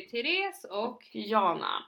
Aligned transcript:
vi 0.00 0.08
Therese 0.08 0.64
och, 0.70 1.02
Jana. 1.12 1.84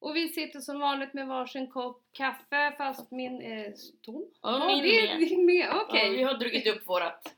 och 0.00 0.16
vi 0.16 0.28
sitter 0.28 0.60
som 0.60 0.80
vanligt 0.80 1.14
med 1.14 1.26
varsin 1.26 1.66
kopp 1.70 2.02
kaffe 2.12 2.74
fast 2.78 3.10
min 3.10 3.42
är 3.42 3.74
tom. 4.02 4.30
Ja, 4.42 4.66
min 4.66 4.82
det 4.82 5.00
är 5.00 5.18
med. 5.36 5.44
med, 5.44 5.68
okej. 5.82 6.06
Ja, 6.06 6.10
vi 6.16 6.22
har 6.22 6.34
druckit 6.34 6.66
upp 6.76 6.88
vårat 6.88 7.34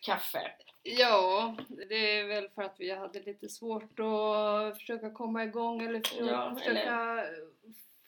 kaffe. 0.00 0.50
Ja, 0.82 1.56
det 1.88 2.18
är 2.18 2.24
väl 2.28 2.48
för 2.48 2.62
att 2.62 2.74
vi 2.78 2.94
hade 2.94 3.20
lite 3.22 3.48
svårt 3.48 3.98
att 4.00 4.78
försöka 4.78 5.10
komma 5.10 5.44
igång 5.44 5.82
eller 5.82 6.00
för- 6.08 6.28
Ja, 6.28 6.54
försöka 6.58 7.24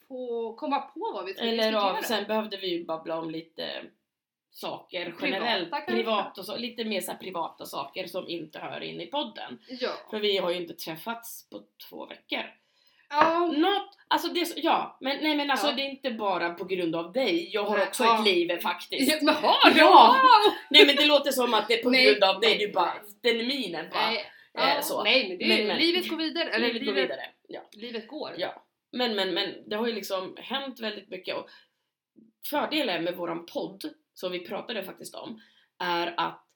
få 0.08 0.54
komma 0.54 0.80
på 0.80 1.10
vad 1.14 1.24
vi 1.24 1.34
ska 1.34 1.42
Eller 1.42 1.52
diskutera. 1.52 1.72
ja, 1.96 2.02
sen 2.02 2.24
behövde 2.26 2.56
vi 2.56 2.66
ju 2.68 2.84
babbla 2.84 3.18
om 3.18 3.30
lite 3.30 3.82
saker 4.50 5.14
generellt. 5.22 5.70
kanske? 5.70 5.90
privat 5.92 6.38
och 6.38 6.44
så, 6.46 6.56
lite 6.56 6.84
mer 6.84 7.00
så 7.00 7.14
privata 7.14 7.66
saker 7.66 8.06
som 8.06 8.28
inte 8.28 8.58
hör 8.58 8.80
in 8.80 9.00
i 9.00 9.06
podden. 9.06 9.58
Ja. 9.80 9.90
För 10.10 10.20
vi 10.20 10.38
har 10.38 10.50
ju 10.50 10.56
inte 10.56 10.74
träffats 10.74 11.50
på 11.50 11.62
två 11.88 12.06
veckor. 12.06 12.44
Ja, 13.12 13.46
Något, 13.46 13.98
alltså 14.08 14.28
det, 14.28 14.52
ja, 14.56 14.98
men 15.00 15.18
nej 15.22 15.36
men 15.36 15.50
alltså 15.50 15.66
Ja. 15.66 15.72
det 15.72 15.82
är 15.82 15.88
inte 15.90 16.10
bara 16.10 16.50
på 16.54 16.64
grund 16.64 16.96
av 16.96 17.12
dig. 17.12 17.50
Jag 17.54 17.64
har 17.64 17.76
Nej, 17.78 17.86
också 17.86 18.04
ja. 18.04 18.18
ett 18.18 18.24
liv 18.24 18.58
faktiskt. 18.60 19.22
men 19.22 19.34
har 19.34 19.70
du? 19.70 19.78
Ja. 19.78 20.16
Nej 20.70 20.86
men 20.86 20.96
det 20.96 21.04
låter 21.06 21.30
som 21.32 21.54
att 21.54 21.68
det 21.68 21.78
är 21.78 21.82
på 21.82 21.90
Nej, 21.90 22.04
grund 22.04 22.24
av 22.24 22.40
dig. 22.40 22.58
Du 22.58 22.72
bara, 22.72 22.94
den 23.22 23.36
minen 23.46 23.86
bara. 23.92 24.10
Nej, 24.10 24.24
ja, 24.52 24.82
så. 24.82 25.02
nej 25.04 25.28
men, 25.28 25.38
det 25.38 25.48
Men- 25.48 25.66
men- 25.66 25.78
livet 25.78 26.08
går 26.08 26.16
vidare. 26.16 26.48
Eller 26.50 26.66
livet 26.72 26.86
går 26.86 26.92
vidare. 26.94 27.20
Ja. 27.48 27.60
Livet 27.72 28.08
går. 28.08 28.34
Ja. 28.38 28.62
Men, 28.92 29.14
men, 29.16 29.34
men 29.34 29.68
det 29.70 29.76
har 29.76 29.86
ju 29.86 29.92
liksom 29.92 30.36
hänt 30.40 30.80
väldigt 30.80 31.08
mycket 31.08 31.36
och 31.36 31.48
fördelen 32.50 33.04
med 33.04 33.16
våran 33.16 33.46
podd, 33.46 33.84
som 34.20 34.32
vi 34.32 34.40
pratade 34.40 34.82
faktiskt 34.82 35.14
om, 35.14 35.40
är 35.78 36.14
att 36.16 36.46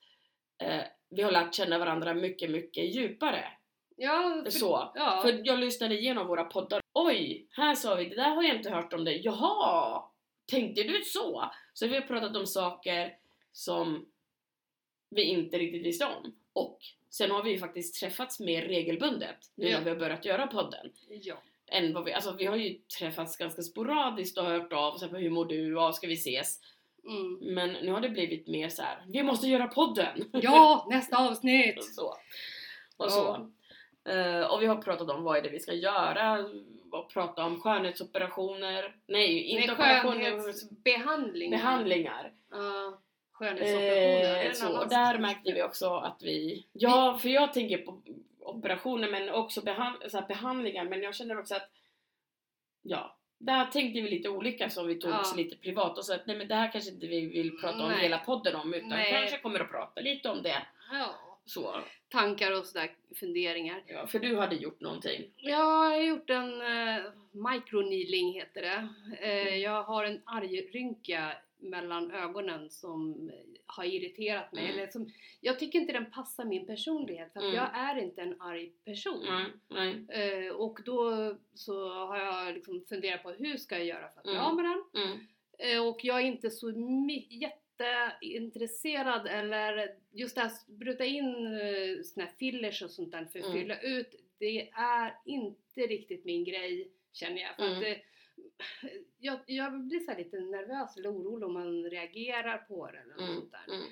eh, 0.58 0.82
vi 1.10 1.22
har 1.22 1.32
lärt 1.32 1.54
känna 1.54 1.78
varandra 1.78 2.14
mycket, 2.14 2.50
mycket 2.50 2.94
djupare. 2.94 3.44
Ja, 3.96 4.40
för, 4.44 4.50
Så. 4.50 4.92
Ja. 4.94 5.20
För 5.22 5.40
jag 5.44 5.58
lyssnade 5.58 5.98
igenom 5.98 6.26
våra 6.26 6.44
poddar. 6.44 6.80
Oj, 6.92 7.46
här 7.50 7.74
sa 7.74 7.94
vi, 7.94 8.08
det 8.08 8.16
där 8.16 8.30
har 8.30 8.42
jag 8.42 8.56
inte 8.56 8.70
hört 8.70 8.92
om 8.92 9.04
dig. 9.04 9.20
Jaha, 9.24 10.02
tänkte 10.46 10.82
du 10.82 11.02
så? 11.04 11.50
Så 11.72 11.86
vi 11.86 11.94
har 11.94 12.02
pratat 12.02 12.36
om 12.36 12.46
saker 12.46 13.16
som 13.52 14.06
vi 15.10 15.22
inte 15.22 15.58
riktigt 15.58 15.86
visste 15.86 16.04
om. 16.04 16.34
Och 16.52 16.78
sen 17.10 17.30
har 17.30 17.42
vi 17.42 17.50
ju 17.50 17.58
faktiskt 17.58 18.00
träffats 18.00 18.40
mer 18.40 18.62
regelbundet 18.62 19.36
nu 19.54 19.68
Ja. 19.68 19.78
när 19.78 19.84
vi 19.84 19.90
har 19.90 19.96
börjat 19.96 20.24
göra 20.24 20.46
podden 20.46 20.92
ja. 21.08 21.42
än 21.66 21.92
vad 21.94 22.04
vi, 22.04 22.12
alltså 22.12 22.32
vi 22.32 22.46
har 22.46 22.56
ju 22.56 22.78
träffats 22.98 23.36
ganska 23.36 23.62
sporadiskt 23.62 24.38
och 24.38 24.44
hört 24.44 24.72
av 24.72 24.98
sig 24.98 25.08
på 25.08 25.16
hur 25.16 25.30
mår 25.30 25.44
du, 25.44 25.72
ja 25.72 25.92
ska 25.92 26.06
vi 26.06 26.14
ses? 26.14 26.60
Mm. 27.06 27.54
Men 27.54 27.72
nu 27.72 27.92
har 27.92 28.00
det 28.00 28.08
blivit 28.08 28.46
mer 28.46 28.68
så 28.68 28.82
här. 28.82 29.04
vi 29.08 29.22
måste 29.22 29.46
göra 29.46 29.68
podden! 29.68 30.24
ja, 30.32 30.86
nästa 30.90 31.28
avsnitt! 31.28 31.84
så. 31.94 32.14
Och 32.96 33.12
så. 33.12 33.50
Eh, 34.04 34.40
och 34.40 34.62
vi 34.62 34.66
har 34.66 34.82
pratat 34.82 35.10
om 35.10 35.22
vad 35.22 35.36
är 35.36 35.42
det 35.42 35.48
vi 35.48 35.60
ska 35.60 35.72
göra, 35.72 36.46
och 36.90 37.12
prata 37.12 37.44
om 37.44 37.60
skönhetsoperationer, 37.60 38.96
nej 39.06 39.42
inte 39.42 39.66
Nej, 39.66 39.74
operationer, 39.74 40.30
skönhetsbehandling. 40.30 41.50
behandlingar. 41.50 42.32
Ja, 42.50 42.98
skönhetsoperationer. 43.32 44.44
en 44.44 44.54
så, 44.54 44.78
och 44.78 44.88
där 44.88 45.18
märkte 45.18 45.52
vi 45.52 45.62
också 45.62 45.94
att 45.96 46.22
vi, 46.22 46.66
ja 46.72 47.18
för 47.22 47.28
jag 47.28 47.52
tänker 47.52 47.78
på 47.78 48.02
operationer 48.38 49.10
men 49.10 49.30
också 49.30 49.62
behand, 49.62 49.96
så 50.08 50.18
här, 50.18 50.26
behandlingar 50.26 50.84
men 50.84 51.02
jag 51.02 51.14
känner 51.14 51.38
också 51.38 51.54
att 51.54 51.70
ja, 52.82 53.16
där 53.44 53.64
tänkte 53.66 54.00
vi 54.00 54.10
lite 54.10 54.28
olika 54.28 54.70
som 54.70 54.86
vi 54.86 54.94
tog 54.94 55.10
Ja. 55.10 55.20
också 55.20 55.36
lite 55.36 55.56
privat 55.56 55.98
och 55.98 56.04
så 56.04 56.14
att 56.14 56.26
nej 56.26 56.36
men 56.36 56.48
det 56.48 56.54
här 56.54 56.72
kanske 56.72 56.90
inte 56.90 57.06
vi 57.06 57.26
vill 57.26 57.58
prata 57.58 57.82
om 57.84 57.90
Nej. 57.90 58.00
hela 58.02 58.18
podden 58.18 58.56
om 58.56 58.74
utan 58.74 58.88
Nej. 58.88 59.12
kanske 59.12 59.38
kommer 59.38 59.60
att 59.60 59.70
prata 59.70 60.00
lite 60.00 60.28
om 60.28 60.42
det. 60.42 60.62
Ja, 60.92 61.14
Så, 61.44 61.80
tankar 62.08 62.58
och 62.58 62.66
sådär, 62.66 62.90
funderingar. 63.20 63.82
ja, 63.86 64.06
för 64.06 64.18
du 64.18 64.36
hade 64.36 64.56
gjort 64.56 64.80
någonting. 64.80 65.22
Jag 65.36 65.56
har 65.64 65.96
gjort 65.96 66.30
en 66.30 66.52
uh, 66.62 67.02
microneedling 67.32 68.32
heter 68.32 68.62
det. 68.62 68.88
Mm. 69.22 69.48
Eh, 69.48 69.56
jag 69.56 69.82
har 69.82 70.04
en 70.04 70.20
argrynka 70.24 71.32
mellan 71.58 72.10
ögonen 72.10 72.70
som 72.70 73.30
har 73.66 73.84
irriterat 73.84 74.52
mig. 74.52 74.64
Mm. 74.64 74.78
Eller 74.78 74.86
som, 74.90 75.10
jag 75.40 75.58
tycker 75.58 75.78
inte 75.78 75.92
den 75.92 76.10
passar 76.10 76.44
min 76.44 76.66
personlighet 76.66 77.32
för 77.32 77.40
Mm. 77.40 77.54
jag 77.54 77.70
är 77.74 77.98
inte 77.98 78.22
en 78.22 78.40
arg 78.40 78.72
person. 78.84 79.26
Nej. 79.68 80.04
Eh, 80.08 80.52
och 80.54 80.78
då 80.84 81.34
så 81.54 81.88
har 81.88 82.18
jag 82.18 82.54
liksom 82.54 82.84
funderat 82.88 83.22
på 83.22 83.30
hur 83.30 83.56
ska 83.56 83.76
jag 83.76 83.86
göra 83.86 84.08
för 84.08 84.18
att 84.18 84.24
bli 84.24 84.32
Mm. 84.32 84.44
av 84.44 84.56
med 84.56 84.64
den. 84.64 84.84
Mm. 85.02 85.18
Eh, 85.58 85.86
och 85.88 86.04
jag 86.04 86.16
är 86.20 86.24
inte 86.24 86.50
så 86.50 86.70
jätteintresserad 87.30 89.26
eller 89.26 89.94
just 90.12 90.34
det 90.34 90.40
här 90.40 90.48
spruta 90.48 91.04
in 91.04 91.26
uh, 91.46 92.02
såna 92.02 92.26
här 92.26 92.32
fillers 92.38 92.82
och 92.82 92.90
sånt 92.90 93.12
där 93.12 93.24
för 93.24 93.38
att 93.38 93.44
Mm. 93.44 93.58
fylla 93.60 93.80
ut. 93.80 94.14
Det 94.38 94.68
är 94.70 95.14
inte 95.24 95.80
riktigt 95.80 96.24
min 96.24 96.44
grej 96.44 96.88
känner 97.12 97.42
jag. 97.42 97.56
För 97.56 97.64
Mm. 97.66 97.78
att, 97.78 97.84
eh, 97.84 97.96
jag, 99.18 99.38
jag 99.46 99.86
blir 99.86 100.00
så 100.00 100.14
lite 100.18 100.36
nervös 100.40 100.96
eller 100.96 101.12
orolig 101.12 101.46
om 101.48 101.54
man 101.54 101.84
reagerar 101.90 102.58
på 102.58 102.90
det 102.90 102.98
eller 102.98 103.14
något 103.14 103.20
Mm. 103.22 103.34
sånt 103.34 103.52
där. 103.52 103.74
Mm. 103.74 103.86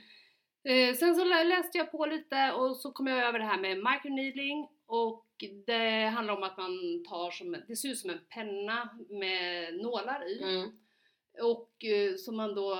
Eh, 0.64 0.94
sen 0.94 1.14
så 1.14 1.24
lä- 1.24 1.44
läste 1.44 1.78
jag 1.78 1.90
på 1.92 2.06
lite 2.06 2.52
och 2.52 2.76
så 2.76 2.92
kom 2.92 3.06
jag 3.06 3.18
över 3.28 3.38
det 3.38 3.44
här 3.44 3.60
med 3.60 3.76
microneedling 3.78 4.68
och 4.86 5.26
det 5.66 6.06
handlar 6.06 6.36
om 6.36 6.42
att 6.42 6.56
man 6.56 7.04
tar 7.08 7.30
som, 7.30 7.56
det 7.68 7.76
ser 7.76 7.88
ut 7.88 7.98
som 7.98 8.10
en 8.10 8.20
penna 8.28 8.98
med 9.08 9.74
nålar 9.74 10.28
i 10.28 10.42
Mm. 10.42 10.70
och 11.42 11.84
eh, 11.84 12.14
som 12.16 12.36
man 12.36 12.54
då 12.54 12.72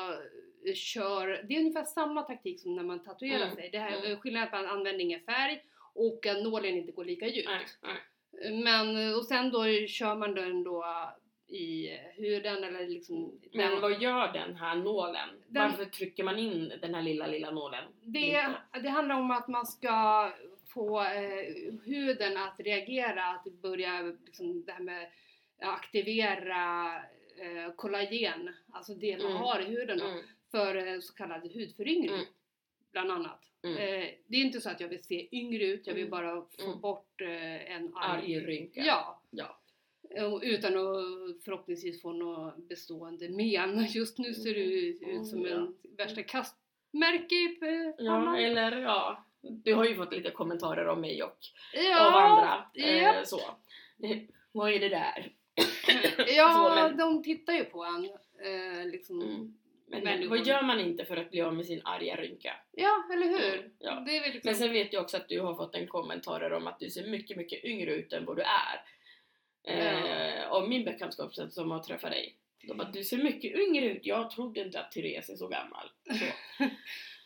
eh, 0.67 0.75
kör, 0.75 1.27
det 1.49 1.55
är 1.55 1.61
ungefär 1.61 1.85
samma 1.85 2.23
taktik 2.23 2.61
som 2.61 2.75
när 2.77 2.83
man 2.83 3.03
tatuerar 3.05 3.43
Mm, 3.45 3.55
sig. 3.55 3.69
Det 3.73 3.79
här, 3.79 3.97
mm. 3.99 4.13
eh, 4.13 4.19
Skillnaden 4.19 4.49
är 4.49 4.59
att 4.59 4.65
man 4.65 4.77
använder 4.79 5.01
ingen 5.05 5.21
färg 5.21 5.63
och 5.95 6.27
att 6.27 6.43
nålen 6.43 6.75
inte 6.75 6.93
går 6.93 7.05
lika 7.05 7.27
djupt. 7.27 7.49
Men, 8.65 9.15
och 9.15 9.25
sen 9.25 9.51
då 9.51 9.65
kör 9.89 10.15
man 10.17 10.35
den 10.35 10.63
då 10.65 10.85
i 11.53 11.99
huden 12.17 12.65
eller 12.65 12.89
liksom 12.89 13.41
Men 13.53 13.71
den- 13.71 13.81
vad 13.81 14.03
gör 14.03 14.33
den 14.33 14.55
här 14.57 14.75
nålen? 14.77 15.29
Den- 15.49 15.63
Varför 15.71 15.85
trycker 15.85 16.25
man 16.25 16.39
in 16.39 16.73
den 16.81 16.95
här 16.95 17.03
lilla, 17.03 17.27
lilla 17.27 17.51
nålen? 17.51 17.85
Det, 18.03 18.47
det 18.83 18.89
handlar 18.89 19.21
om 19.21 19.31
att 19.31 19.49
man 19.49 19.67
ska 19.67 20.33
få 20.75 21.01
eh, 21.03 21.75
huden 21.85 22.37
att 22.37 22.61
reagera, 22.61 23.25
att 23.25 23.45
börja 23.63 24.01
liksom 24.03 24.65
det 24.65 24.73
här 24.73 24.83
med 24.83 25.11
aktivera 25.61 26.97
eh, 27.39 27.73
kollagen, 27.77 28.51
alltså 28.73 28.95
det 28.95 29.17
man 29.23 29.27
Mm. 29.31 29.39
har 29.43 29.61
i 29.61 29.65
huden 29.65 29.99
då, 29.99 30.07
Mm. 30.07 30.23
för 30.51 30.77
eh, 30.87 31.01
så 31.01 31.15
kallad 31.15 31.43
hudföryngring 31.55 32.15
Mm. 32.15 32.27
bland 32.93 33.11
annat. 33.11 33.41
Mm. 33.65 33.77
Eh, 33.77 34.09
det 34.27 34.37
är 34.37 34.41
inte 34.41 34.61
så 34.61 34.71
att 34.71 34.81
jag 34.81 34.89
vill 34.89 35.05
se 35.05 35.29
yngre 35.37 35.65
ut, 35.65 35.87
jag 35.87 35.95
vill 35.95 36.07
Mm. 36.07 36.11
bara 36.11 36.43
få 36.59 36.67
Mm. 36.67 36.81
bort 36.81 37.21
eh, 37.21 37.73
en 37.73 37.93
arg... 37.97 38.37
Arg 38.37 38.41
rynka. 38.47 38.81
Ja. 38.85 39.23
Ja. 39.31 39.59
Och 40.21 40.41
Utan 40.45 40.73
att 40.77 41.45
förhoppningsvis 41.45 42.03
få 42.03 42.13
något 42.13 42.69
bestående 42.69 43.29
men. 43.29 43.87
Just 43.91 44.19
nu 44.19 44.35
ser 44.35 44.55
det 44.55 44.61
ut 44.61 45.03
Mm, 45.03 45.25
som 45.25 45.43
ja. 45.47 45.51
en 45.57 45.75
värsta 45.97 46.23
kastmärke 46.23 47.35
i 47.35 47.95
Ja, 47.99 48.37
eller 48.39 48.77
ja. 48.83 49.25
Du 49.41 49.75
har 49.75 49.85
ju 49.85 49.95
fått 49.95 50.13
lite 50.13 50.31
kommentarer 50.31 50.87
om 50.89 51.01
mig 51.01 51.23
och 51.23 51.37
Ja, 51.75 52.07
av 52.09 52.15
andra. 52.15 52.65
japp. 52.75 53.17
Eh, 53.17 53.23
så. 53.25 53.41
Vad 54.53 54.73
är 54.73 54.79
det 54.81 54.89
där? 54.89 55.33
Ja, 56.37 56.53
Så, 56.69 56.75
men- 56.75 56.97
de 56.97 57.23
tittar 57.23 57.53
ju 57.53 57.65
på 57.65 57.85
en. 57.85 58.05
Eh, 58.47 58.87
liksom. 58.87 59.23
Mm. 59.23 59.55
Men 59.87 60.05
Människor. 60.05 60.37
vad 60.37 60.47
gör 60.47 60.63
man 60.63 60.81
inte 60.81 61.05
för 61.05 61.17
att 61.17 61.31
bli 61.31 61.41
av 61.41 61.55
med 61.55 61.67
sin 61.67 61.81
arga 61.85 62.17
rynka? 62.17 62.53
Ja, 62.73 63.05
eller 63.13 63.27
hur? 63.27 63.71
Ja. 63.79 63.91
Är 63.91 64.21
väl 64.21 64.33
liksom... 64.33 64.41
Men 64.45 64.55
sen 64.55 64.73
vet 64.73 64.93
jag 64.93 65.03
också 65.03 65.17
att 65.17 65.29
du 65.29 65.41
har 65.41 65.55
fått 65.55 65.75
en 65.75 65.87
kommentar 65.87 66.51
om 66.51 66.67
att 66.67 66.79
du 66.81 66.91
ser 66.91 67.07
mycket, 67.07 67.37
mycket 67.37 67.65
yngre 67.65 67.95
ut 67.95 68.13
än 68.13 68.25
vad 68.25 68.37
du 68.37 68.43
är. 68.43 68.81
Eh, 69.65 70.51
av 70.53 70.69
min 70.69 70.85
bekantskapskrets 70.85 71.55
som 71.55 71.71
har 71.71 71.79
träffat 71.83 72.11
dig. 72.11 72.37
De 72.69 72.77
bara, 72.77 72.91
du 72.91 73.05
ser 73.05 73.17
mycket 73.19 73.55
yngre 73.59 73.85
ut. 73.87 74.01
Jag 74.07 74.31
trodde 74.31 74.61
inte 74.61 74.81
att 74.81 74.93
Therese 74.93 75.31
är 75.31 75.37
så 75.37 75.49
gammal. 75.49 75.91
Så. 76.11 76.25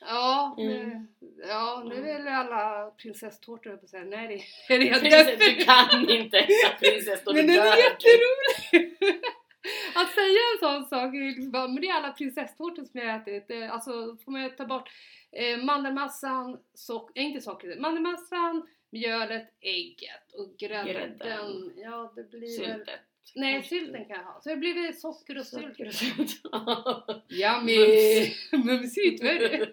Ja, 0.01 0.57
Mm. 0.59 1.07
ja, 1.49 1.83
nu 1.89 1.95
Mm. 1.95 2.09
är 2.09 2.23
väl 2.23 2.29
alla 2.35 2.91
prinsesstårtor 2.91 3.73
jag 3.73 3.81
på 3.81 3.87
säga. 3.87 4.05
Nej, 4.05 4.45
det 4.69 4.75
är 4.75 4.79
det 4.79 4.85
jag 4.87 5.01
Prinsess, 5.01 5.39
du 5.39 5.65
kan 5.65 6.11
inte 6.11 6.39
äta 6.39 6.75
prinsess 6.81 7.27
och 7.27 7.35
Men 7.35 7.47
den 7.47 7.57
är 7.57 7.77
jätterolig! 7.77 8.97
Att 9.95 10.11
säga 10.15 10.39
en 10.55 10.59
sån 10.61 10.85
sak 10.89 11.15
är 11.15 11.27
liksom 11.29 11.51
bara, 11.51 11.69
men 11.69 11.81
det 11.81 11.89
är 11.89 11.95
alla 11.95 12.13
prinsesstårtor 12.13 12.85
som 12.85 13.01
jag 13.01 13.07
har 13.13 13.21
ätit. 13.21 13.51
Eh, 13.51 13.73
Alltså 13.73 14.17
får 14.25 14.31
man 14.33 14.57
ta 14.57 14.65
bort 14.67 14.89
eh, 15.33 15.59
mandelmassan, 15.65 16.59
sock, 16.75 17.11
eh, 17.19 17.25
inte 17.25 17.41
sockret, 17.41 17.81
mandelmassan, 17.81 18.67
mjölet, 18.99 19.49
ägget 19.61 20.33
och 20.39 20.57
grädden. 20.59 21.19
Grädden. 21.19 21.73
Ja, 21.77 22.13
det 22.17 22.31
blir 22.31 22.41
väl... 22.41 22.77
Syltet. 22.77 23.01
Nej, 23.35 23.63
sylten 23.63 24.05
kan 24.05 24.17
jag 24.17 24.25
ha. 24.25 24.41
Så 24.41 24.49
det 24.49 24.57
blir 24.57 24.75
väl 24.83 24.95
socker 24.95 25.39
och 25.39 25.47
sylt. 25.47 25.63
Socker 25.77 25.87
och 25.87 25.95
sylt. 25.95 26.43
Yummy! 27.33 28.65
Mumsigt 28.65 29.23
vad 29.25 29.69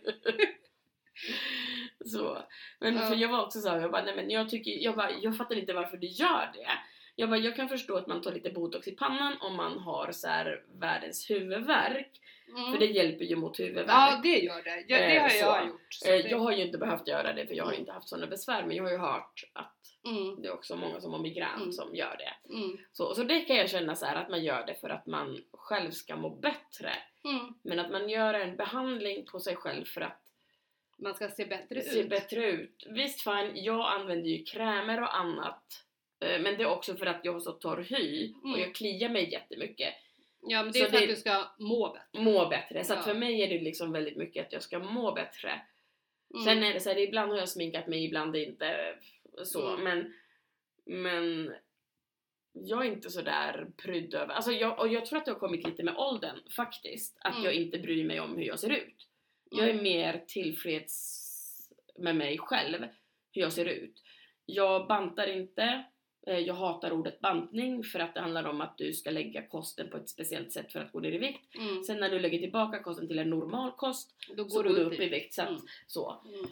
så. 2.10 2.38
Men 2.80 2.96
Ja. 2.96 3.02
för 3.08 3.16
jag 3.16 3.30
var 3.30 3.46
också 3.46 3.60
så 3.62 3.70
här, 3.70 3.80
jag 3.81 3.92
bara, 3.92 4.04
nej 4.06 4.16
men 4.16 4.30
jag 4.30 4.50
tycker, 4.50 4.72
jag 4.72 4.96
bara, 4.96 5.12
jag 5.12 5.38
fattar 5.38 5.56
inte 5.56 5.74
varför 5.74 5.98
du 5.98 6.08
gör 6.08 6.52
det. 6.54 6.68
Jag 7.16 7.30
bara, 7.30 7.40
jag 7.40 7.56
kan 7.56 7.70
förstå 7.70 7.98
att 7.98 8.08
man 8.08 8.22
tar 8.22 8.31
lite 8.31 8.50
botox 8.50 8.88
i 8.88 8.92
pannan 8.92 9.38
om 9.42 9.56
man 9.56 9.78
har 9.78 10.12
så 10.12 10.28
här 10.28 10.64
världens 10.80 11.30
huvudvärk. 11.30 12.12
Mm. 12.57 12.71
För 12.71 12.79
det 12.79 12.85
hjälper 12.85 13.25
ju 13.25 13.35
mot 13.35 13.59
huvudvärk. 13.59 13.88
Ja, 13.89 14.19
det 14.23 14.39
gör 14.39 14.63
det. 14.63 14.83
Ja, 14.88 14.97
det 14.97 15.15
Eh, 15.15 15.21
har 15.21 15.29
så. 15.29 15.45
jag 15.45 15.67
gjort. 15.67 15.88
Så 15.94 16.11
Eh, 16.11 16.23
det- 16.23 16.29
Jag 16.29 16.38
har 16.39 16.51
ju 16.51 16.65
inte 16.65 16.77
behövt 16.77 17.07
göra 17.07 17.33
det 17.33 17.47
för 17.47 17.53
jag 17.55 17.65
har 17.65 17.73
inte 17.73 17.91
haft 17.91 18.09
sådana 18.09 18.27
besvär 18.27 18.63
men 18.65 18.75
jag 18.77 18.83
har 18.83 18.91
ju 18.91 18.97
hört 18.97 19.44
att 19.53 19.79
Mm. 20.05 20.41
Det 20.41 20.47
är 20.47 20.53
också 20.53 20.75
många 20.75 21.01
som 21.01 21.11
har 21.13 21.19
migrän 21.19 21.55
Mm. 21.61 21.71
som 21.71 21.95
gör 21.95 22.17
det. 22.17 22.53
Mm. 22.53 22.77
Så, 22.91 23.15
så 23.15 23.23
det 23.23 23.39
kan 23.41 23.55
jag 23.55 23.69
känna 23.69 23.95
så 23.95 24.05
här 24.05 24.15
att 24.15 24.29
man 24.29 24.44
gör 24.44 24.65
det 24.65 24.75
för 24.75 24.89
att 24.89 25.05
man 25.05 25.44
själv 25.53 25.91
ska 25.91 26.15
må 26.15 26.29
bättre. 26.29 26.91
Mm. 27.23 27.53
Men 27.63 27.79
att 27.79 27.91
man 27.91 28.09
gör 28.09 28.33
en 28.33 28.55
behandling 28.55 29.25
på 29.25 29.39
sig 29.39 29.55
själv 29.55 29.85
för 29.85 30.01
att 30.01 30.19
Man 30.97 31.13
ska 31.15 31.29
se 31.29 31.45
bättre 31.45 31.81
se 31.81 32.00
ut. 32.00 32.09
bättre 32.09 32.45
ut. 32.45 32.88
Visst 32.89 33.21
fine, 33.21 33.51
jag 33.53 33.91
använder 33.94 34.29
ju 34.29 34.44
krämer 34.44 35.01
och 35.01 35.15
annat. 35.17 35.63
eh, 36.19 36.41
Men 36.41 36.57
det 36.57 36.63
är 36.63 36.67
också 36.69 36.95
för 36.95 37.05
att 37.05 37.19
jag 37.25 37.33
har 37.33 37.39
så 37.39 37.51
torr 37.51 37.81
hy 37.89 38.33
och 38.44 38.45
Mm. 38.50 38.59
jag 38.61 38.75
kliar 38.75 39.09
mig 39.09 39.31
jättemycket. 39.31 39.94
Ja 40.48 40.63
men 40.63 40.72
det 40.72 40.80
är 40.80 40.86
Så 40.86 40.92
för 40.92 40.98
det- 40.98 41.04
att 41.04 41.10
du 41.10 41.16
ska 41.16 41.45
må 41.60 41.94
bättre. 41.94 42.22
Må 42.24 42.50
bättre. 42.50 42.84
Så 42.84 42.94
Ja. 42.94 43.01
för 43.01 43.13
mig 43.13 43.42
är 43.42 43.48
det 43.50 43.60
liksom 43.60 43.92
väldigt 43.92 44.18
mycket 44.18 44.45
att 44.45 44.54
jag 44.54 44.62
ska 44.63 44.80
må 44.80 45.12
bättre. 45.12 45.62
Mm. 46.34 46.45
Sen 46.45 46.63
är 46.63 46.74
det 46.74 46.80
så 46.80 46.90
här, 46.90 46.98
ibland 46.98 47.31
har 47.31 47.40
jag 47.40 47.50
sminkat 47.50 47.88
mig, 47.88 48.06
ibland 48.06 48.36
inte 48.36 48.95
så. 49.44 49.69
Mm. 49.78 49.84
Men, 49.84 50.13
men 50.86 51.54
jag 52.54 52.86
är 52.86 52.92
inte 52.92 53.10
så 53.10 53.22
där 53.22 53.68
prydd 53.78 54.13
över, 54.13 54.34
alltså 54.34 54.51
jag, 54.51 54.80
och 54.80 54.88
jag 54.88 55.06
tror 55.06 55.19
att 55.19 55.25
det 55.25 55.31
har 55.31 55.40
kommit 55.40 55.68
lite 55.68 55.84
med 55.84 55.95
åldern 55.98 56.40
faktiskt. 56.56 57.18
Att 57.22 57.34
Mm. 57.34 57.46
jag 57.46 57.54
inte 57.54 57.80
bryr 57.80 58.06
mig 58.06 58.19
om 58.19 58.36
hur 58.38 58.44
jag 58.44 58.60
ser 58.60 58.69
ut. 58.69 59.07
Jag 59.51 59.66
är 59.66 59.72
Mm. 59.72 59.84
mer 59.84 60.24
tillfreds 60.28 61.19
med 62.00 62.16
mig 62.16 62.38
själv, 62.38 62.86
hur 63.31 63.42
jag 63.42 63.54
ser 63.54 63.66
ut. 63.66 64.04
Jag 64.46 64.88
bantar 64.88 65.28
inte, 65.28 65.84
jag 66.25 66.54
hatar 66.54 66.92
ordet 66.92 67.20
bantning 67.20 67.84
för 67.84 68.00
att 68.00 68.14
det 68.14 68.20
handlar 68.22 68.44
om 68.46 68.62
att 68.62 68.78
du 68.78 68.94
ska 68.94 69.10
lägga 69.12 69.48
kosten 69.48 69.90
på 69.90 69.98
ett 69.98 70.10
speciellt 70.10 70.52
sätt 70.52 70.72
för 70.72 70.80
att 70.80 70.92
gå 70.92 71.00
ner 71.00 71.12
i 71.12 71.18
vikt. 71.18 71.56
Mm. 71.56 71.84
Sen 71.84 72.00
när 72.00 72.10
du 72.10 72.20
lägger 72.20 72.40
tillbaka 72.40 72.84
kosten 72.84 73.08
till 73.08 73.20
en 73.20 73.30
normal 73.30 73.72
kost 73.72 74.16
Då 74.38 74.50
så 74.50 74.58
går 74.58 74.64
du 74.64 74.75
upp 74.84 75.00
i 75.00 75.10
vikt. 75.10 75.34
Så, 75.34 75.42
att, 75.42 75.50
Mm. 75.50 75.62
så. 75.88 76.22
Mm. 76.25 76.46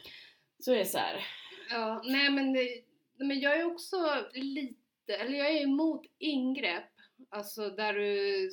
så 0.59 0.71
är 0.73 0.77
det 0.77 0.85
så 0.85 0.97
här. 0.97 1.25
Ja, 1.69 2.01
nej 2.05 2.29
men, 2.31 2.53
det- 2.53 2.83
men 3.17 3.39
jag 3.39 3.59
är 3.59 3.65
också 3.65 3.97
lite, 4.33 5.15
eller 5.15 5.37
jag 5.37 5.49
är 5.51 5.61
emot 5.63 6.05
ingrepp. 6.19 6.83
Alltså 7.29 7.69
där 7.69 7.93
du, 7.93 8.49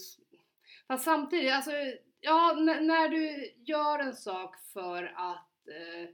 fast 0.88 1.04
samtidigt, 1.04 1.52
alltså 1.52 1.70
ja, 2.20 2.52
n- 2.58 2.86
när 2.86 3.08
du 3.08 3.52
gör 3.66 3.98
en 3.98 4.16
sak 4.16 4.56
för 4.72 5.02
att 5.16 5.68
eh, 5.68 6.08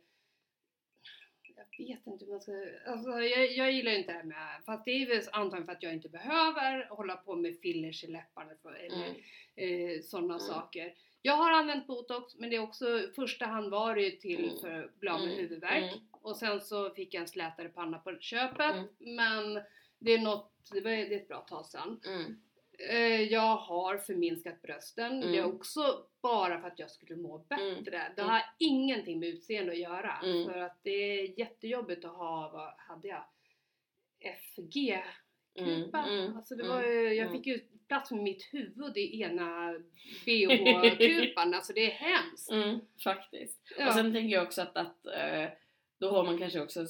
vet 1.79 2.07
inte 2.07 2.25
hur 2.25 2.33
man 2.33 2.41
ska, 2.41 2.53
alltså 2.87 3.11
jag, 3.11 3.53
jag 3.53 3.73
gillar 3.73 3.93
ju 3.93 3.99
inte 3.99 4.13
det 4.13 4.19
här 4.19 4.25
med, 4.25 4.65
fast 4.67 4.85
det 4.85 4.91
är 4.91 5.07
väl 5.07 5.23
antagligen 5.33 5.67
för 5.67 5.73
att 5.73 5.83
jag 5.83 5.93
inte 5.93 6.09
behöver 6.09 6.89
hålla 6.89 7.17
på 7.17 7.37
med 7.37 7.59
fillers 7.61 8.05
i 8.05 8.07
läpparna 8.07 8.53
för, 8.63 8.73
eller 8.75 9.07
Mm. 9.07 9.97
eh, 9.97 10.01
sådana 10.03 10.35
Mm. 10.35 10.41
saker. 10.41 10.95
Jag 11.23 11.37
har 11.37 11.53
använt 11.53 11.87
botox 11.87 12.35
men 12.39 12.51
det 12.51 12.57
är 12.57 12.61
också, 12.63 12.99
i 13.01 13.13
första 13.15 13.47
hand 13.47 13.71
var 13.71 13.95
det 13.95 14.03
ju 14.03 14.11
till 14.11 14.45
Mm. 14.45 14.61
för 14.61 14.71
att 14.85 15.01
bli 15.01 15.09
av 15.09 15.19
med 15.21 15.29
Mm. 15.29 15.39
huvudvärk. 15.41 15.93
Mm. 15.93 16.05
Och 16.11 16.37
sen 16.37 16.61
så 16.61 16.91
fick 16.91 17.15
jag 17.15 17.21
en 17.21 17.29
slätare 17.29 17.69
panna 17.69 17.99
på 17.99 18.17
köpet. 18.21 18.75
Mm. 18.75 18.87
Men 18.99 19.63
det 19.99 20.13
är 20.13 20.19
något, 20.19 20.53
det 20.73 20.81
var 20.81 20.91
det 20.91 20.97
är 21.15 21.17
ett 21.17 21.29
bra 21.29 21.41
tag 21.41 21.67
sedan. 21.67 22.01
Mm. 22.79 22.97
Eh, 22.97 23.23
jag 23.23 23.57
har 23.57 23.99
förminskat 23.99 24.63
brösten. 24.63 25.21
Det 25.21 25.27
är 25.39 25.43
Mm. 25.43 25.57
också 25.57 26.07
bara 26.23 26.61
för 26.61 26.69
att 26.69 26.79
jag 26.79 26.91
skulle 26.91 27.17
må 27.17 27.39
bättre. 27.39 28.13
Det 28.17 28.23
Mm. 28.23 28.31
har 28.31 28.43
ingenting 28.59 29.21
med 29.21 29.29
utseende 29.29 29.73
att 29.73 29.79
göra. 29.79 30.21
Mm. 30.25 30.45
För 30.45 30.59
att 30.59 30.79
det 30.83 30.91
är 30.91 31.39
jättejobbigt 31.39 32.05
att 32.05 32.17
ha, 32.17 32.51
vad 32.53 32.75
hade 32.97 33.09
jag? 33.09 33.25
FG 34.21 35.03
kupa. 35.59 36.05
Mm. 36.09 36.37
Alltså 36.37 36.55
det 36.55 36.65
Mm. 36.65 36.77
var 36.77 36.83
jag 36.85 37.17
Mm. 37.27 37.33
fick 37.33 37.47
ju 37.47 37.61
plats 37.89 38.11
med 38.11 38.23
mitt 38.23 38.49
huvud 38.53 38.97
i 38.97 39.23
ena 39.23 39.73
bh-kupan. 40.27 41.55
alltså 41.55 41.73
det 41.73 41.81
är 41.93 41.95
hemskt. 41.95 42.51
Mm, 42.51 42.81
faktiskt. 43.05 43.73
Ja. 43.79 43.87
Och 43.89 43.95
sen 43.95 44.13
tänker 44.13 44.35
jag 44.37 44.43
också 44.47 44.63
att, 44.63 44.77
att 44.77 45.07
eh, 45.07 45.49
då 46.01 46.11
har 46.11 46.25
man 46.25 46.39
kanske 46.39 46.61
också 46.61 46.87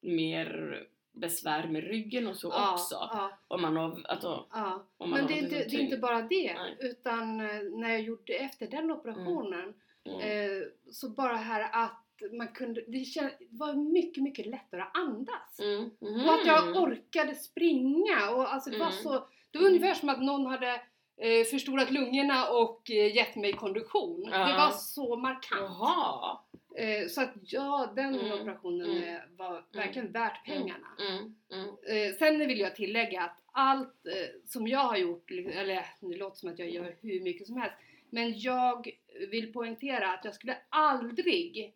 mer 0.00 0.86
besvär 1.14 1.68
med 1.68 1.84
ryggen 1.84 2.26
och 2.26 2.36
så 2.36 2.48
ja, 2.48 2.72
också. 2.72 2.94
Ja, 2.94 3.30
Om 3.48 3.62
man 3.62 3.76
har, 3.76 4.02
alltså, 4.08 4.46
ja. 4.52 4.86
om 4.96 5.10
man 5.10 5.18
Men 5.18 5.26
det 5.28 5.38
är, 5.38 5.42
något 5.42 5.52
inte, 5.52 5.62
som 5.62 5.70
det 5.70 5.76
är 5.76 5.84
inte 5.84 5.96
bara 5.96 6.22
det. 6.22 6.54
Nej. 6.54 6.76
Utan 6.80 7.40
eh, 7.40 7.62
när 7.72 7.90
jag 7.90 8.00
gjorde 8.00 8.32
efter 8.32 8.66
den 8.66 8.90
operationen 8.90 9.74
Mm. 10.06 10.20
eh, 10.20 10.62
så 10.90 11.08
bara 11.10 11.36
här 11.36 11.84
att 11.84 12.04
man 12.32 12.48
kunde, 12.48 12.80
det 12.80 13.04
var 13.50 13.74
mycket, 13.74 14.22
mycket 14.22 14.46
lättare 14.46 14.80
att 14.80 14.96
andas. 14.96 15.60
Mm. 15.60 15.90
Och 16.28 16.34
att 16.34 16.46
jag 16.46 16.76
orkade 16.76 17.34
springa 17.34 18.30
och 18.30 18.54
alltså 18.54 18.70
det 18.70 18.78
var 18.78 18.86
Mm. 18.90 19.02
så, 19.02 19.26
det 19.50 19.58
var 19.58 19.66
ungefär 19.66 19.94
som 19.94 20.08
att 20.08 20.22
någon 20.22 20.46
hade 20.46 20.72
eh, 21.16 21.44
förstorat 21.50 21.90
lungorna 21.90 22.48
och 22.48 22.90
eh, 22.90 23.16
gett 23.16 23.36
mig 23.36 23.52
konduktion. 23.52 24.28
Ja. 24.32 24.38
Det 24.38 24.54
var 24.56 24.70
så 24.70 25.16
markant. 25.16 25.60
Jaha! 25.60 26.38
Eh, 26.76 27.06
så 27.08 27.20
att 27.20 27.32
ja, 27.42 27.92
den 27.96 28.14
Mm, 28.14 28.32
operationen 28.32 28.90
mm, 28.90 29.20
var 29.36 29.64
verkligen 29.72 30.12
värt 30.12 30.44
pengarna. 30.46 30.86
Mm. 30.98 31.34
Mm. 31.52 31.68
Eh, 31.68 32.14
sen 32.18 32.38
vill 32.38 32.60
jag 32.60 32.76
tillägga 32.76 33.22
att 33.22 33.40
allt 33.52 34.06
eh, 34.06 34.40
som 34.46 34.68
jag 34.68 34.78
har 34.78 34.96
gjort, 34.96 35.30
eller 35.30 35.86
det 36.00 36.16
låter 36.16 36.36
som 36.36 36.48
att 36.48 36.58
jag 36.58 36.70
gör 36.70 36.96
hur 37.02 37.20
mycket 37.20 37.46
som 37.46 37.56
helst, 37.56 37.76
men 38.10 38.38
jag 38.40 38.90
vill 39.30 39.52
poängtera 39.52 40.12
att 40.12 40.24
jag 40.24 40.34
skulle 40.34 40.56
aldrig, 40.68 41.74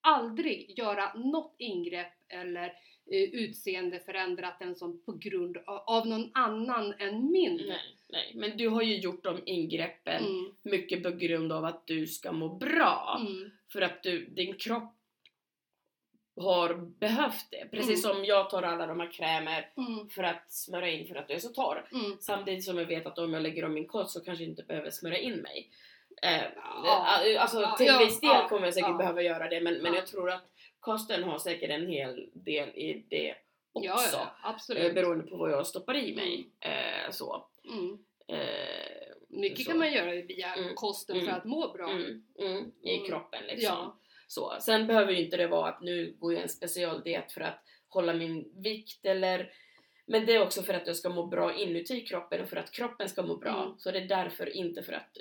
aldrig 0.00 0.78
göra 0.78 1.14
något 1.14 1.54
ingrepp 1.58 2.12
eller 2.28 2.66
eh, 3.12 3.22
utseende 3.32 4.00
förändrat 4.00 4.58
den 4.58 4.74
som 4.76 5.02
på 5.04 5.12
grund 5.12 5.56
av, 5.56 5.76
av 5.86 6.06
någon 6.06 6.30
annan 6.34 6.94
än 6.98 7.30
min. 7.32 7.56
Nej, 7.56 7.96
nej. 8.08 8.32
Men 8.34 8.56
du 8.56 8.68
har 8.68 8.82
ju 8.82 8.96
gjort 8.96 9.24
de 9.24 9.38
ingreppen 9.46 10.24
Mm, 10.24 10.52
mycket 10.62 11.02
på 11.02 11.10
grund 11.10 11.52
av 11.52 11.64
att 11.64 11.86
du 11.86 12.06
ska 12.06 12.32
må 12.32 12.48
bra. 12.56 13.20
mm, 13.20 13.50
För 13.72 13.82
att 13.82 14.02
du, 14.02 14.26
din 14.26 14.56
kropp 14.56 14.96
har 16.36 16.74
behövt 16.74 17.46
det. 17.50 17.68
Precis 17.70 18.04
Mm. 18.04 18.16
som 18.16 18.24
jag 18.24 18.50
tar 18.50 18.62
alla 18.62 18.86
de 18.86 19.00
här 19.00 19.12
krämer 19.12 19.72
mm, 19.76 20.08
för 20.08 20.22
att 20.22 20.52
smörja 20.52 20.88
in 20.88 21.06
för 21.08 21.14
att 21.14 21.28
jag 21.28 21.36
är 21.36 21.40
så 21.40 21.48
torr. 21.48 21.88
mm. 21.92 22.16
Samtidigt 22.20 22.64
som 22.64 22.78
jag 22.78 22.86
vet 22.86 23.06
att 23.06 23.18
om 23.18 23.32
jag 23.34 23.42
lägger 23.42 23.64
om 23.64 23.74
min 23.74 23.86
kost 23.86 24.10
så 24.12 24.20
kanske 24.24 24.44
jag 24.44 24.50
inte 24.50 24.62
behöver 24.62 24.90
smörja 24.90 25.18
in 25.18 25.36
mig. 25.36 25.70
Eh, 26.22 26.42
Ja. 26.84 27.22
eh, 27.26 27.42
alltså 27.42 27.60
Ja, 27.60 27.76
till 27.76 27.86
ja, 27.86 27.98
viss 27.98 28.20
del 28.20 28.48
kommer 28.48 28.66
jag 28.66 28.74
säkert 28.74 28.98
behöva 28.98 29.22
göra 29.22 29.48
det 29.48 29.60
men, 29.60 29.74
men 29.74 29.92
Ja. 29.92 29.98
jag 29.98 30.06
tror 30.06 30.30
att 30.30 30.44
kosten 30.80 31.22
har 31.24 31.38
säkert 31.38 31.70
en 31.70 31.86
hel 31.88 32.30
del 32.34 32.68
i 32.68 33.04
det 33.10 33.34
också. 33.72 33.86
Ja, 33.88 34.00
ja, 34.12 34.20
eh, 34.22 34.28
absolut. 34.50 34.94
beroende 34.94 35.26
på 35.26 35.36
vad 35.36 35.50
jag 35.50 35.66
stoppar 35.66 35.96
i 35.96 36.14
mig. 36.16 36.50
Eh, 36.60 37.10
så. 37.10 37.46
Mm. 37.64 37.98
Eh, 38.28 39.09
Mycket 39.30 39.64
Så. 39.64 39.70
kan 39.70 39.78
man 39.78 39.92
göra 39.92 40.10
via 40.10 40.54
Mm, 40.54 40.74
kosten 40.74 41.16
mm, 41.16 41.28
för 41.28 41.36
att 41.36 41.44
må 41.44 41.72
bra. 41.72 41.90
mm, 41.90 42.22
mm, 42.38 42.72
I 42.82 42.98
kroppen 43.08 43.42
liksom. 43.46 43.74
Ja. 43.74 43.96
Så. 44.26 44.56
Sen 44.60 44.86
behöver 44.86 45.12
ju 45.12 45.24
inte 45.24 45.36
det 45.36 45.46
vara 45.46 45.68
att 45.68 45.80
nu 45.82 46.16
går 46.18 46.32
jag 46.32 46.42
en 46.42 46.48
specialdiet 46.48 47.32
för 47.32 47.40
att 47.40 47.64
hålla 47.88 48.14
min 48.14 48.52
vikt 48.62 49.06
eller 49.06 49.52
men 50.06 50.26
det 50.26 50.34
är 50.34 50.42
också 50.42 50.62
för 50.62 50.74
att 50.74 50.86
jag 50.86 50.96
ska 50.96 51.08
må 51.08 51.26
bra 51.26 51.54
inuti 51.54 52.00
kroppen 52.00 52.40
och 52.42 52.48
för 52.48 52.56
att 52.56 52.70
kroppen 52.70 53.08
ska 53.08 53.22
må 53.22 53.36
bra. 53.36 53.62
Mm. 53.62 53.78
Så 53.78 53.90
det 53.90 53.98
är 53.98 54.06
därför, 54.08 54.56
inte 54.56 54.82
för 54.82 54.92
att... 54.92 55.16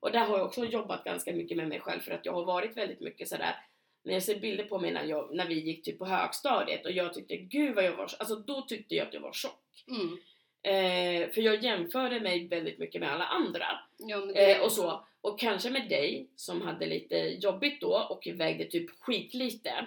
Och 0.00 0.12
där 0.12 0.26
har 0.26 0.38
jag 0.38 0.46
också 0.46 0.64
jobbat 0.64 1.04
ganska 1.04 1.32
mycket 1.32 1.56
med 1.56 1.68
mig 1.68 1.80
själv 1.80 2.00
för 2.00 2.12
att 2.12 2.26
jag 2.26 2.32
har 2.32 2.44
varit 2.44 2.76
väldigt 2.76 3.00
mycket 3.00 3.28
sådär 3.28 3.54
när 4.02 4.12
jag 4.12 4.22
ser 4.22 4.40
bilder 4.40 4.64
på 4.64 4.78
mig 4.78 4.92
när, 4.92 5.04
jag, 5.04 5.34
när 5.34 5.46
vi 5.46 5.54
gick 5.60 5.84
typ 5.84 5.98
på 5.98 6.04
högstadiet 6.04 6.84
och 6.84 6.92
jag 6.92 7.14
tyckte 7.14 7.36
gud 7.36 7.74
vad 7.74 7.84
jag 7.84 7.96
var 7.96 8.10
Alltså 8.18 8.36
då 8.36 8.62
tyckte 8.62 8.94
jag 8.94 9.06
att 9.08 9.14
jag 9.14 9.20
var 9.20 9.32
tjock. 9.32 9.84
Mm. 9.88 10.18
Eh, 10.62 11.30
för 11.30 11.40
jag 11.40 11.62
jämförde 11.64 12.20
mig 12.20 12.48
väldigt 12.48 12.78
mycket 12.78 13.00
med 13.00 13.12
alla 13.12 13.24
andra. 13.24 13.66
Ja, 13.98 14.16
det 14.16 14.52
Eh, 14.56 14.62
och 14.62 14.72
så. 14.72 15.04
Och 15.20 15.38
kanske 15.38 15.70
med 15.70 15.88
dig 15.88 16.28
som 16.36 16.62
hade 16.62 16.86
lite 16.86 17.16
jobbigt 17.16 17.80
då 17.80 18.06
och 18.10 18.28
vägde 18.34 18.64
typ 18.64 18.90
skitlite. 19.00 19.86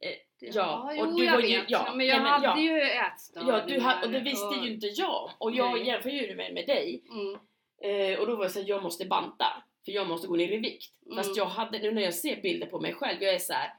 Eh, 0.00 0.10
ja, 0.40 0.92
jo, 0.96 1.06
och 1.06 1.16
du 1.16 1.24
jag 1.24 1.32
var 1.32 1.40
ju- 1.40 1.56
vet. 1.60 1.70
ja, 1.70 1.92
men 1.94 2.06
jag 2.06 2.14
nej, 2.14 2.22
men 2.22 2.32
hade 2.32 2.46
ja. 2.46 2.58
ju 2.60 2.80
ätstörningar. 2.80 3.58
Ja, 3.58 3.74
du 3.74 3.80
hade, 3.80 4.06
och 4.06 4.12
det 4.12 4.20
visste 4.20 4.54
ju 4.62 4.72
inte 4.72 4.86
jag. 4.86 5.30
Och 5.38 5.52
jag 5.52 5.72
Nej. 5.72 5.86
jämför 5.86 6.10
ju 6.10 6.34
mig 6.36 6.52
med 6.52 6.66
dig. 6.66 7.02
Mm, 7.10 7.38
Eh, 7.82 8.18
och 8.18 8.26
då 8.26 8.36
var 8.36 8.44
jag 8.44 8.52
såhär, 8.52 8.68
jag 8.68 8.82
måste 8.82 9.06
banta. 9.06 9.62
För 9.84 9.92
jag 9.92 10.08
måste 10.08 10.28
gå 10.28 10.36
ner 10.36 10.52
i 10.52 10.56
vikt. 10.56 10.92
Mm. 11.06 11.16
Fast 11.16 11.36
jag 11.36 11.44
hade, 11.46 11.78
nu 11.78 11.90
när 11.92 12.02
jag 12.02 12.14
ser 12.14 12.40
bilder 12.42 12.66
på 12.66 12.80
mig 12.80 12.94
själv, 12.94 13.22
jag 13.22 13.34
är 13.34 13.38
så 13.38 13.52
här. 13.52 13.74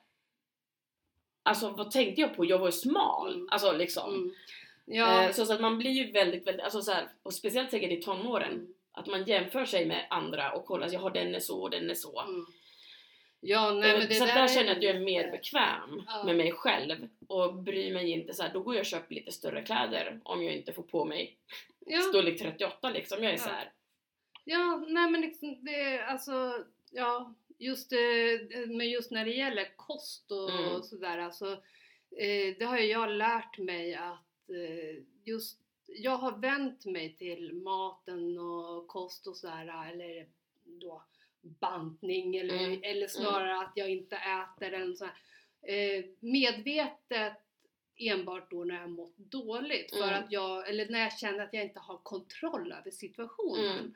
Alltså 1.44 1.70
vad 1.70 1.92
tänkte 1.92 2.22
jag 2.22 2.36
på? 2.36 2.46
Jag 2.46 2.58
var 2.60 2.68
ju 2.68 2.72
smal. 2.72 3.34
Mm. 3.34 3.48
Alltså 3.52 3.72
liksom. 3.72 4.14
mm. 4.14 4.34
Ja. 4.92 5.24
Eh, 5.24 5.32
så, 5.32 5.46
så 5.46 5.54
att 5.54 5.62
man 5.62 5.78
blir 5.78 5.92
ju 5.92 6.12
väldigt, 6.12 6.48
väldigt, 6.48 6.64
alltså 6.64 6.82
så 6.82 6.92
här, 6.92 7.08
och 7.24 7.34
speciellt 7.34 7.72
säkert 7.72 7.92
i 7.92 8.02
tonåren. 8.02 8.54
Mm, 8.54 8.74
Att 8.92 9.08
man 9.08 9.24
jämför 9.24 9.66
sig 9.66 9.86
med 9.86 10.06
andra 10.10 10.52
och 10.52 10.66
kollar, 10.66 10.90
jaha 10.92 11.10
den 11.10 11.36
är 11.36 11.40
så 11.40 11.62
och 11.62 11.70
den 11.70 11.90
är 11.90 11.94
så. 11.94 12.22
mm. 12.22 12.46
Ja, 13.44 13.72
nej, 13.72 13.92
Eh, 13.92 14.00
men 14.00 14.08
det 14.08 14.16
så 14.16 14.26
där 14.26 14.44
är 14.44 14.48
känner 14.48 14.68
jag 14.68 14.78
att 14.78 14.84
jag 14.84 14.96
är 14.96 15.00
mer 15.00 15.32
bekväm 15.32 16.04
Ja. 16.08 16.24
med 16.24 16.36
mig 16.38 16.52
själv 16.52 17.08
och 17.28 17.54
bryr 17.56 17.94
mig 17.94 18.10
inte 18.12 18.34
så 18.34 18.44
här. 18.44 18.54
då 18.54 18.60
går 18.60 18.76
jag 18.76 18.80
och 18.82 18.86
köper 18.86 19.16
lite 19.16 19.32
större 19.32 19.62
kläder 19.64 20.20
om 20.24 20.44
jag 20.44 20.54
inte 20.56 20.74
får 20.74 20.84
på 20.84 21.06
mig 21.06 21.38
Ja, 21.86 22.00
storlek 22.02 22.40
38 22.40 22.90
liksom. 22.90 23.24
Jag 23.24 23.28
är 23.34 23.38
Ja. 23.38 23.44
så 23.44 23.50
här. 23.50 23.72
ja, 24.46 24.86
nej 24.88 25.10
men 25.10 25.22
liksom 25.22 25.66
det, 25.66 26.02
alltså, 26.06 26.64
ja, 26.92 27.36
just 27.58 27.90
det, 27.90 28.40
men 28.68 28.90
just 28.90 29.12
när 29.12 29.26
det 29.26 29.32
gäller 29.32 29.68
kost 29.76 30.32
och 30.32 30.50
Mm. 30.50 30.82
sådär, 30.84 31.18
alltså, 31.18 31.52
eh, 32.18 32.56
det 32.60 32.66
har 32.66 32.78
ju 32.78 32.86
jag 32.86 33.10
lärt 33.12 33.58
mig 33.58 33.96
att 33.96 34.12
eh, 34.12 34.18
just, 35.24 35.60
jag 35.88 36.18
har 36.18 36.38
vänt 36.38 36.86
mig 36.86 37.16
till 37.18 37.54
maten 37.54 38.40
och 38.40 38.88
kost 38.88 39.28
och 39.28 39.38
sådär, 39.38 39.92
eller 39.94 40.28
då 40.64 41.04
bantning 41.42 42.36
eller, 42.36 42.58
Mm. 42.66 42.80
eller 42.84 43.08
snarare 43.08 43.58
att 43.60 43.72
jag 43.76 43.90
inte 43.90 44.16
äter 44.16 44.74
en 44.74 44.96
sån 44.98 45.08
här, 45.08 45.18
eh, 45.76 46.06
medvetet 46.20 47.34
enbart 47.98 48.52
då 48.52 48.64
när 48.64 48.76
jag 48.76 48.90
mått 48.90 49.18
dåligt. 49.18 49.92
För 49.96 50.04
Mm. 50.08 50.24
att 50.24 50.32
jag, 50.32 50.70
eller 50.70 50.90
när 50.90 51.00
jag 51.00 51.20
känner 51.20 51.40
att 51.44 51.54
jag 51.54 51.64
inte 51.64 51.80
har 51.80 51.98
kontroll 51.98 52.72
över 52.72 52.92
situationen. 52.92 53.78
Mm. 53.80 53.94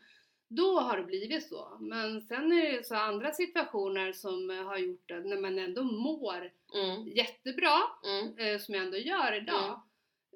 Då 0.48 0.80
har 0.80 0.98
det 0.98 1.04
blivit 1.04 1.48
så. 1.48 1.78
Men 1.80 2.22
sen 2.22 2.52
är 2.52 2.72
det 2.72 2.84
så 2.84 2.96
andra 2.96 3.32
situationer 3.32 4.14
som 4.14 4.50
eh, 4.50 4.64
har 4.64 4.78
gjort 4.78 5.12
att 5.12 5.26
när 5.26 5.38
man 5.38 5.60
ändå 5.60 5.84
mår 5.84 6.52
Mm. 6.76 7.08
jättebra, 7.08 7.82
Mm. 8.06 8.38
eh, 8.38 8.60
som 8.60 8.74
jag 8.76 8.84
ändå 8.84 8.98
gör 8.98 9.34
idag. 9.42 9.82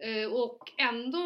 Eh, 0.01 0.33
och 0.33 0.71
ändå, 0.77 1.19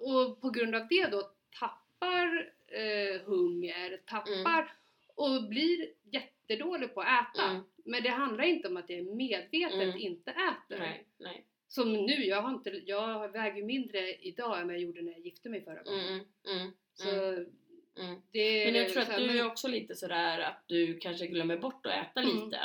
och 0.00 0.40
på 0.40 0.50
grund 0.50 0.74
av 0.74 0.86
det 0.90 1.06
då 1.06 1.22
tappar 1.60 2.50
eh, 2.66 3.20
hunger, 3.24 3.96
tappar 4.06 4.72
och 5.16 5.48
blir 5.48 5.88
jättedålig 6.12 6.94
på 6.94 7.00
att 7.00 7.06
äta. 7.34 7.44
Mm. 7.50 7.62
Men 7.84 8.02
det 8.02 8.08
handlar 8.08 8.44
inte 8.44 8.68
om 8.68 8.76
att 8.76 8.90
jag 8.90 9.04
medvetet 9.06 9.72
Mm. 9.72 9.96
inte 9.98 10.30
äter. 10.30 10.78
Nej, 10.78 11.06
nej. 11.18 11.44
Som 11.68 11.92
nu, 11.92 12.24
jag, 12.24 12.42
har 12.42 12.50
inte, 12.50 12.70
jag 12.86 13.32
väger 13.32 13.62
mindre 13.62 14.14
idag 14.14 14.60
än 14.60 14.66
vad 14.66 14.74
jag 14.76 14.82
gjorde 14.82 15.02
när 15.02 15.12
jag 15.12 15.20
gifte 15.20 15.48
mig 15.48 15.64
förra 15.64 15.82
gången. 15.82 16.06
Mm. 16.08 16.24
Mm. 16.60 16.72
Så 16.94 17.08
Mm. 17.10 17.46
Mm. 17.98 18.20
det 18.32 18.64
Men 18.64 18.74
jag 18.74 18.88
tror 18.92 19.02
så 19.02 19.10
att 19.12 19.18
här, 19.18 19.20
du 19.28 19.38
är 19.38 19.46
också 19.46 19.68
lite 19.68 19.94
sådär 19.94 20.38
att 20.38 20.64
du 20.66 20.98
kanske 20.98 21.26
glömmer 21.26 21.56
bort 21.56 21.86
att 21.86 21.92
äta 21.92 22.20
Mm. 22.20 22.44
lite. 22.44 22.58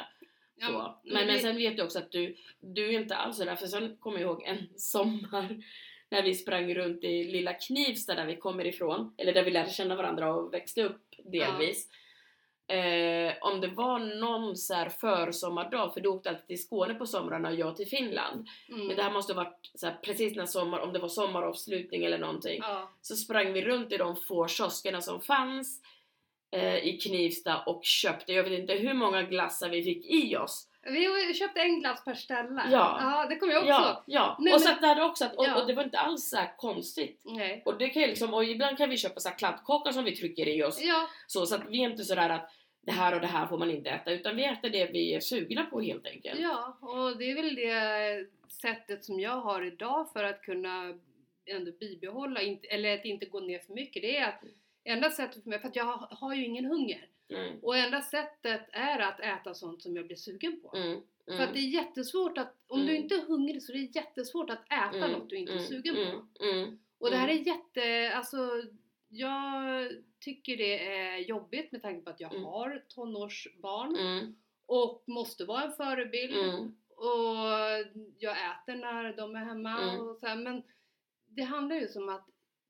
Ja, 0.61 1.01
men 1.03 1.27
Men, 1.27 1.39
sen 1.39 1.55
vet 1.55 1.77
jag 1.77 1.85
också 1.85 1.99
att 1.99 2.11
du, 2.11 2.35
du 2.59 2.95
är 2.95 2.99
inte 2.99 3.15
alls 3.15 3.37
sådär, 3.37 3.55
för 3.55 3.67
sen 3.67 3.97
kommer 3.99 4.19
jag 4.19 4.27
ihåg 4.27 4.43
en 4.43 4.69
sommar 4.75 5.63
när 6.11 6.23
vi 6.23 6.33
sprang 6.35 6.75
runt 6.75 7.03
i 7.03 7.23
lilla 7.23 7.53
Knivsta 7.53 8.15
där 8.15 8.25
vi 8.25 8.35
kommer 8.35 8.65
ifrån, 8.67 9.13
eller 9.17 9.33
där 9.33 9.43
vi 9.43 9.51
lärde 9.51 9.69
känna 9.69 9.95
varandra 9.95 10.33
och 10.35 10.53
växte 10.53 10.83
upp 10.83 11.01
delvis. 11.23 11.89
Eh, 12.67 13.33
om 13.41 13.61
det 13.61 13.67
var 13.67 13.99
någon 13.99 14.55
så 14.55 14.73
här 14.73 14.89
försommardag, 14.89 15.93
för 15.93 16.01
du 16.01 16.09
åkte 16.09 16.29
alltid 16.29 16.47
till 16.47 16.63
Skåne 16.63 16.93
på 16.93 17.05
somrarna 17.05 17.49
och 17.49 17.55
jag 17.55 17.75
till 17.75 17.87
Finland. 17.87 18.47
mm, 18.69 18.87
Men 18.87 18.95
det 18.95 19.03
här 19.03 19.11
måste 19.11 19.33
ha 19.33 19.43
varit 19.43 19.71
så 19.73 19.87
här, 19.87 19.95
precis 20.03 20.35
när 20.35 20.45
sommar, 20.45 20.79
om 20.79 20.93
det 20.93 20.99
var 20.99 21.07
sommaravslutning 21.09 22.03
eller 22.03 22.17
någonting. 22.17 22.59
ja, 22.61 22.89
Så 23.01 23.15
sprang 23.15 23.53
vi 23.53 23.61
runt 23.61 23.91
i 23.91 23.97
de 23.97 24.15
få 24.15 24.47
kioskerna 24.47 25.01
som 25.01 25.21
fanns 25.21 25.81
i 26.83 26.97
Knivsta 26.97 27.63
och 27.65 27.83
köpte, 27.83 28.33
jag 28.33 28.43
vet 28.43 28.59
inte 28.59 28.73
hur 28.73 28.93
många 28.93 29.21
glassar 29.23 29.69
vi 29.69 29.83
fick 29.83 30.05
i 30.05 30.37
oss. 30.37 30.65
Vi 30.83 31.33
köpte 31.33 31.61
en 31.61 31.79
glass 31.79 32.05
per 32.05 32.13
ställe. 32.13 32.61
Ja. 32.71 32.97
ja 33.01 33.25
det 33.29 33.35
kommer 33.35 33.53
jag 33.53 33.61
också 33.61 33.69
Ja, 33.71 34.03
ja. 34.07 34.35
Nej, 34.39 34.53
och 34.53 34.59
men- 34.59 34.67
så 34.67 34.71
att 34.71 34.81
det 34.81 34.87
hade 34.87 35.03
också 35.03 35.25
att, 35.25 35.35
och, 35.35 35.45
Ja. 35.45 35.61
och 35.61 35.67
det 35.67 35.73
var 35.73 35.83
inte 35.83 35.99
alls 35.99 36.29
så 36.29 36.37
konstigt. 36.57 37.21
Nej. 37.25 37.61
Och 37.65 37.77
det 37.77 37.89
kan 37.89 38.01
liksom, 38.03 38.33
och 38.33 38.45
ibland 38.45 38.77
kan 38.77 38.89
vi 38.89 38.97
köpa 38.97 39.19
så 39.19 39.29
här 39.29 39.37
kladdkaka 39.37 39.93
som 39.93 40.03
vi 40.03 40.15
trycker 40.15 40.47
i 40.47 40.63
oss. 40.63 40.81
Ja, 40.81 41.07
Så, 41.27 41.45
så 41.45 41.55
att 41.55 41.61
vi 41.69 41.83
är 41.83 41.89
inte 41.89 42.03
sådär 42.03 42.29
att 42.29 42.51
det 42.81 42.91
här 42.91 43.15
och 43.15 43.21
det 43.21 43.27
här 43.27 43.47
får 43.47 43.57
man 43.57 43.71
inte 43.71 43.89
äta, 43.89 44.11
utan 44.11 44.35
vi 44.35 44.45
äter 44.45 44.69
det 44.69 44.85
vi 44.93 45.13
är 45.13 45.19
sugna 45.19 45.65
på 45.65 45.81
helt 45.81 46.05
enkelt. 46.07 46.39
ja, 46.39 46.77
och 46.81 47.17
det 47.17 47.31
är 47.31 47.35
väl 47.35 47.55
det 47.55 48.27
sättet 48.61 49.05
som 49.05 49.19
jag 49.19 49.41
har 49.41 49.65
idag 49.67 50.11
för 50.13 50.23
att 50.23 50.41
kunna 50.41 50.93
ändå 51.45 51.71
bibehålla, 51.79 52.39
eller 52.69 52.93
att 52.93 53.05
inte 53.05 53.25
gå 53.25 53.39
ner 53.39 53.59
för 53.59 53.73
mycket. 53.73 54.01
Det 54.01 54.17
är 54.17 54.27
att 54.27 54.43
enda 54.83 55.09
sättet 55.11 55.43
för 55.43 55.49
mig, 55.49 55.59
för 55.59 55.71
jag 55.73 55.85
har, 55.85 56.07
har 56.15 56.33
ju 56.35 56.45
ingen 56.45 56.65
hunger. 56.65 57.07
Mm, 57.29 57.59
Och 57.61 57.77
enda 57.77 58.01
sättet 58.01 58.61
är 58.71 58.99
att 58.99 59.19
äta 59.19 59.53
sånt 59.53 59.81
som 59.81 59.95
jag 59.95 60.05
blir 60.07 60.15
sugen 60.17 60.61
på. 60.61 60.75
mm, 60.77 61.01
För 61.25 61.33
mm, 61.33 61.47
att 61.47 61.53
det 61.53 61.59
är 61.59 61.69
jättesvårt 61.69 62.37
att, 62.37 62.55
om 62.67 62.79
du 62.79 62.91
Mm. 62.91 63.03
inte 63.03 63.15
är 63.15 63.25
hungrig 63.25 63.63
så 63.63 63.71
är 63.71 63.77
det 63.77 63.95
jättesvårt 63.95 64.49
att 64.49 64.65
äta 64.65 64.97
mm, 64.97 65.11
något 65.11 65.29
du 65.29 65.35
inte 65.37 65.51
är 65.51 65.55
mm, 65.57 65.67
sugen 65.67 65.95
på. 65.95 66.01
mm, 66.45 66.57
mm, 66.63 66.79
Och 66.99 67.09
det 67.09 67.15
här 67.17 67.29
Mm. 67.29 67.41
är 67.41 67.47
jätte, 67.47 68.15
alltså 68.15 68.37
jag 69.09 69.91
tycker 70.19 70.57
det 70.57 70.87
är 70.97 71.17
jobbigt 71.17 71.71
med 71.71 71.81
tanke 71.81 72.01
på 72.03 72.09
att 72.09 72.19
jag 72.19 72.31
Mm. 72.33 72.43
har 72.45 72.83
tonårsbarn 72.87 73.95
mm, 73.95 74.35
och 74.65 75.03
måste 75.07 75.45
vara 75.45 75.63
en 75.63 75.73
förebild 75.73 76.35
mm, 76.37 76.75
och 76.89 77.47
jag 78.19 78.31
äter 78.37 78.75
när 78.75 79.13
de 79.17 79.35
är 79.35 79.45
hemma 79.45 79.81
Mm. 79.81 79.99
och 80.07 80.17
så 80.17 80.27
här, 80.27 80.35
men 80.35 80.63
det 81.27 81.41
handlar 81.43 81.75
ju 81.75 81.87
som 81.87 82.09
att 82.09 82.27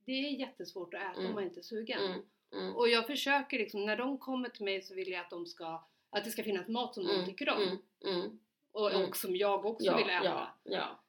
det 0.10 0.28
är 0.28 0.40
jättesvårt 0.40 0.94
att 0.94 1.02
äta 1.02 1.14
Mm. 1.20 1.26
om 1.30 1.36
man 1.36 1.44
inte 1.44 1.60
är 1.60 1.62
sugen. 1.64 2.00
mm, 2.04 2.22
mm. 2.54 2.76
Och 2.76 2.90
jag 2.90 3.08
försöker 3.08 3.58
liksom, 3.58 3.86
när 3.86 3.98
de 3.98 4.18
kommer 4.18 4.50
till 4.50 4.66
mig 4.66 4.82
så 4.82 4.96
vill 4.96 5.08
jag 5.12 5.22
att 5.22 5.30
de 5.30 5.46
ska, 5.46 5.88
att 6.10 6.24
det 6.24 6.32
ska 6.32 6.44
finnas 6.44 6.68
mat 6.68 6.94
som 6.96 7.04
de 7.08 7.14
Mm, 7.14 7.26
tycker 7.26 7.50
om. 7.50 7.62
mm, 7.62 7.78
mm. 8.06 8.40
Och, 8.72 8.92
mm. 8.92 9.10
och 9.10 9.16
som 9.18 9.36
jag 9.36 9.66
också 9.66 9.86
Ja, 9.86 9.98
vill 9.98 10.10
äta. 10.10 10.24
ja, 10.26 10.56
ja. 10.64 11.00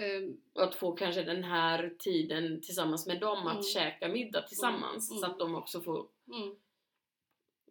Ehm, 0.00 0.40
Och 0.52 0.62
att 0.62 0.74
få 0.74 0.92
kanske 0.92 1.22
den 1.22 1.44
här 1.44 1.94
tiden 1.98 2.60
tillsammans 2.60 3.06
med 3.06 3.20
dem 3.20 3.46
att 3.46 3.52
Mm. 3.52 3.62
käka 3.62 4.08
middag 4.08 4.42
tillsammans 4.42 5.10
Mm, 5.10 5.20
så 5.20 5.26
mm. 5.26 5.30
att 5.30 5.38
de 5.38 5.54
också 5.54 5.80
får 5.80 6.08
mm. 6.26 6.56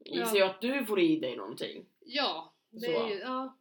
Gissar 0.06 0.38
jag 0.38 0.50
att 0.50 0.62
du 0.62 0.86
får 0.86 1.00
i 1.00 1.20
dig 1.20 1.36
någonting. 1.38 1.86
Ja, 2.00 2.54
det 2.70 2.80
Så. 2.80 2.92
är 3.06 3.10
ju, 3.10 3.16
ja. 3.20 3.58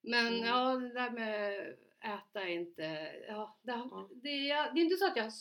Men 0.00 0.26
Mm. 0.26 0.46
ja, 0.46 0.76
det 0.76 0.92
där 0.94 1.10
med 1.10 1.58
äta 2.00 2.42
är 2.42 2.48
inte, 2.48 2.82
ja, 3.28 3.56
det, 3.62 3.72
Ja. 3.72 4.08
det, 4.14 4.50
är, 4.50 4.72
det 4.74 4.80
är 4.80 4.84
inte 4.84 4.96
så 4.96 5.06
att 5.06 5.16
jag 5.16 5.32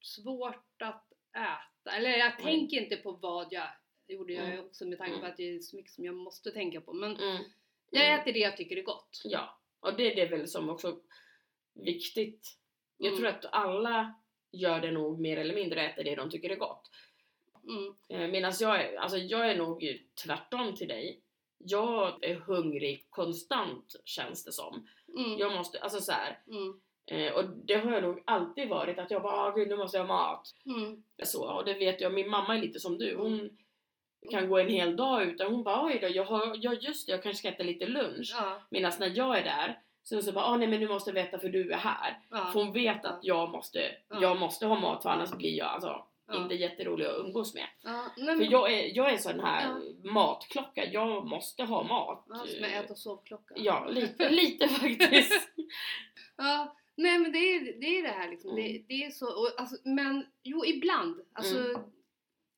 svårt 0.00 0.82
att 0.82 1.12
äta. 1.36 1.96
Eller 1.96 2.10
jag 2.10 2.32
Nej. 2.38 2.42
tänker 2.44 2.76
inte 2.82 2.96
på 2.96 3.12
vad 3.12 3.48
jag, 3.50 3.68
gjorde 4.08 4.32
jag 4.32 4.44
Mm. 4.48 4.64
också 4.66 4.86
med 4.86 4.98
tanke 4.98 5.12
på 5.12 5.18
Mm. 5.18 5.30
att 5.30 5.36
det 5.36 5.54
är 5.54 5.58
så 5.60 5.76
mycket 5.76 5.92
som 5.92 6.04
jag 6.04 6.14
måste 6.14 6.50
tänka 6.50 6.80
på. 6.80 6.92
Men 6.92 7.16
Mm. 7.16 7.42
jag 7.90 8.06
Mm. 8.06 8.20
äter 8.20 8.32
det 8.32 8.38
jag 8.38 8.56
tycker 8.56 8.76
är 8.76 8.82
gott. 8.82 9.20
Ja, 9.24 9.58
och 9.80 9.94
det 9.96 10.12
är 10.12 10.16
det 10.16 10.36
väl 10.36 10.48
som 10.48 10.68
också 10.70 11.00
viktigt. 11.74 12.58
Jag 12.96 13.06
Mm. 13.08 13.18
tror 13.18 13.28
att 13.28 13.44
alla 13.52 14.14
gör 14.52 14.80
det 14.80 14.90
nog 14.90 15.20
mer 15.20 15.36
eller 15.36 15.54
mindre, 15.54 15.88
äter 15.90 16.04
det 16.04 16.14
de 16.14 16.30
tycker 16.30 16.50
är 16.50 16.56
gott. 16.56 16.90
Mm. 17.68 17.94
Eh, 18.08 18.30
Medan 18.30 18.52
jag 18.60 18.80
är, 18.84 18.96
alltså 18.96 19.16
jag 19.18 19.50
är 19.50 19.56
nog 19.56 20.04
tvärtom 20.24 20.74
till 20.74 20.88
dig. 20.88 21.22
Jag 21.58 22.24
är 22.24 22.34
hungrig 22.34 23.06
konstant 23.10 23.94
känns 24.04 24.44
det 24.44 24.52
som. 24.52 24.88
Mm. 25.18 25.38
Jag 25.38 25.52
måste, 25.52 25.80
alltså 25.80 26.00
så 26.00 26.12
här. 26.12 26.42
Mm. 26.46 26.80
Eh, 27.10 27.32
och 27.32 27.44
det 27.44 27.74
har 27.74 27.92
jag 27.92 28.02
nog 28.02 28.22
alltid 28.24 28.68
varit 28.68 28.98
att 28.98 29.10
jag 29.10 29.22
bara 29.22 29.32
ah, 29.36 29.50
gud 29.50 29.68
nu 29.68 29.76
måste 29.76 29.96
jag 29.96 30.04
ha 30.04 30.14
mat. 30.16 30.54
Mm. 30.66 31.02
Så, 31.22 31.50
och 31.52 31.64
det 31.64 31.74
vet 31.74 32.00
jag, 32.00 32.14
min 32.14 32.30
mamma 32.30 32.56
är 32.56 32.60
lite 32.60 32.80
som 32.80 32.98
du. 32.98 33.16
Hon 33.16 33.50
kan 34.30 34.48
gå 34.48 34.58
en 34.58 34.68
hel 34.68 34.96
dag 34.96 35.22
utan 35.22 35.52
hon 35.52 35.62
bara 35.62 35.84
oj 35.84 35.98
då, 36.02 36.08
jag 36.08 36.24
har, 36.24 36.52
ja 36.56 36.72
just 36.72 37.06
det, 37.06 37.12
jag 37.12 37.22
kanske 37.22 37.38
ska 37.38 37.48
äta 37.48 37.62
lite 37.62 37.86
lunch. 37.86 38.34
Ja, 38.38 38.62
Medan 38.70 38.92
när 39.00 39.12
jag 39.16 39.38
är 39.38 39.44
där 39.44 39.78
så 40.02 40.22
så 40.22 40.32
bara 40.32 40.44
ah, 40.44 40.56
nej 40.56 40.68
men 40.68 40.80
nu 40.80 40.88
måste 40.88 41.12
vi 41.12 41.20
äta 41.20 41.38
för 41.38 41.48
du 41.48 41.72
är 41.72 41.76
här. 41.76 42.18
ja, 42.30 42.50
För 42.52 42.60
hon 42.60 42.72
vet 42.72 43.04
att 43.04 43.18
jag 43.22 43.50
måste, 43.50 43.78
Ja. 44.08 44.18
jag 44.20 44.38
måste 44.38 44.66
ha 44.66 44.80
mat 44.80 45.02
för 45.02 45.10
annars 45.10 45.30
blir 45.32 45.58
jag 45.58 45.68
alltså 45.68 46.06
ja. 46.28 46.36
inte 46.42 46.54
jätterolig 46.54 47.06
att 47.06 47.18
umgås 47.18 47.54
med. 47.54 47.66
ja. 47.82 48.04
Nej, 48.16 48.26
För 48.26 48.36
men, 48.36 48.50
jag 48.50 48.72
är, 48.72 48.96
jag 48.96 49.08
är 49.08 49.12
en 49.12 49.18
sån 49.18 49.40
här 49.40 49.74
matklocka, 50.12 50.84
jag 50.84 51.26
måste 51.26 51.64
ha 51.64 51.82
mat. 51.82 52.24
ja, 52.28 52.34
som 52.36 52.64
en 52.64 52.72
ät 52.72 52.90
och 52.90 52.98
sovklocka. 52.98 53.54
Ja, 53.56 53.86
lite, 53.88 54.30
lite 54.30 54.68
faktiskt. 54.68 55.48
Ja, 56.40 56.76
nej 56.98 57.18
men 57.18 57.32
det 57.32 57.38
är 57.38 57.60
det, 57.80 57.98
är 57.98 58.02
det 58.02 58.08
här 58.08 58.30
liksom. 58.30 58.50
Mm. 58.50 58.62
Det, 58.64 58.84
det 58.88 59.04
är 59.04 59.10
så, 59.10 59.26
och, 59.26 59.60
alltså, 59.60 59.76
men 59.84 60.26
jo 60.42 60.64
ibland, 60.66 61.20
alltså 61.32 61.58
Mm. 61.58 61.80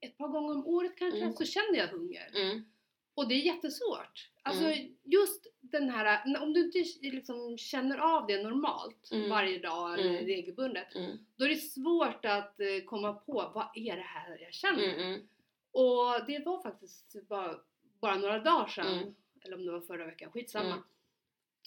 ett 0.00 0.18
par 0.18 0.28
gånger 0.28 0.54
om 0.54 0.66
året 0.66 0.92
kanske, 0.98 1.20
Mm. 1.20 1.32
så 1.32 1.44
känner 1.44 1.78
jag 1.78 1.86
hunger. 1.88 2.30
Mm, 2.36 2.64
Och 3.14 3.28
det 3.28 3.34
är 3.34 3.38
jättesvårt. 3.38 4.30
Alltså 4.42 4.64
Mm. 4.64 4.96
just 5.04 5.46
den 5.60 5.90
här, 5.90 6.42
om 6.42 6.52
du 6.52 6.60
inte 6.64 6.78
liksom 7.00 7.58
känner 7.58 7.98
av 7.98 8.26
det 8.26 8.42
normalt 8.42 9.08
Mm. 9.12 9.30
varje 9.30 9.58
dag 9.58 9.94
eller 10.00 10.12
regelbundet, 10.24 10.88
då 11.36 11.44
är 11.44 11.48
det 11.48 11.56
svårt 11.56 12.24
att 12.24 12.60
eh, 12.60 12.84
komma 12.86 13.12
på 13.12 13.32
vad 13.54 13.68
är 13.74 13.96
det 13.96 14.02
här 14.02 14.38
jag 14.42 14.54
känner. 14.54 14.88
Och 15.72 16.26
det 16.26 16.44
var 16.46 16.62
faktiskt 16.62 17.28
bara, 17.28 17.60
bara 18.00 18.16
några 18.16 18.38
dagar 18.38 18.66
sedan, 18.66 19.14
eller 19.44 19.56
om 19.56 19.66
det 19.66 19.72
var 19.72 19.80
förra 19.80 20.06
veckan, 20.06 20.30
skitsamma. 20.32 20.66
Mm. 20.72 20.82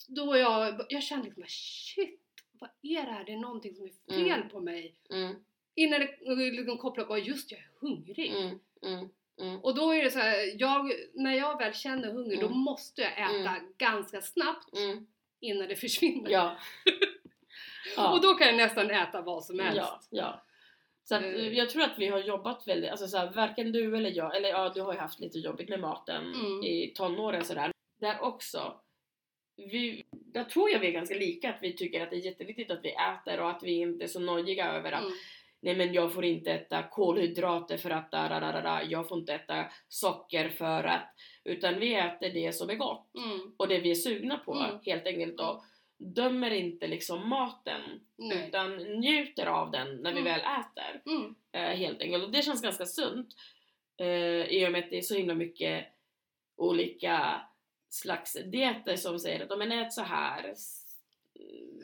Då 0.08 0.36
jag, 0.36 0.80
jag 0.88 1.02
kände 1.02 1.24
liksom 1.26 1.44
shit, 1.48 2.20
vad 2.60 2.70
är 2.82 3.06
det 3.06 3.12
här? 3.12 3.24
Det 3.24 3.32
är 3.32 3.36
någonting 3.36 3.74
som 3.74 3.84
är 3.84 4.14
fel 4.14 4.30
Mm. 4.40 4.48
på 4.48 4.60
mig. 4.60 4.94
mm, 5.10 5.34
Innan 5.76 6.00
det 6.00 6.50
liksom 6.50 6.78
kopplar 6.78 7.04
på 7.04 7.18
just 7.18 7.50
jag 7.52 7.60
är 7.60 7.70
hungrig. 7.80 8.30
mm, 8.36 8.58
mm, 8.86 9.08
mm. 9.40 9.60
Och 9.60 9.74
då 9.74 9.92
är 9.94 10.04
det 10.04 10.10
så 10.10 10.18
här, 10.18 10.60
jag, 10.60 10.92
när 11.14 11.34
jag 11.34 11.58
väl 11.58 11.74
känner 11.74 12.12
hunger 12.12 12.40
då 12.40 12.46
Mm. 12.46 12.58
måste 12.58 13.02
jag 13.02 13.12
äta 13.12 13.54
ganska 13.78 14.20
snabbt 14.20 14.68
innan 15.40 15.68
det 15.68 15.76
försvinner. 15.76 16.30
Ja. 16.30 16.56
ja. 17.96 18.12
Och 18.12 18.20
då 18.22 18.34
kan 18.34 18.46
jag 18.46 18.56
nästan 18.56 18.90
äta 18.90 19.22
vad 19.22 19.44
som 19.44 19.58
helst. 19.58 19.78
Ja, 19.78 20.00
ja. 20.10 20.44
Så 21.04 21.14
att, 21.14 21.22
Eh. 21.22 21.52
jag 21.52 21.70
tror 21.70 21.82
att 21.82 21.98
vi 21.98 22.06
har 22.08 22.18
jobbat 22.18 22.66
väldigt, 22.68 22.90
alltså 22.90 23.06
så 23.08 23.16
här, 23.18 23.30
varken 23.30 23.72
du 23.72 23.96
eller 23.96 24.10
jag, 24.10 24.36
eller 24.36 24.48
ja 24.48 24.68
du 24.74 24.80
har 24.80 24.92
ju 24.92 24.98
haft 24.98 25.20
lite 25.20 25.38
jobbigt 25.38 25.68
med 25.68 25.80
maten 25.80 26.24
i 26.64 26.92
tonåren 26.96 27.44
sådär. 27.44 27.72
Där 28.00 28.20
också, 28.20 28.80
vi, 29.56 30.04
där 30.10 30.44
tror 30.44 30.70
jag 30.70 30.78
vi 30.80 30.86
är 30.86 30.92
ganska 30.92 31.14
lika, 31.14 31.50
att 31.50 31.58
vi 31.62 31.72
tycker 31.72 32.02
att 32.02 32.10
det 32.10 32.16
är 32.16 32.26
jätteviktigt 32.26 32.70
att 32.70 32.84
vi 32.84 32.90
äter 32.92 33.40
och 33.40 33.50
att 33.50 33.62
vi 33.62 33.72
inte 33.72 34.04
är 34.04 34.08
så 34.08 34.20
nojiga 34.20 34.68
över 34.72 34.92
att 34.92 35.02
Mm. 35.04 35.12
nej 35.60 35.76
men 35.76 35.92
jag 35.94 36.14
får 36.14 36.24
inte 36.24 36.52
äta 36.52 36.82
kolhydrater 36.82 37.76
för 37.76 37.90
att 37.90 38.10
da, 38.10 38.28
da, 38.28 38.40
da, 38.40 38.60
da, 38.60 38.82
jag 38.82 39.08
får 39.08 39.18
inte 39.18 39.34
äta 39.34 39.64
socker 39.88 40.48
för 40.48 40.84
att 40.84 41.14
utan 41.44 41.80
vi 41.80 41.94
äter 41.94 42.30
det 42.30 42.52
som 42.52 42.70
är 42.70 42.74
gott 42.74 43.10
Mm. 43.14 43.54
och 43.56 43.68
det 43.68 43.78
vi 43.80 43.90
är 43.90 43.94
sugna 43.94 44.38
på 44.38 44.54
Mm. 44.54 44.78
helt 44.86 45.06
enkelt 45.06 45.40
och 45.40 45.64
dömer 45.98 46.50
inte 46.50 46.86
liksom 46.86 47.28
maten 47.28 47.80
Nej. 48.16 48.48
utan 48.48 48.76
njuter 48.76 49.46
av 49.46 49.70
den 49.70 49.96
när 49.96 50.12
vi 50.12 50.20
Mm. 50.20 50.24
väl 50.24 50.40
äter. 50.40 51.02
Mm. 51.06 51.34
Eh, 51.52 51.76
helt 51.78 52.02
enkelt. 52.02 52.24
Och 52.24 52.30
det 52.32 52.42
känns 52.42 52.62
ganska 52.62 52.86
sunt. 52.86 53.28
Eh, 54.00 54.44
I 54.44 54.66
och 54.68 54.72
med 54.72 54.84
att 54.84 54.90
det 54.90 54.98
är 54.98 55.02
så 55.02 55.14
himla 55.14 55.34
mycket 55.34 55.86
olika 56.56 57.40
slags 57.94 58.32
dieter 58.44 58.96
som 58.96 59.18
säger 59.18 59.44
att 59.44 59.50
om 59.52 59.58
man 59.58 59.72
ät 59.72 59.92
så 59.92 60.02
här 60.02 60.54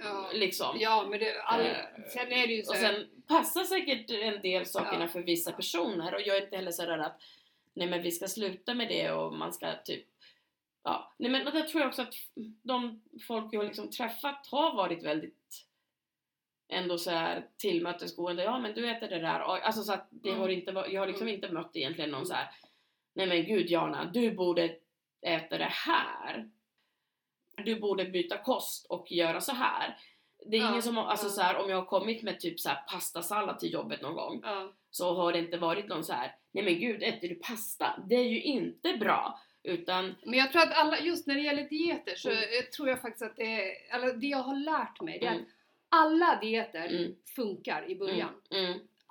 Ja. 0.04 0.30
Liksom. 0.34 0.76
Ja, 0.80 1.06
men 1.10 1.18
det, 1.20 1.42
all, 1.42 1.60
Eh, 1.60 1.76
sen 2.14 2.32
är 2.32 2.46
det 2.46 2.52
ju 2.52 2.62
så 2.62 2.70
Och 2.70 2.76
sen 2.76 3.06
passar 3.26 3.64
säkert 3.64 4.10
en 4.10 4.42
del 4.42 4.66
sakerna 4.66 5.04
Ja. 5.04 5.08
för 5.08 5.20
vissa 5.22 5.52
personer 5.52 6.14
och 6.14 6.20
jag 6.20 6.36
är 6.36 6.42
inte 6.44 6.56
heller 6.56 6.70
sådär 6.72 6.98
att 6.98 7.20
nej 7.74 7.88
men 7.88 8.02
vi 8.02 8.10
ska 8.10 8.28
sluta 8.28 8.74
med 8.74 8.88
det 8.88 9.10
och 9.10 9.32
man 9.34 9.52
ska 9.52 9.72
typ 9.84 10.06
Ja, 10.82 11.12
nej 11.16 11.30
men 11.30 11.44
där 11.44 11.62
tror 11.62 11.80
jag 11.80 11.88
också 11.88 12.02
att 12.02 12.14
de 12.62 13.02
folk 13.26 13.54
jag 13.54 13.60
har 13.60 13.66
liksom 13.66 13.90
träffat 13.90 14.46
har 14.46 14.74
varit 14.76 15.02
väldigt 15.02 15.66
ändå 16.68 16.98
så 16.98 17.10
här 17.10 17.46
tillmötesgående. 17.56 18.42
Ja 18.42 18.58
men 18.58 18.74
du 18.74 18.90
äter 18.90 19.08
det 19.08 19.18
där. 19.18 19.40
Alltså 19.40 19.82
så 19.82 19.92
att 19.92 20.08
det 20.10 20.28
Mm. 20.28 20.40
har 20.40 20.48
inte 20.48 20.70
jag 20.90 21.00
har 21.00 21.06
liksom 21.06 21.26
Mm. 21.26 21.34
inte 21.34 21.52
mött 21.52 21.76
egentligen 21.76 22.10
någon 22.10 22.26
så 22.26 22.34
här. 22.34 22.48
Nej 23.14 23.26
men 23.26 23.44
gud 23.44 23.70
Jana, 23.70 24.04
du 24.14 24.30
borde 24.30 24.76
äta 25.22 25.58
det 25.58 25.64
här. 25.70 26.50
Du 27.64 27.80
borde 27.80 28.04
byta 28.04 28.38
kost 28.38 28.86
och 28.90 29.12
göra 29.12 29.40
så 29.40 29.52
här. 29.52 29.98
Det 30.46 30.56
är 30.56 30.60
Ja, 30.60 30.68
ingen 30.70 30.82
som 30.82 30.98
alltså 30.98 31.26
ja. 31.26 31.30
så 31.30 31.40
här, 31.42 31.56
om 31.64 31.70
jag 31.70 31.76
har 31.76 31.84
kommit 31.86 32.22
med 32.22 32.40
typ 32.40 32.60
så 32.60 32.68
här 32.68 32.82
pastasallad 32.92 33.58
till 33.58 33.72
jobbet 33.72 34.02
någon 34.02 34.14
gång 34.14 34.40
ja. 34.42 34.72
så 34.90 35.14
har 35.14 35.32
det 35.32 35.38
inte 35.38 35.56
varit 35.58 35.88
någon 35.88 36.04
så 36.04 36.12
här. 36.12 36.34
nej 36.52 36.64
men 36.64 36.80
gud 36.80 37.02
äter 37.02 37.28
du 37.28 37.34
pasta? 37.34 38.02
Det 38.08 38.14
är 38.14 38.28
ju 38.28 38.42
inte 38.42 38.96
bra. 38.96 39.40
Utan, 39.62 40.14
Men 40.24 40.38
jag 40.38 40.52
tror 40.52 40.62
att 40.62 40.72
alla, 40.78 40.98
just 41.00 41.26
när 41.26 41.34
det 41.34 41.40
gäller 41.40 41.68
dieter 41.68 42.14
så 42.16 42.28
Mm. 42.30 42.42
eh, 42.42 42.64
tror 42.76 42.88
jag 42.88 43.00
faktiskt 43.00 43.22
att 43.22 43.36
det, 43.36 43.60
eller 43.90 44.12
det 44.14 44.26
jag 44.26 44.38
har 44.42 44.56
lärt 44.56 45.00
mig 45.00 45.18
det 45.18 45.26
är 45.26 45.30
Mm. 45.32 45.42
att 45.42 45.48
alla 45.88 46.38
dieter 46.40 46.86
Mm. 46.88 47.14
funkar 47.36 47.90
i 47.90 47.96
början. 47.96 48.34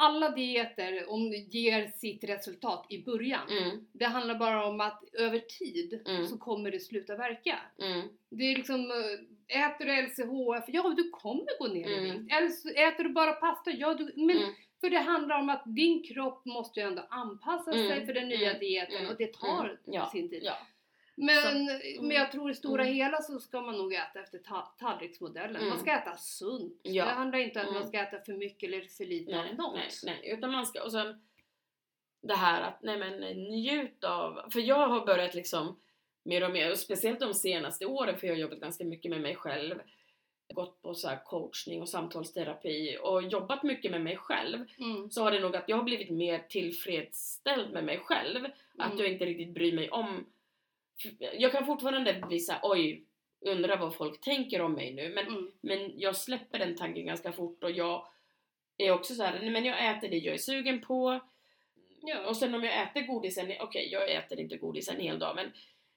Alla 0.01 0.29
dieter 0.29 1.09
om, 1.09 1.31
ger 1.31 1.87
sitt 1.87 2.23
resultat 2.23 2.85
i 2.89 3.03
början. 3.03 3.49
mm, 3.49 3.87
Det 3.93 4.05
handlar 4.05 4.35
bara 4.35 4.65
om 4.65 4.81
att 4.81 5.03
över 5.13 5.39
tid 5.39 6.01
Mm. 6.07 6.27
så 6.27 6.37
kommer 6.37 6.71
det 6.71 6.79
sluta 6.79 7.15
verka. 7.15 7.59
mm, 7.81 8.07
Det 8.29 8.43
är 8.43 8.55
liksom, 8.55 8.91
eh, 8.91 9.65
äter 9.65 9.85
du 9.85 9.91
LCHF, 10.01 10.63
ja 10.67 10.93
du 10.97 11.09
kommer 11.09 11.59
gå 11.59 11.67
ner 11.67 11.89
i 11.89 11.97
Mm. 12.09 12.21
vikt. 12.21 12.33
Äter 12.77 13.03
du 13.03 13.09
bara 13.09 13.31
pasta, 13.33 13.71
ja 13.71 13.93
du, 13.93 14.13
men 14.15 14.37
Mm. 14.37 14.53
för 14.81 14.89
det 14.89 14.97
handlar 14.99 15.39
om 15.39 15.49
att 15.49 15.63
din 15.65 16.03
kropp 16.03 16.45
måste 16.45 16.79
ju 16.79 16.85
ändå 16.85 17.01
anpassa 17.09 17.71
sig 17.71 17.91
Mm. 17.91 18.05
för 18.05 18.13
den 18.13 18.27
nya 18.29 18.53
dieten 18.59 19.07
och 19.07 19.15
det 19.17 19.33
tar 19.33 19.79
ja, 19.85 20.09
sin 20.11 20.29
tid. 20.29 20.41
ja. 20.43 20.57
Men, 21.21 21.43
Så- 21.67 22.01
men 22.01 22.11
jag 22.11 22.31
tror 22.31 22.51
i 22.51 22.53
stora 22.55 22.81
Mm. 22.83 22.95
hela 22.95 23.21
så 23.21 23.39
ska 23.39 23.61
man 23.61 23.77
nog 23.77 23.93
äta 23.93 24.19
efter 24.19 24.37
ta- 24.39 24.73
tallriksmodellen. 24.79 25.55
Mm. 25.55 25.69
Man 25.69 25.79
ska 25.79 25.91
äta 25.91 26.17
sunt. 26.17 26.79
Ja. 26.83 27.05
Det 27.05 27.11
handlar 27.11 27.39
inte 27.39 27.59
om 27.59 27.65
att 27.65 27.69
Mm. 27.69 27.79
man 27.81 27.87
ska 27.89 27.99
äta 27.99 28.19
för 28.21 28.33
mycket 28.33 28.67
eller 28.69 28.81
för 28.81 29.05
lite 29.05 29.31
Nej, 29.31 29.49
av 29.49 29.55
något. 29.55 29.75
nej, 29.75 29.89
nej, 30.21 30.33
utan 30.37 30.51
man 30.51 30.65
ska, 30.65 30.83
och 30.83 30.91
sen 30.91 31.21
det 32.21 32.35
här 32.35 32.61
att, 32.61 32.81
nej 32.83 32.97
men 32.97 33.19
njut 33.43 34.03
av, 34.03 34.49
för 34.51 34.59
jag 34.59 34.87
har 34.87 35.05
börjat 35.05 35.35
liksom 35.35 35.79
mer 36.23 36.43
och 36.43 36.51
mer, 36.51 36.71
och 36.71 36.79
speciellt 36.79 37.19
de 37.19 37.33
senaste 37.33 37.85
åren 37.85 38.17
för 38.17 38.27
jag 38.27 38.33
har 38.33 38.39
jobbat 38.39 38.59
ganska 38.59 38.83
mycket 38.85 39.11
med 39.11 39.21
mig 39.21 39.35
själv 39.35 39.79
gått 40.53 40.81
på 40.81 40.93
så 40.93 41.09
coachning 41.25 41.81
och 41.81 41.89
samtalsterapi 41.89 42.97
och 43.01 43.23
jobbat 43.23 43.63
mycket 43.63 43.91
med 43.91 44.01
mig 44.01 44.17
själv 44.17 44.65
Mm. 44.79 45.09
så 45.11 45.23
har 45.23 45.31
det 45.31 45.39
nog 45.39 45.55
att 45.55 45.69
jag 45.69 45.77
har 45.77 45.83
blivit 45.83 46.09
mer 46.09 46.39
tillfredsställd 46.49 47.73
med 47.73 47.83
mig 47.83 47.99
själv 47.99 48.45
att 48.77 48.91
Mm. 48.91 48.97
jag 49.03 49.11
inte 49.11 49.25
riktigt 49.25 49.53
bryr 49.53 49.73
mig 49.75 49.89
om 49.89 50.25
jag 51.37 51.51
kan 51.51 51.65
fortfarande 51.65 52.13
bli 52.13 52.39
såhär, 52.39 52.61
oj 52.63 53.03
undrar 53.41 53.77
vad 53.77 53.95
folk 53.95 54.21
tänker 54.21 54.61
om 54.61 54.73
mig 54.73 54.93
nu 54.93 55.09
men 55.09 55.27
Mm. 55.27 55.51
men 55.61 55.99
jag 55.99 56.15
släpper 56.15 56.59
den 56.59 56.75
tanken 56.75 57.05
ganska 57.05 57.31
fort 57.31 57.63
och 57.63 57.71
jag 57.71 58.07
är 58.77 58.91
också 58.91 59.13
så 59.15 59.23
här, 59.23 59.39
nej 59.39 59.49
men 59.49 59.65
jag 59.65 59.89
äter 59.97 60.09
det 60.09 60.17
jag 60.17 60.33
är 60.33 60.37
sugen 60.37 60.81
på. 60.81 61.19
Ja. 62.01 62.27
Och 62.27 62.37
sen 62.37 62.55
om 62.55 62.63
jag 62.63 62.81
äter 62.81 63.01
godisen, 63.01 63.51
okej 63.59 63.89
jag 63.91 64.11
äter 64.11 64.39
inte 64.39 64.57
godis 64.57 64.89
en 64.89 64.99
hel 64.99 65.19
dag 65.19 65.35
men, 65.35 65.51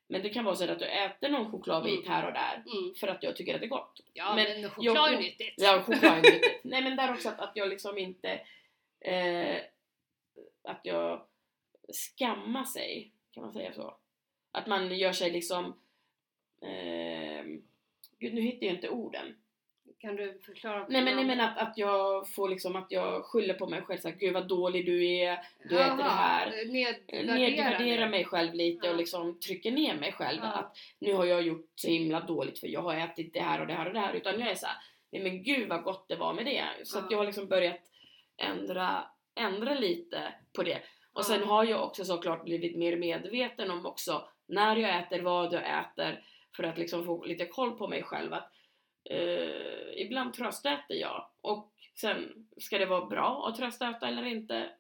men 0.09 0.23
det 0.23 0.29
kan 0.29 0.45
vara 0.45 0.55
så 0.55 0.65
att 0.71 0.81
jag 0.81 1.05
äter 1.05 1.29
någon 1.29 1.51
chokladbit 1.53 2.01
Mm. 2.07 2.13
här 2.13 2.27
och 2.27 2.33
där 2.33 2.55
Mm. 2.55 2.95
för 2.95 3.09
att 3.09 3.23
jag 3.23 3.37
tycker 3.37 3.55
att 3.55 3.61
det 3.61 3.67
är 3.67 3.69
gott. 3.69 4.01
Ja, 4.13 4.35
Men 4.35 4.61
men, 4.61 4.71
choklad 4.71 4.97
är 4.97 5.01
jag- 5.01 5.13
ju 5.13 5.19
nyttigt. 5.29 5.55
Ja, 5.57 5.83
choklad 5.87 6.05
är 6.19 6.23
nyttigt. 6.23 6.61
Nej 6.65 6.83
men 6.83 6.97
där 6.97 7.13
också 7.13 7.29
att, 7.29 7.41
att 7.41 7.53
jag 7.55 7.69
liksom 7.69 7.99
inte 7.99 8.41
eh, 9.01 9.57
att 10.65 10.81
jag 10.83 11.27
skammar 12.19 12.65
sig, 12.65 13.13
kan 13.33 13.43
man 13.43 13.53
säga 13.53 13.73
så? 13.73 13.97
Att 14.53 14.67
man 14.67 14.99
gör 14.99 15.13
sig 15.13 15.31
liksom 15.31 15.65
eh, 16.63 17.45
Gud 18.19 18.35
nu 18.35 18.41
hittar 18.41 18.67
jag 18.67 18.75
inte 18.77 18.89
orden. 18.89 19.35
Kan 19.99 20.17
du 20.17 20.39
förklara? 20.47 20.87
Nej 20.89 21.03
men, 21.03 21.17
nej, 21.17 21.25
men 21.25 21.41
att, 21.41 21.59
att 21.59 21.79
jag 21.79 22.29
får 22.29 22.49
liksom 22.49 22.77
att 22.77 22.87
jag 22.91 23.25
skyller 23.25 23.55
på 23.55 23.67
mig 23.67 23.83
själv 23.83 23.99
såhär, 24.01 24.17
gud 24.17 24.33
vad 24.35 24.49
dålig 24.49 24.87
du 24.87 25.07
är, 25.17 25.39
du 25.69 25.81
äter 25.81 25.97
det 25.97 26.03
här. 26.03 26.51
Nedvärdera, 26.67 27.35
nedvärderar 27.35 28.09
mig 28.09 28.25
själv 28.25 28.55
lite 28.55 28.87
Ja. 28.87 28.91
och 28.93 28.99
liksom 28.99 29.41
trycker 29.41 29.71
ner 29.71 29.95
mig 29.95 30.13
själv. 30.13 30.41
Ja. 30.43 30.53
Att 30.53 30.77
nu 30.99 31.13
har 31.13 31.25
jag 31.25 31.43
gjort 31.43 31.71
så 31.75 31.89
himla 31.89 32.21
dåligt 32.21 32.59
för 32.59 32.67
jag 32.67 32.83
har 32.83 32.95
ätit 32.95 33.33
det 33.35 33.41
här 33.41 33.61
och 33.61 33.67
det 33.67 33.75
här 33.75 33.87
och 33.87 33.93
det 33.93 34.01
här. 34.01 34.15
Utan 34.15 34.41
jag 34.41 34.51
är 34.51 34.55
såhär, 34.55 34.77
nej 35.13 35.23
men 35.23 35.43
gud 35.43 35.69
vad 35.69 35.83
gott 35.83 36.09
det 36.09 36.17
var 36.17 36.35
med 36.35 36.45
det. 36.47 36.65
Så 36.85 36.99
att 36.99 37.05
Ja. 37.05 37.11
jag 37.11 37.19
har 37.19 37.27
liksom 37.27 37.49
börjat 37.49 37.81
ändra, 38.37 39.05
ändra 39.35 39.75
lite 39.75 40.35
på 40.53 40.63
det. 40.63 40.83
Och 41.13 41.25
sen 41.25 41.43
har 41.43 41.65
jag 41.65 41.85
också 41.85 42.05
såklart 42.05 42.45
blivit 42.45 42.77
mer 42.77 42.97
medveten 42.97 43.71
om 43.71 43.87
också 43.87 44.29
när 44.53 44.77
jag 44.77 44.99
äter, 44.99 45.21
vad 45.23 45.53
jag 45.53 45.81
äter. 45.81 46.25
För 46.57 46.63
att 46.65 46.79
liksom 46.79 47.05
få 47.05 47.25
lite 47.25 47.47
koll 47.47 47.79
på 47.79 47.89
mig 47.89 48.03
själv. 48.03 48.33
Att 48.33 48.53
eh, 49.11 49.93
ibland 50.03 50.35
tröstäter 50.35 50.95
jag. 50.95 51.29
Och 51.41 51.73
sen, 52.01 52.47
ska 52.57 52.79
det 52.79 52.87
vara 52.87 53.07
bra 53.07 53.47
att 53.49 53.57
tröstäta 53.57 54.09
eller 54.09 54.25
inte? 54.25 54.71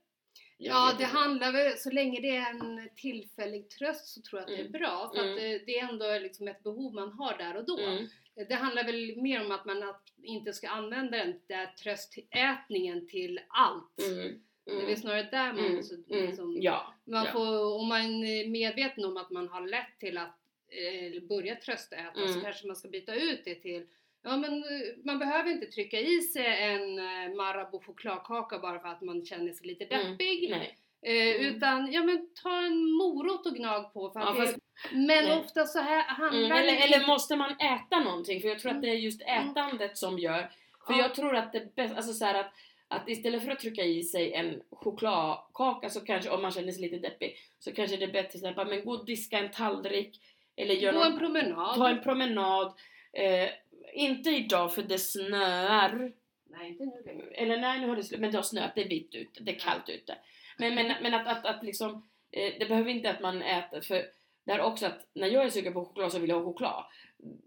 Jag 0.59 0.77
Ja, 0.77 0.87
det 0.87 0.93
inte. 1.05 1.17
handlar 1.17 1.53
väl, 1.53 1.79
så 1.79 1.91
länge 1.91 2.21
det 2.21 2.37
är 2.37 2.51
en 2.51 2.89
tillfällig 2.97 3.71
tröst 3.71 4.07
så 4.07 4.23
tror 4.23 4.41
jag 4.41 4.45
att 4.51 4.57
det 4.57 4.61
Mm. 4.63 4.75
är 4.75 4.79
bra. 4.79 5.11
För 5.15 5.21
Mm. 5.23 5.35
att 5.35 5.41
det, 5.41 5.59
det 5.67 5.79
är 5.79 5.89
ändå 5.89 6.19
liksom 6.19 6.49
ett 6.49 6.63
behov 6.63 6.95
man 6.95 7.13
har 7.13 7.37
där 7.39 7.57
och 7.57 7.67
då. 7.67 7.79
Mm. 7.79 8.07
Det 8.49 8.55
handlar 8.55 8.85
väl 8.85 9.17
mer 9.17 9.45
om 9.45 9.53
att 9.53 9.65
man 9.65 9.95
inte 10.23 10.53
ska 10.53 10.69
använda 10.69 11.19
den 11.19 11.41
där 11.49 11.67
tröstätningen 11.67 13.07
till 13.09 13.41
allt. 13.49 13.99
Mm. 14.13 14.43
Det 14.65 14.71
är 14.71 14.75
Mm. 14.75 14.87
väl 14.87 14.97
snarare 14.97 15.23
där 15.31 15.53
man 15.53 15.59
Mm. 15.65 15.75
måste 15.77 15.95
Mm. 16.11 16.27
liksom, 16.27 16.57
Ja. 16.61 16.95
man 17.05 17.25
ja. 17.27 17.33
får, 17.33 17.75
om 17.81 17.89
man 17.89 18.01
är 18.25 18.49
medveten 18.49 19.05
om 19.05 19.17
att 19.17 19.31
man 19.31 19.49
har 19.49 19.67
lätt 19.67 19.99
till 19.99 20.19
att 20.19 20.39
eh, 20.69 21.23
börja 21.23 21.57
tröstäta 21.57 22.13
så 22.15 22.21
Mm. 22.33 22.41
kanske 22.41 22.67
man 22.67 22.77
ska 22.77 22.89
byta 22.89 23.15
ut 23.15 23.45
det 23.45 23.55
till 23.55 23.87
Ja 24.25 24.37
men 24.37 24.53
eh, 24.53 24.81
man 25.05 25.19
behöver 25.19 25.51
inte 25.51 25.67
trycka 25.67 26.01
i 26.01 26.21
sig 26.21 26.47
en 26.63 26.99
eh, 26.99 27.37
Marabou 27.37 27.81
chokladkaka 27.81 28.59
bara 28.59 28.81
för 28.81 28.89
att 28.89 29.03
man 29.03 29.25
känner 29.25 29.53
sig 29.53 29.67
lite 29.67 29.85
Mm. 29.85 30.11
deppig. 30.13 30.51
Eh, 30.53 30.57
Mm. 31.05 31.57
Utan, 31.57 31.93
ja 31.93 32.03
men 32.03 32.29
ta 32.43 32.57
en 32.67 32.91
morot 32.93 33.47
och 33.47 33.55
gnag 33.57 33.93
på 33.93 34.11
för 34.11 34.21
att 34.21 34.27
Ja, 34.39 34.45
fast- 34.45 34.59
Men 34.93 35.07
nej. 35.07 35.39
ofta 35.41 35.65
så 35.67 35.79
här 35.79 36.03
handlar 36.03 36.39
Mm. 36.39 36.51
det 36.51 36.59
Eller, 36.59 36.73
inte- 36.73 36.85
eller 36.97 37.07
måste 37.07 37.37
man 37.37 37.51
äta 37.61 38.01
någonting? 38.01 38.41
För 38.41 38.49
jag 38.49 38.59
tror 38.59 38.73
att 38.73 38.83
det 38.83 38.89
är 38.89 38.95
just 38.95 39.23
Mm. 39.27 39.51
ätandet 39.51 39.99
som 39.99 40.19
gör... 40.19 40.51
För 40.87 40.93
Ja. 40.95 40.99
jag 40.99 41.15
tror 41.15 41.37
att 41.37 41.53
det 41.53 41.75
bästa, 41.75 41.97
alltså 41.97 42.13
så 42.13 42.25
att, 42.27 42.53
att 42.93 43.09
istället 43.09 43.45
för 43.45 43.51
att 43.51 43.61
trycka 43.61 43.85
i 43.85 44.03
sig 44.03 44.33
en 44.33 44.63
chokladkaka 44.71 45.91
så 45.91 46.01
kanske, 46.01 46.31
om 46.31 46.43
man 46.43 46.51
känner 46.51 46.73
sig 46.73 46.83
lite 46.83 46.99
deppig, 46.99 47.37
så 47.59 47.73
kanske 47.73 47.97
det 47.97 48.05
är 48.05 48.13
bättre 48.13 48.49
att 48.49 48.57
bara, 48.57 48.69
men 48.69 48.85
gå 48.85 48.93
och 48.93 49.07
diska 49.07 49.39
en 49.39 49.51
tallrik 49.51 50.21
eller 50.57 50.75
gör 50.75 50.93
Gå 50.93 50.99
någon, 50.99 51.13
en 51.13 51.19
promenad. 51.19 51.75
ta 51.77 51.89
en 51.89 52.03
promenad. 52.03 52.73
Eh, 53.13 53.51
inte 53.95 54.31
idag 54.31 54.75
för 54.75 54.83
det 54.83 54.99
snöar. 54.99 56.13
Nej 56.47 56.69
inte 56.69 56.85
nu 56.85 57.03
längre. 57.07 57.27
Eller 57.31 57.59
nej, 57.59 57.81
nu 57.81 57.89
har 57.89 57.97
det 57.97 58.19
men 58.19 58.31
det 58.31 58.39
har 58.39 58.43
snöat, 58.43 58.75
det 58.75 58.83
är 58.83 58.89
vitt 58.89 59.15
ute, 59.15 59.43
det 59.43 59.55
är 59.55 59.59
kallt 59.59 59.89
ute. 59.89 60.19
Men, 60.59 60.75
men, 60.75 61.03
men 61.03 61.15
att, 61.15 61.27
att, 61.27 61.47
att 61.47 61.65
liksom, 61.65 62.09
eh, 62.33 62.53
det 62.59 62.69
behöver 62.69 62.91
inte 62.91 63.11
att 63.11 63.21
man 63.21 63.43
äter, 63.43 63.81
för 63.81 64.05
det 64.45 64.53
är 64.53 64.61
också 64.61 64.87
att 64.87 65.09
när 65.15 65.29
jag 65.29 65.45
är 65.45 65.51
sugen 65.51 65.73
på 65.73 65.85
choklad 65.85 66.13
så 66.13 66.19
vill 66.19 66.31
jag 66.31 66.37
ha 66.37 66.45
choklad. 66.45 66.85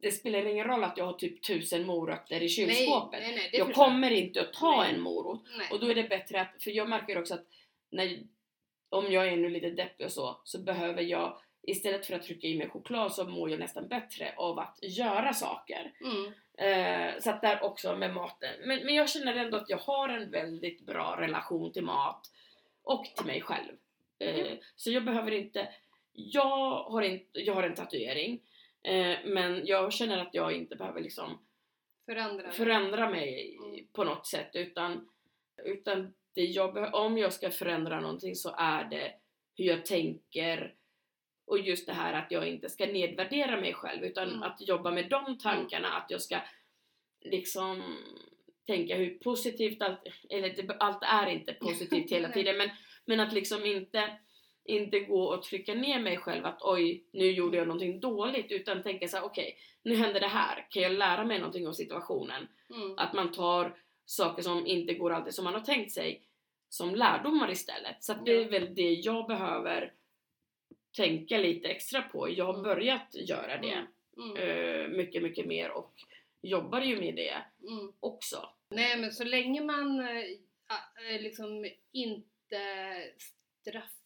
Det 0.02 0.12
spelar 0.12 0.46
ingen 0.46 0.68
roll 0.68 0.84
att 0.84 0.98
jag 0.98 1.06
har 1.06 1.14
typ 1.14 1.44
tusen 1.44 1.86
morötter 1.86 2.44
i 2.44 2.50
kylskåpet. 2.50 3.20
Nej, 3.22 3.36
nej, 3.36 3.50
nej, 3.52 3.60
jag 3.60 3.74
kommer 3.74 4.12
inte 4.12 4.42
att 4.42 4.54
ta 4.54 4.86
en 4.86 5.02
morot. 5.02 5.42
Och 5.72 5.80
då 5.80 5.88
är 5.88 5.96
det 5.96 6.04
bättre 6.10 6.42
att, 6.42 6.64
för 6.64 6.72
jag 6.72 6.90
märker 6.90 7.20
också 7.20 7.34
att 7.34 7.46
när, 7.92 8.20
om 8.90 9.12
jag 9.12 9.28
är 9.28 9.38
nu 9.38 9.50
lite 9.50 9.70
deppig 9.70 10.06
och 10.06 10.12
så, 10.12 10.42
så 10.44 10.60
behöver 10.60 11.02
jag 11.02 11.38
istället 11.68 12.06
för 12.06 12.16
att 12.16 12.24
trycka 12.24 12.48
i 12.48 12.58
mig 12.58 12.70
choklad 12.70 13.14
så 13.14 13.26
mår 13.26 13.50
jag 13.50 13.60
nästan 13.60 13.88
bättre 13.88 14.34
av 14.38 14.60
att 14.60 14.78
göra 14.82 15.34
saker. 15.34 15.92
Mm. 16.02 16.34
Eh, 16.58 17.20
så 17.20 17.30
att 17.30 17.42
där 17.42 17.64
också 17.64 17.96
med 17.96 18.14
maten. 18.14 18.54
Men, 18.66 18.86
men 18.86 18.96
jag 18.96 19.10
känner 19.10 19.36
ändå 19.36 19.58
att 19.58 19.70
jag 19.70 19.78
har 19.78 20.10
en 20.10 20.32
väldigt 20.32 20.86
bra 20.86 21.16
relation 21.20 21.74
till 21.74 21.84
mat 21.84 22.32
och 22.84 23.06
till 23.06 23.26
mig 23.26 23.42
själv. 23.42 23.74
Eh, 24.20 24.36
Mm. 24.36 24.58
Så 24.76 24.92
jag 24.92 25.06
behöver 25.06 25.32
inte, 25.32 25.68
jag 26.16 26.84
har, 26.84 27.02
inte, 27.02 27.40
jag 27.40 27.54
har 27.54 27.64
en 27.64 27.76
tatuering 27.76 28.42
eh, 28.84 29.18
men 29.26 29.66
jag 29.66 29.94
känner 29.94 30.18
att 30.18 30.34
jag 30.34 30.54
inte 30.54 30.76
behöver 30.76 31.02
liksom 31.02 31.46
Förändra. 32.06 32.52
förändra 32.52 33.10
mig 33.10 33.58
Mm. 33.64 33.88
på 33.94 34.04
något 34.04 34.28
sätt 34.28 34.50
utan, 34.54 35.10
utan 35.66 36.14
det 36.34 36.42
jag 36.44 36.94
om 36.96 37.18
jag 37.18 37.34
ska 37.34 37.50
förändra 37.50 38.00
någonting 38.00 38.36
så 38.36 38.56
är 38.58 38.84
det 38.84 39.14
hur 39.58 39.66
jag 39.66 39.86
tänker 39.86 40.76
och 41.48 41.60
just 41.60 41.88
det 41.88 41.94
här 41.94 42.14
att 42.14 42.32
jag 42.32 42.48
inte 42.48 42.70
ska 42.70 42.86
nedvärdera 42.86 43.62
mig 43.62 43.74
själv 43.74 44.04
utan 44.04 44.30
Mm. 44.30 44.44
att 44.44 44.68
jobba 44.68 44.92
med 44.92 45.10
de 45.10 45.38
tankarna 45.38 45.88
att 45.88 46.12
jag 46.12 46.22
ska 46.22 46.40
liksom 47.22 47.84
tänka 48.68 48.96
hur 48.96 49.18
positivt 49.20 49.82
allt, 49.82 50.00
eller 50.30 50.76
allt 50.80 51.04
är 51.04 51.28
inte 51.28 51.54
positivt 51.54 52.12
hela 52.12 52.30
tiden 52.30 52.58
men, 52.58 52.70
men 53.06 53.20
att 53.20 53.34
liksom 53.34 53.66
inte 53.66 54.18
inte 54.66 55.00
gå 55.00 55.24
och 55.24 55.44
trycka 55.44 55.74
ner 55.74 56.00
mig 56.00 56.18
själv 56.18 56.46
att 56.46 56.62
oj, 56.62 57.04
nu 57.12 57.32
gjorde 57.32 57.58
jag 57.58 57.68
någonting 57.68 58.00
dåligt 58.00 58.52
utan 58.52 58.84
tänka 58.84 59.08
så 59.08 59.18
här: 59.18 59.26
okej, 59.26 59.58
nu 59.84 59.96
händer 59.96 60.20
det 60.20 60.28
här, 60.28 60.68
kan 60.70 60.84
jag 60.84 60.92
lära 60.92 61.26
mig 61.26 61.40
någonting 61.40 61.68
av 61.68 61.74
situationen? 61.74 62.48
Mm. 62.76 62.94
Att 62.98 63.14
man 63.14 63.32
tar 63.32 63.78
saker 64.06 64.42
som 64.44 64.68
inte 64.68 64.94
går 64.94 65.14
alltid 65.14 65.34
som 65.34 65.44
man 65.44 65.54
har 65.54 65.62
tänkt 65.62 65.92
sig 65.92 66.22
som 66.70 66.96
lärdomar 66.96 67.52
istället. 67.52 68.04
Så 68.04 68.12
att 68.12 68.26
det 68.26 68.32
är 68.32 68.50
väl 68.50 68.76
det 68.76 68.92
jag 68.94 69.28
behöver 69.28 69.94
tänka 70.96 71.38
lite 71.38 71.68
extra 71.68 72.02
på. 72.02 72.30
Jag 72.30 72.46
har 72.46 72.54
Mm. 72.54 72.64
börjat 72.64 73.16
göra 73.16 73.58
det 73.58 73.88
Mm. 74.18 74.38
eh, 74.38 74.88
mycket, 74.98 75.24
mycket 75.24 75.46
mer 75.46 75.72
och 75.72 75.94
jobbar 76.42 76.82
ju 76.82 77.00
med 77.00 77.16
det 77.16 77.36
Mm. 77.70 77.92
också. 78.00 78.50
Nej 78.70 78.98
men 79.00 79.12
så 79.12 79.24
länge 79.24 79.62
man 79.62 80.00
eh, 80.00 80.24
eh, 81.16 81.22
liksom 81.22 81.70
inte 81.92 82.58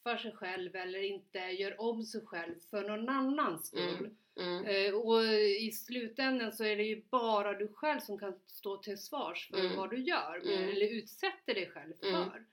straffar 0.09 0.17
sig 0.29 0.31
själv 0.37 0.75
eller 0.75 0.99
inte 1.03 1.39
gör 1.39 1.81
om 1.81 2.03
sig 2.03 2.25
själv 2.25 2.55
för 2.69 2.83
någon 2.87 3.09
annans 3.09 3.67
skull. 3.67 4.09
Mm. 4.39 4.65
Eh, 4.65 4.93
och 4.93 5.23
i 5.61 5.71
slutändan 5.71 6.51
så 6.51 6.63
är 6.63 6.77
det 6.77 6.83
ju 6.83 7.01
bara 7.09 7.53
du 7.53 7.67
själv 7.67 7.99
som 7.99 8.19
kan 8.19 8.39
stå 8.47 8.77
till 8.77 8.97
svars 8.97 9.49
för 9.49 9.59
Mm. 9.59 9.77
vad 9.77 9.89
du 9.89 9.97
gör 9.97 10.41
Mm. 10.45 10.69
eller 10.69 10.87
utsätter 10.87 11.53
dig 11.53 11.69
själv 11.73 11.93
Mm. 12.03 12.25
för. 12.29 12.43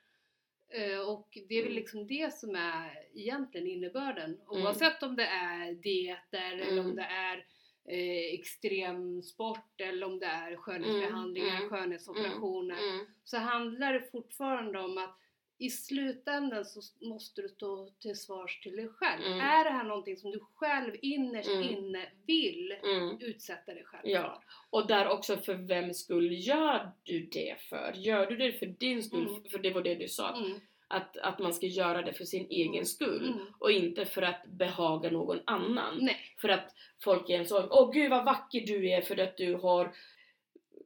Eh, 0.68 1.00
och 1.08 1.28
det 1.48 1.54
är 1.54 1.62
väl 1.62 1.72
Mm. 1.72 1.82
liksom 1.82 2.06
det 2.06 2.34
som 2.34 2.54
är 2.56 3.04
egentligen 3.14 3.66
innebörden. 3.66 4.40
Mm. 4.52 4.62
Oavsett 4.62 5.02
om 5.02 5.16
det 5.16 5.26
är 5.26 5.72
dieter 5.72 6.52
eller 6.52 6.80
om 6.80 6.86
Mm. 6.86 6.96
det 6.96 7.02
är 7.02 7.46
eh, 7.88 8.34
extremsport 8.34 9.80
eller 9.80 10.06
om 10.06 10.18
det 10.18 10.26
är 10.26 10.56
skönhetsbehandlingar, 10.56 11.56
Mm. 11.56 11.68
skönhetsoperationer. 11.70 12.78
Mm. 12.94 13.06
Så 13.24 13.36
handlar 13.36 13.92
det 13.92 14.10
fortfarande 14.10 14.78
om 14.78 14.98
att 14.98 15.18
i 15.58 15.70
slutändan 15.70 16.64
så 16.64 16.80
måste 17.06 17.42
du 17.42 17.48
stå 17.48 17.90
till 18.00 18.16
svars 18.16 18.60
till 18.60 18.76
dig 18.76 18.88
själv. 18.88 19.22
Mm. 19.26 19.40
Är 19.40 19.64
det 19.64 19.70
här 19.70 19.84
någonting 19.84 20.16
som 20.16 20.30
du 20.30 20.40
själv 20.54 20.94
innerst 21.02 21.48
Mm. 21.48 21.62
inne 21.68 22.06
vill 22.26 22.76
Mm. 22.84 23.16
utsätta 23.20 23.74
dig 23.74 23.84
själv 23.84 24.02
Ja. 24.04 24.42
Och 24.70 24.86
där 24.86 25.08
också 25.08 25.36
för 25.36 25.54
vem 25.54 25.94
skull 25.94 26.46
gör 26.48 26.90
du 27.02 27.20
det 27.20 27.56
för? 27.68 27.92
Gör 27.96 28.26
du 28.26 28.36
det 28.36 28.52
för 28.52 28.66
din 28.66 29.02
skull? 29.02 29.28
Mm. 29.28 29.44
För 29.44 29.58
det 29.58 29.70
var 29.70 29.82
det 29.82 29.94
du 29.94 30.08
sa, 30.08 30.32
för? 30.32 30.44
Mm. 30.44 30.60
att, 30.88 31.16
att 31.16 31.38
man 31.38 31.54
ska 31.54 31.66
göra 31.66 32.02
det 32.02 32.12
för 32.12 32.24
sin 32.24 32.46
egen 32.50 32.72
Mm. 32.72 32.84
skull 32.84 33.34
och 33.58 33.70
inte 33.72 34.06
för 34.06 34.22
att 34.22 34.46
behaga 34.46 35.10
någon 35.10 35.40
annan. 35.44 35.98
Nej. 36.00 36.16
För 36.40 36.48
att 36.48 36.74
folk 37.04 37.30
är 37.30 37.38
en 37.38 37.46
sån, 37.46 37.68
åh 37.70 37.92
gud 37.92 38.10
vad 38.10 38.24
vacker 38.24 38.60
du 38.60 38.90
är 38.90 39.00
för 39.00 39.20
att 39.20 39.36
du 39.36 39.54
har 39.54 39.94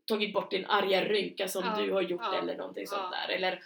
tagit 0.07 0.33
bort 0.33 0.51
din 0.51 0.67
arga 0.67 1.05
rynka 1.05 1.49
som 1.49 1.65
Ja, 1.65 1.83
du 1.83 1.93
har 1.93 2.03
gjort 2.03 2.21
ja, 2.25 2.39
eller 2.43 2.57
någonting 2.57 2.87
sånt 2.87 3.13
där. 3.13 3.35
Eller 3.35 3.63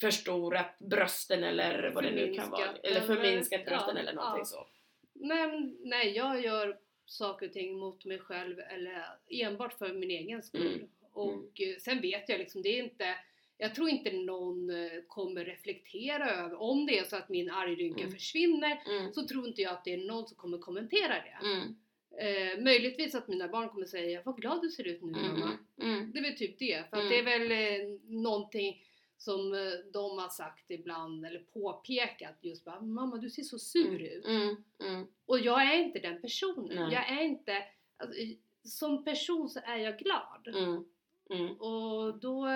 förstorat 0.00 0.78
brösten 0.78 1.44
eller 1.44 1.90
vad 1.94 2.04
det 2.04 2.10
nu 2.10 2.34
kan 2.34 2.50
vara. 2.50 2.76
Eller 2.82 3.00
förminskat 3.00 3.64
brösten 3.64 3.96
ja, 3.96 4.02
eller 4.02 4.12
någonting 4.12 4.40
ja. 4.40 4.44
så. 4.44 4.66
Nej, 5.12 5.74
nej, 5.84 6.16
jag 6.16 6.44
gör 6.44 6.78
saker 7.06 7.46
och 7.46 7.52
ting 7.52 7.78
mot 7.78 8.04
mig 8.04 8.18
själv 8.18 8.60
eller 8.60 9.04
enbart 9.28 9.72
för 9.78 9.92
min 9.92 10.10
egen 10.10 10.42
skull. 10.42 10.74
Mm. 10.74 10.88
Och 11.12 11.60
eh, 11.60 11.76
sen 11.78 12.00
vet 12.00 12.28
jag 12.28 12.38
liksom, 12.38 12.62
det 12.62 12.68
är 12.78 12.82
inte 12.82 13.14
jag 13.58 13.74
tror 13.74 13.88
inte 13.88 14.12
någon 14.12 14.70
eh, 14.70 14.90
kommer 15.06 15.44
reflektera 15.44 16.30
över, 16.30 16.60
om 16.62 16.86
det 16.86 16.98
är 16.98 17.04
så 17.04 17.16
att 17.16 17.28
min 17.28 17.50
argrynka 17.50 18.00
Mm. 18.00 18.12
försvinner, 18.12 18.82
Mm. 18.86 19.12
så 19.12 19.26
tror 19.26 19.48
inte 19.48 19.62
jag 19.62 19.72
att 19.72 19.84
det 19.84 19.92
är 19.94 19.98
någon 19.98 20.26
som 20.26 20.36
kommer 20.36 20.58
kommentera 20.58 21.14
det. 21.14 21.46
Mm. 21.46 21.76
Eh, 22.18 22.62
möjligtvis 22.64 23.14
att 23.14 23.28
mina 23.28 23.48
barn 23.48 23.68
kommer 23.68 23.86
säga, 23.86 24.22
vad 24.24 24.36
glad 24.40 24.62
du 24.62 24.68
ser 24.70 24.86
ut 24.86 25.02
nu 25.02 25.08
Mm. 25.18 25.22
mamma. 25.32 25.58
Mm. 25.82 26.12
Det 26.12 26.18
är 26.18 26.22
väl 26.22 26.36
typ 26.36 26.58
det, 26.58 26.84
för 26.90 26.96
att 26.96 27.02
Mm. 27.02 27.08
det 27.10 27.18
är 27.18 27.38
väl 27.38 27.50
eh, 27.80 27.98
någonting 28.06 28.82
som 29.20 29.54
eh, 29.54 29.92
de 29.92 30.18
har 30.18 30.28
sagt 30.28 30.70
ibland, 30.70 31.26
eller 31.26 31.40
påpekat 31.40 32.34
just 32.40 32.64
bara, 32.64 32.80
mamma 32.80 33.16
du 33.16 33.30
ser 33.30 33.42
så 33.42 33.58
sur 33.58 33.98
ut. 34.02 34.24
Mm. 34.26 34.56
Mm. 34.80 35.06
Och 35.26 35.38
jag 35.40 35.62
är 35.74 35.78
inte 35.78 35.98
den 35.98 36.20
personen. 36.20 36.76
Nej. 36.76 36.92
Jag 36.94 37.08
är 37.10 37.22
inte, 37.22 37.64
alltså, 37.96 38.20
som 38.64 39.04
person 39.04 39.48
så 39.48 39.60
är 39.64 39.76
jag 39.76 39.98
glad. 39.98 40.48
Mm. 40.48 40.84
Mm. 41.30 41.56
Och 41.60 42.18
då, 42.20 42.46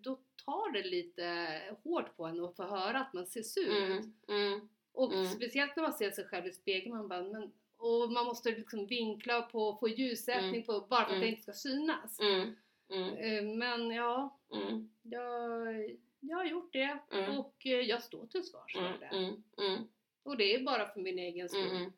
då 0.00 0.18
tar 0.44 0.72
det 0.72 0.82
lite 0.82 1.60
hårt 1.84 2.16
på 2.16 2.26
en 2.26 2.44
att 2.44 2.56
få 2.56 2.62
höra 2.62 2.98
att 3.00 3.12
man 3.12 3.26
ser 3.26 3.42
sur 3.42 3.68
ut. 3.68 4.04
Mm. 4.28 4.52
Mm. 4.52 4.68
Och 4.92 5.12
Mm. 5.12 5.26
speciellt 5.26 5.76
när 5.76 5.82
man 5.82 5.92
ser 5.92 6.10
sig 6.10 6.24
själv 6.24 6.46
i 6.46 6.52
spegeln, 6.52 6.96
man 6.96 7.08
bara, 7.08 7.22
men, 7.22 7.52
och 7.76 8.12
man 8.12 8.26
måste 8.26 8.50
liksom 8.50 8.86
vinkla 8.86 9.42
på, 9.42 9.76
få 9.80 9.88
ljussättning 9.88 10.54
Mm. 10.54 10.62
på, 10.66 10.80
bara 10.80 11.04
för 11.04 11.04
att 11.04 11.10
Mm. 11.10 11.20
det 11.20 11.28
inte 11.28 11.42
ska 11.42 11.52
synas. 11.52 12.20
Mm. 12.20 12.54
Mm. 12.90 13.14
Eh, 13.16 13.56
Men 13.56 13.90
ja, 13.90 14.38
Mm. 14.54 14.90
jag, 15.02 15.66
jag 16.20 16.36
har 16.36 16.44
gjort 16.44 16.72
det 16.72 16.98
Mm. 17.12 17.38
och 17.38 17.66
eh, 17.66 17.72
jag 17.80 18.02
står 18.02 18.26
till 18.26 18.42
svars 18.44 18.72
för 18.72 18.80
Mm. 18.86 19.00
det. 19.00 19.06
Mm. 19.06 19.42
Mm. 19.58 19.88
Och 20.22 20.36
det 20.36 20.54
är 20.54 20.62
bara 20.64 20.88
för 20.88 21.00
min 21.00 21.18
egen 21.18 21.48
skull. 21.48 21.90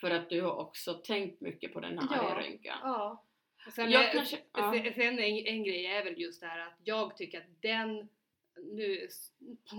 För 0.00 0.10
att 0.10 0.30
du 0.30 0.42
har 0.42 0.54
också 0.56 0.94
tänkt 0.94 1.40
mycket 1.40 1.72
på 1.72 1.80
den 1.80 1.98
här 1.98 2.06
Ja. 2.16 2.22
arga 2.22 2.46
rynkan. 2.48 2.78
Ja. 2.82 3.24
Och 3.66 3.72
sen, 3.72 3.90
Jag 3.90 4.04
är- 4.04 4.12
kanske- 4.12 4.38
ja. 4.52 4.72
sen- 4.94 5.18
en, 5.18 5.18
en 5.46 5.64
grej 5.64 5.86
är 5.86 6.04
väl 6.04 6.20
just 6.20 6.40
det 6.40 6.46
här 6.46 6.58
att 6.66 6.74
jag 6.84 7.16
tycker 7.16 7.38
att 7.38 7.62
den, 7.62 8.08
nu, 8.62 9.08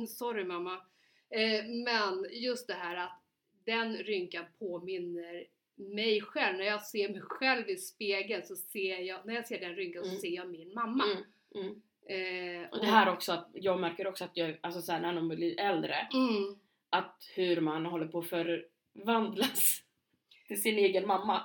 sorry 0.07 0.43
mamma, 0.43 0.73
eh, 1.29 1.65
men 1.65 2.25
just 2.31 2.67
det 2.67 2.73
här 2.73 2.95
att 2.95 3.21
den 3.65 3.97
rynkan 3.97 4.45
påminner 4.59 5.45
mig 5.75 6.21
själv, 6.21 6.57
när 6.57 6.65
jag 6.65 6.81
ser 6.85 7.09
mig 7.09 7.21
själv 7.21 7.69
i 7.69 7.77
spegeln 7.77 8.45
så 8.45 8.55
ser 8.55 8.99
jag, 8.99 9.25
när 9.25 9.33
jag 9.33 9.47
ser 9.47 9.59
den 9.59 9.75
rynkan 9.75 10.03
så 10.03 10.09
Mm. 10.09 10.21
ser 10.21 10.29
jag 10.35 10.49
min 10.49 10.73
mamma. 10.73 11.03
Mm. 11.05 11.23
Mm. 11.65 11.81
Eh, 12.09 12.69
Och 12.71 12.79
det 12.79 12.85
här 12.87 13.09
också 13.09 13.31
att 13.31 13.47
jag 13.53 13.79
märker 13.79 14.07
också 14.07 14.23
att 14.23 14.37
jag, 14.37 14.57
alltså 14.61 14.81
såhär 14.81 14.99
när 14.99 15.13
de 15.13 15.27
blir 15.27 15.59
äldre, 15.59 16.07
Mm, 16.13 16.59
att 16.89 17.31
hur 17.35 17.61
man 17.61 17.85
håller 17.85 18.05
på 18.07 18.19
att 18.19 18.29
förvandlas 18.29 19.81
till 20.47 20.61
sin 20.61 20.77
egen 20.77 21.07
mamma. 21.07 21.41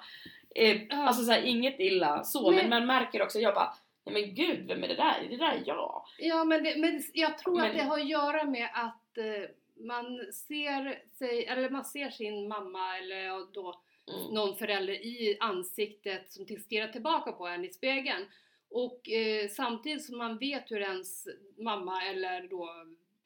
Eh, 0.54 0.82
Ja. 0.82 0.96
Alltså 1.08 1.24
såhär 1.24 1.42
inget 1.42 1.80
illa 1.80 2.24
så, 2.24 2.50
Nej. 2.50 2.60
men 2.60 2.70
man 2.70 2.86
märker 2.86 3.22
också, 3.22 3.38
jag 3.38 3.54
bara 3.54 3.74
Nej 4.06 4.22
men 4.22 4.34
gud, 4.34 4.66
vem 4.68 4.84
är 4.84 4.88
det 4.88 4.94
där? 4.94 5.26
Det 5.30 5.36
där 5.36 5.52
är 5.52 5.62
jag. 5.66 6.04
Ja, 6.18 6.44
men, 6.44 6.62
det, 6.64 6.76
men 6.78 7.02
jag 7.12 7.38
tror 7.38 7.60
att 7.60 7.66
Men- 7.66 7.76
det 7.76 7.82
har 7.82 7.98
att 8.00 8.08
göra 8.08 8.44
med 8.44 8.68
att 8.74 9.18
eh, 9.18 9.50
man 9.76 10.32
ser 10.32 11.02
sig, 11.18 11.46
eller 11.46 11.70
man 11.70 11.84
ser 11.84 12.10
sin 12.10 12.48
mamma 12.48 12.98
eller 12.98 13.52
då 13.54 13.80
Mm. 14.08 14.34
någon 14.34 14.56
förälder 14.56 14.92
i 14.92 15.36
ansiktet 15.40 16.32
som 16.32 16.46
stirrar 16.46 16.88
tillbaka 16.88 17.32
på 17.32 17.46
en 17.46 17.64
i 17.64 17.68
spegeln. 17.68 18.26
Och 18.76 19.10
eh, 19.10 19.48
samtidigt 19.48 20.04
som 20.04 20.18
man 20.18 20.38
vet 20.38 20.70
hur 20.70 20.80
ens 20.80 21.28
mamma 21.58 22.04
eller 22.04 22.48
då 22.48 22.68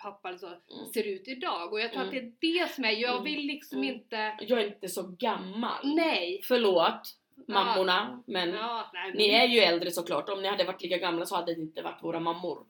pappa 0.02 0.28
eller 0.28 0.38
så 0.38 0.46
Mm. 0.46 0.92
ser 0.94 1.04
ut 1.04 1.28
idag. 1.28 1.72
Och 1.72 1.80
jag 1.80 1.92
tror 1.92 2.02
Mm. 2.02 2.08
att 2.16 2.40
det 2.40 2.48
är 2.48 2.62
det 2.64 2.70
som 2.72 2.84
är, 2.84 2.90
jag 2.90 3.12
Mm. 3.12 3.24
vill 3.24 3.46
liksom 3.46 3.78
Mm. 3.78 3.94
inte, 3.94 4.36
Jag 4.40 4.60
är 4.60 4.66
inte 4.66 4.88
så 4.88 5.02
gammal. 5.18 5.94
nej! 5.96 6.40
Förlåt 6.44 7.14
mammorna, 7.48 8.22
men 8.26 8.48
Ja, 8.48 8.90
nej, 8.94 9.12
ni 9.14 9.28
är 9.28 9.46
ju 9.46 9.58
äldre 9.60 9.90
såklart. 9.90 10.28
Om 10.28 10.42
ni 10.42 10.48
hade 10.48 10.64
varit 10.64 10.82
lika 10.82 10.96
gamla 10.98 11.26
så 11.26 11.36
hade 11.36 11.54
det 11.54 11.60
inte 11.60 11.82
varit 11.82 12.02
våra 12.04 12.20
mammor. 12.20 12.66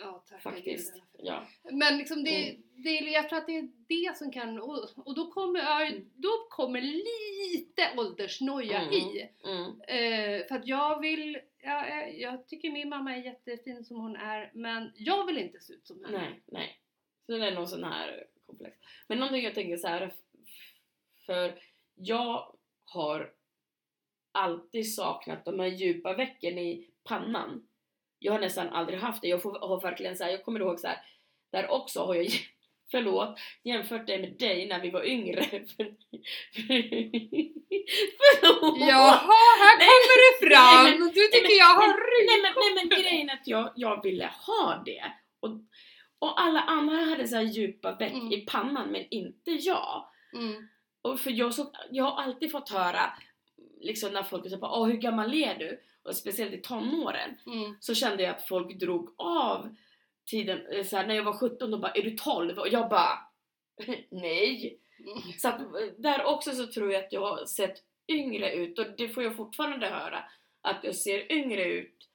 Ja, 0.00 0.24
tack 0.30 0.42
Faktiskt. 0.42 1.02
Ja. 1.18 1.46
Men 1.72 1.98
liksom 1.98 2.24
det, 2.24 2.48
Mm. 2.50 2.62
det, 2.76 2.90
jag 2.90 3.28
tror 3.28 3.38
att 3.38 3.46
det 3.46 3.58
är 3.58 3.68
det 3.88 4.16
som 4.16 4.32
kan, 4.32 4.58
och, 4.60 4.88
och 4.96 5.14
då, 5.14 5.30
kommer, 5.30 5.60
ja, 5.60 5.86
Mm. 5.86 6.04
då 6.14 6.28
kommer 6.50 6.80
lite 6.80 7.82
åldersnoja 7.96 8.82
i. 8.82 9.20
Eh, 9.88 10.46
för 10.48 10.54
att 10.54 10.66
jag 10.66 11.00
vill, 11.00 11.38
ja, 11.62 11.88
jag, 11.88 12.18
jag 12.18 12.48
tycker 12.48 12.70
min 12.70 12.88
mamma 12.88 13.16
är 13.16 13.24
jättefin 13.24 13.84
som 13.84 14.00
hon 14.00 14.16
är, 14.16 14.50
men 14.54 14.92
jag 14.96 15.26
vill 15.26 15.38
inte 15.38 15.60
se 15.60 15.72
ut 15.72 15.86
som 15.86 16.04
henne. 16.04 16.18
Nej, 16.18 16.42
nej. 16.46 16.80
Så 17.26 17.32
det 17.32 17.48
är 17.48 17.54
någon 17.54 17.68
sån 17.68 17.84
här 17.84 18.26
komplex. 18.46 18.78
Men 19.08 19.18
någonting 19.18 19.44
jag 19.44 19.54
tänker 19.54 19.76
så 19.76 19.88
här. 19.88 20.14
För 21.26 21.58
jag 21.94 22.56
har 22.84 23.32
alltid 24.32 24.94
saknat 24.94 25.44
de 25.44 25.60
här 25.60 25.66
djupa 25.66 26.14
vecken 26.14 26.58
i 26.58 26.90
pannan. 27.04 27.68
Jag 28.18 28.32
har 28.32 28.40
nästan 28.40 28.68
aldrig 28.68 28.98
haft 28.98 29.22
det. 29.22 29.28
Jag 29.28 29.42
får, 29.42 29.58
har 29.68 29.80
verkligen 29.80 30.16
så 30.16 30.24
här, 30.24 30.30
jag 30.30 30.44
kommer 30.44 30.60
ihåg 30.60 30.80
så 30.80 30.86
här. 30.86 31.00
Där 31.50 31.70
också 31.70 32.00
har 32.00 32.14
jag, 32.14 32.26
förlåt, 32.90 33.38
jämfört 33.64 34.06
det 34.06 34.18
med 34.18 34.32
dig 34.38 34.66
när 34.68 34.80
vi 34.80 34.90
var 34.90 35.04
yngre. 35.06 35.42
förlåt! 38.18 38.78
Jaha, 38.80 39.56
här 39.62 39.78
Nej, 39.78 39.88
kommer 39.88 40.18
det 40.24 40.32
nej, 40.40 40.50
fram! 40.50 40.84
men- 40.84 41.08
du 41.08 41.26
tycker 41.26 41.48
nej, 41.48 41.58
jag 41.58 41.74
har 41.74 41.86
Nej 41.88 42.42
men, 42.42 42.52
nej 42.56 42.74
men 42.74 43.02
grejen 43.02 43.28
är 43.28 43.34
att 43.34 43.46
jag, 43.46 43.72
jag 43.76 44.02
ville 44.02 44.30
ha 44.46 44.82
det. 44.86 45.04
Och, 45.40 45.50
och 46.18 46.40
alla 46.40 46.60
andra 46.60 46.96
hade 46.96 47.28
så 47.28 47.36
här 47.36 47.42
djupa 47.42 47.96
veck 47.96 48.12
Mm. 48.12 48.32
i 48.32 48.36
pannan 48.40 48.88
men 48.88 49.04
inte 49.10 49.50
jag. 49.50 50.04
mm. 50.34 50.68
Och 51.02 51.20
för 51.20 51.30
jag, 51.30 51.54
så, 51.54 51.72
jag 51.90 52.04
har 52.04 52.22
alltid 52.22 52.50
fått 52.52 52.70
höra 52.70 53.12
liksom 53.80 54.12
när 54.12 54.22
folk 54.22 54.42
säger 54.44 54.58
Åh 54.64 54.86
hur 54.86 54.96
gammal 54.96 55.34
är 55.34 55.54
du? 55.54 55.80
Och 56.02 56.16
speciellt 56.16 56.52
i 56.52 56.60
tonåren 56.60 57.30
Mm. 57.46 57.76
så 57.80 57.94
kände 57.94 58.22
jag 58.22 58.30
att 58.36 58.48
folk 58.48 58.80
drog 58.80 59.14
av 59.18 59.76
tiden, 60.30 60.66
eh, 60.66 60.84
så 60.84 60.96
här, 60.96 61.06
när 61.06 61.14
jag 61.14 61.24
var 61.24 61.32
17 61.38 61.70
då 61.70 61.78
bara 61.78 61.92
är 61.92 62.02
du 62.02 62.10
12? 62.16 62.58
Och 62.58 62.68
jag 62.68 62.88
bara 62.88 63.18
nej. 64.10 64.80
Så 65.38 65.48
att, 65.48 65.60
eh, 65.60 65.86
där 65.98 66.24
också 66.24 66.52
så 66.52 66.66
tror 66.66 66.92
jag 66.92 67.04
att 67.04 67.12
jag 67.12 67.20
har 67.20 67.44
sett 67.44 67.76
yngre 68.08 68.52
ut 68.54 68.78
och 68.78 68.86
det 68.96 69.08
får 69.08 69.22
jag 69.22 69.36
fortfarande 69.36 69.86
höra 69.86 70.24
att 70.62 70.84
jag 70.84 70.94
ser 70.96 71.32
yngre 71.32 71.64
ut 71.64 72.08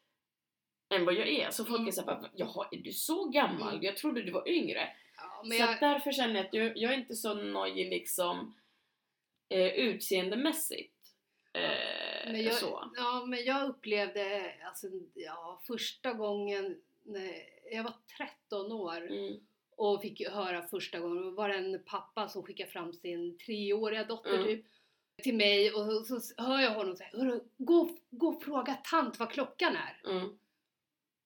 än 0.90 1.06
vad 1.06 1.14
jag 1.14 1.28
är. 1.28 1.50
Så 1.52 1.66
folk 1.66 1.80
Mm. 1.80 1.88
är 1.88 1.92
såhär, 1.92 2.30
jaha 2.36 2.68
är 2.72 2.78
du 2.78 2.92
så 2.92 3.30
gammal? 3.30 3.74
Mm. 3.74 3.84
Jag 3.84 3.98
trodde 3.98 4.22
du 4.22 4.32
var 4.32 4.50
yngre. 4.50 4.90
Ja, 5.18 5.44
så 5.46 5.56
jag, 5.56 5.80
därför 5.80 6.12
känner 6.12 6.36
jag 6.36 6.46
att 6.46 6.54
jag, 6.54 6.78
jag 6.78 6.94
är 6.94 6.98
inte 6.98 7.14
så 7.16 7.34
nojig 7.34 7.90
liksom 7.90 8.56
eh, 9.50 9.68
utseendemässigt. 9.68 10.94
Eh, 11.54 12.32
Men 12.32 12.44
jag, 12.44 12.54
så. 12.54 12.92
Ja, 12.96 13.26
men 13.28 13.46
jag 13.46 13.70
upplevde 13.70 14.54
alltså, 14.66 14.88
ja, 15.14 15.62
första 15.68 16.14
gången 16.14 16.78
jag 17.72 17.84
var 17.84 17.94
13 18.18 18.72
år 18.72 18.98
Mm, 19.08 19.40
och 19.76 20.02
fick 20.02 20.30
höra 20.30 20.68
första 20.68 21.00
gången, 21.00 21.24
då 21.24 21.30
var 21.32 21.50
det 21.50 21.56
en 21.56 21.84
pappa 21.86 22.28
som 22.30 22.44
skickade 22.44 22.70
fram 22.72 22.94
sin 22.94 23.38
treåriga 23.38 24.04
dotter 24.04 24.34
Mm. 24.34 24.46
typ 24.46 24.66
till 25.24 25.36
mig 25.36 25.72
och 25.74 26.06
så, 26.06 26.20
så 26.20 26.44
hör 26.44 26.60
jag 26.62 26.72
honom 26.76 26.96
säga 26.96 27.10
"Hörru, 27.14 27.44
gå, 27.58 27.90
gå 28.10 28.28
och 28.28 28.44
fråga 28.44 28.74
tant 28.74 29.20
vad 29.20 29.32
klockan 29.32 29.76
är. 29.76 30.10
mm, 30.10 30.38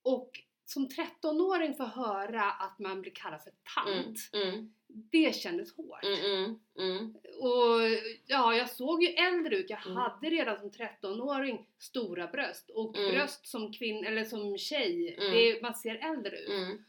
Och 0.04 0.42
som 0.68 0.88
13-åring 0.90 1.74
få 1.76 1.84
höra 1.84 2.44
att 2.44 2.80
man 2.80 3.02
blir 3.02 3.12
kallad 3.16 3.42
för 3.44 3.52
mm, 3.52 4.04
tant, 4.04 4.18
mm, 4.34 4.74
det 4.88 5.36
kändes 5.36 5.76
hårt. 5.78 6.04
mm, 6.04 6.20
mm, 6.26 6.60
mm, 6.80 7.16
Och 7.40 7.82
ja, 8.28 8.56
jag 8.56 8.70
såg 8.70 9.04
ju 9.04 9.10
äldre 9.10 9.56
ut. 9.58 9.70
Jag 9.70 9.86
Mm. 9.86 9.98
hade 9.98 10.30
redan 10.30 10.60
som 10.60 10.72
13-åring 10.72 11.68
stora 11.80 12.28
bröst. 12.28 12.70
Och 12.70 12.98
Mm. 12.98 13.12
bröst 13.12 13.48
som 13.48 13.74
kvinna, 13.74 14.08
eller 14.08 14.24
som 14.26 14.58
tjej, 14.58 15.16
Mm. 15.20 15.32
det, 15.32 15.62
man 15.62 15.74
ser 15.76 15.96
äldre 15.96 16.38
ut. 16.40 16.50
mm, 16.50 16.84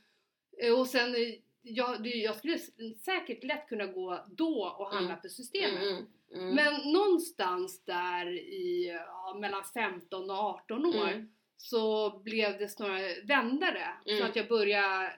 Och 0.78 0.86
sen, 0.86 1.14
jag, 1.62 2.06
jag 2.06 2.36
skulle 2.36 2.58
säkert 3.04 3.44
lätt 3.44 3.68
kunna 3.68 3.86
gå 3.86 4.24
då 4.30 4.64
och 4.78 4.86
handla 4.90 5.10
Mm. 5.12 5.22
på 5.22 5.28
systemet. 5.28 5.82
mm, 5.82 6.06
mm, 6.34 6.54
Men 6.54 6.92
någonstans 6.92 7.84
där 7.84 8.26
i 8.32 8.86
ja, 9.06 9.36
mellan 9.40 9.64
15 9.64 10.30
och 10.30 10.36
18 10.36 10.86
år 10.86 11.08
Mm. 11.08 11.30
Så 11.58 12.10
blev 12.24 12.58
det 12.58 12.68
snarare 12.68 13.20
vändare. 13.24 13.88
Mm. 14.06 14.18
Så 14.18 14.24
att 14.24 14.36
jag 14.36 14.48
började 14.48 15.12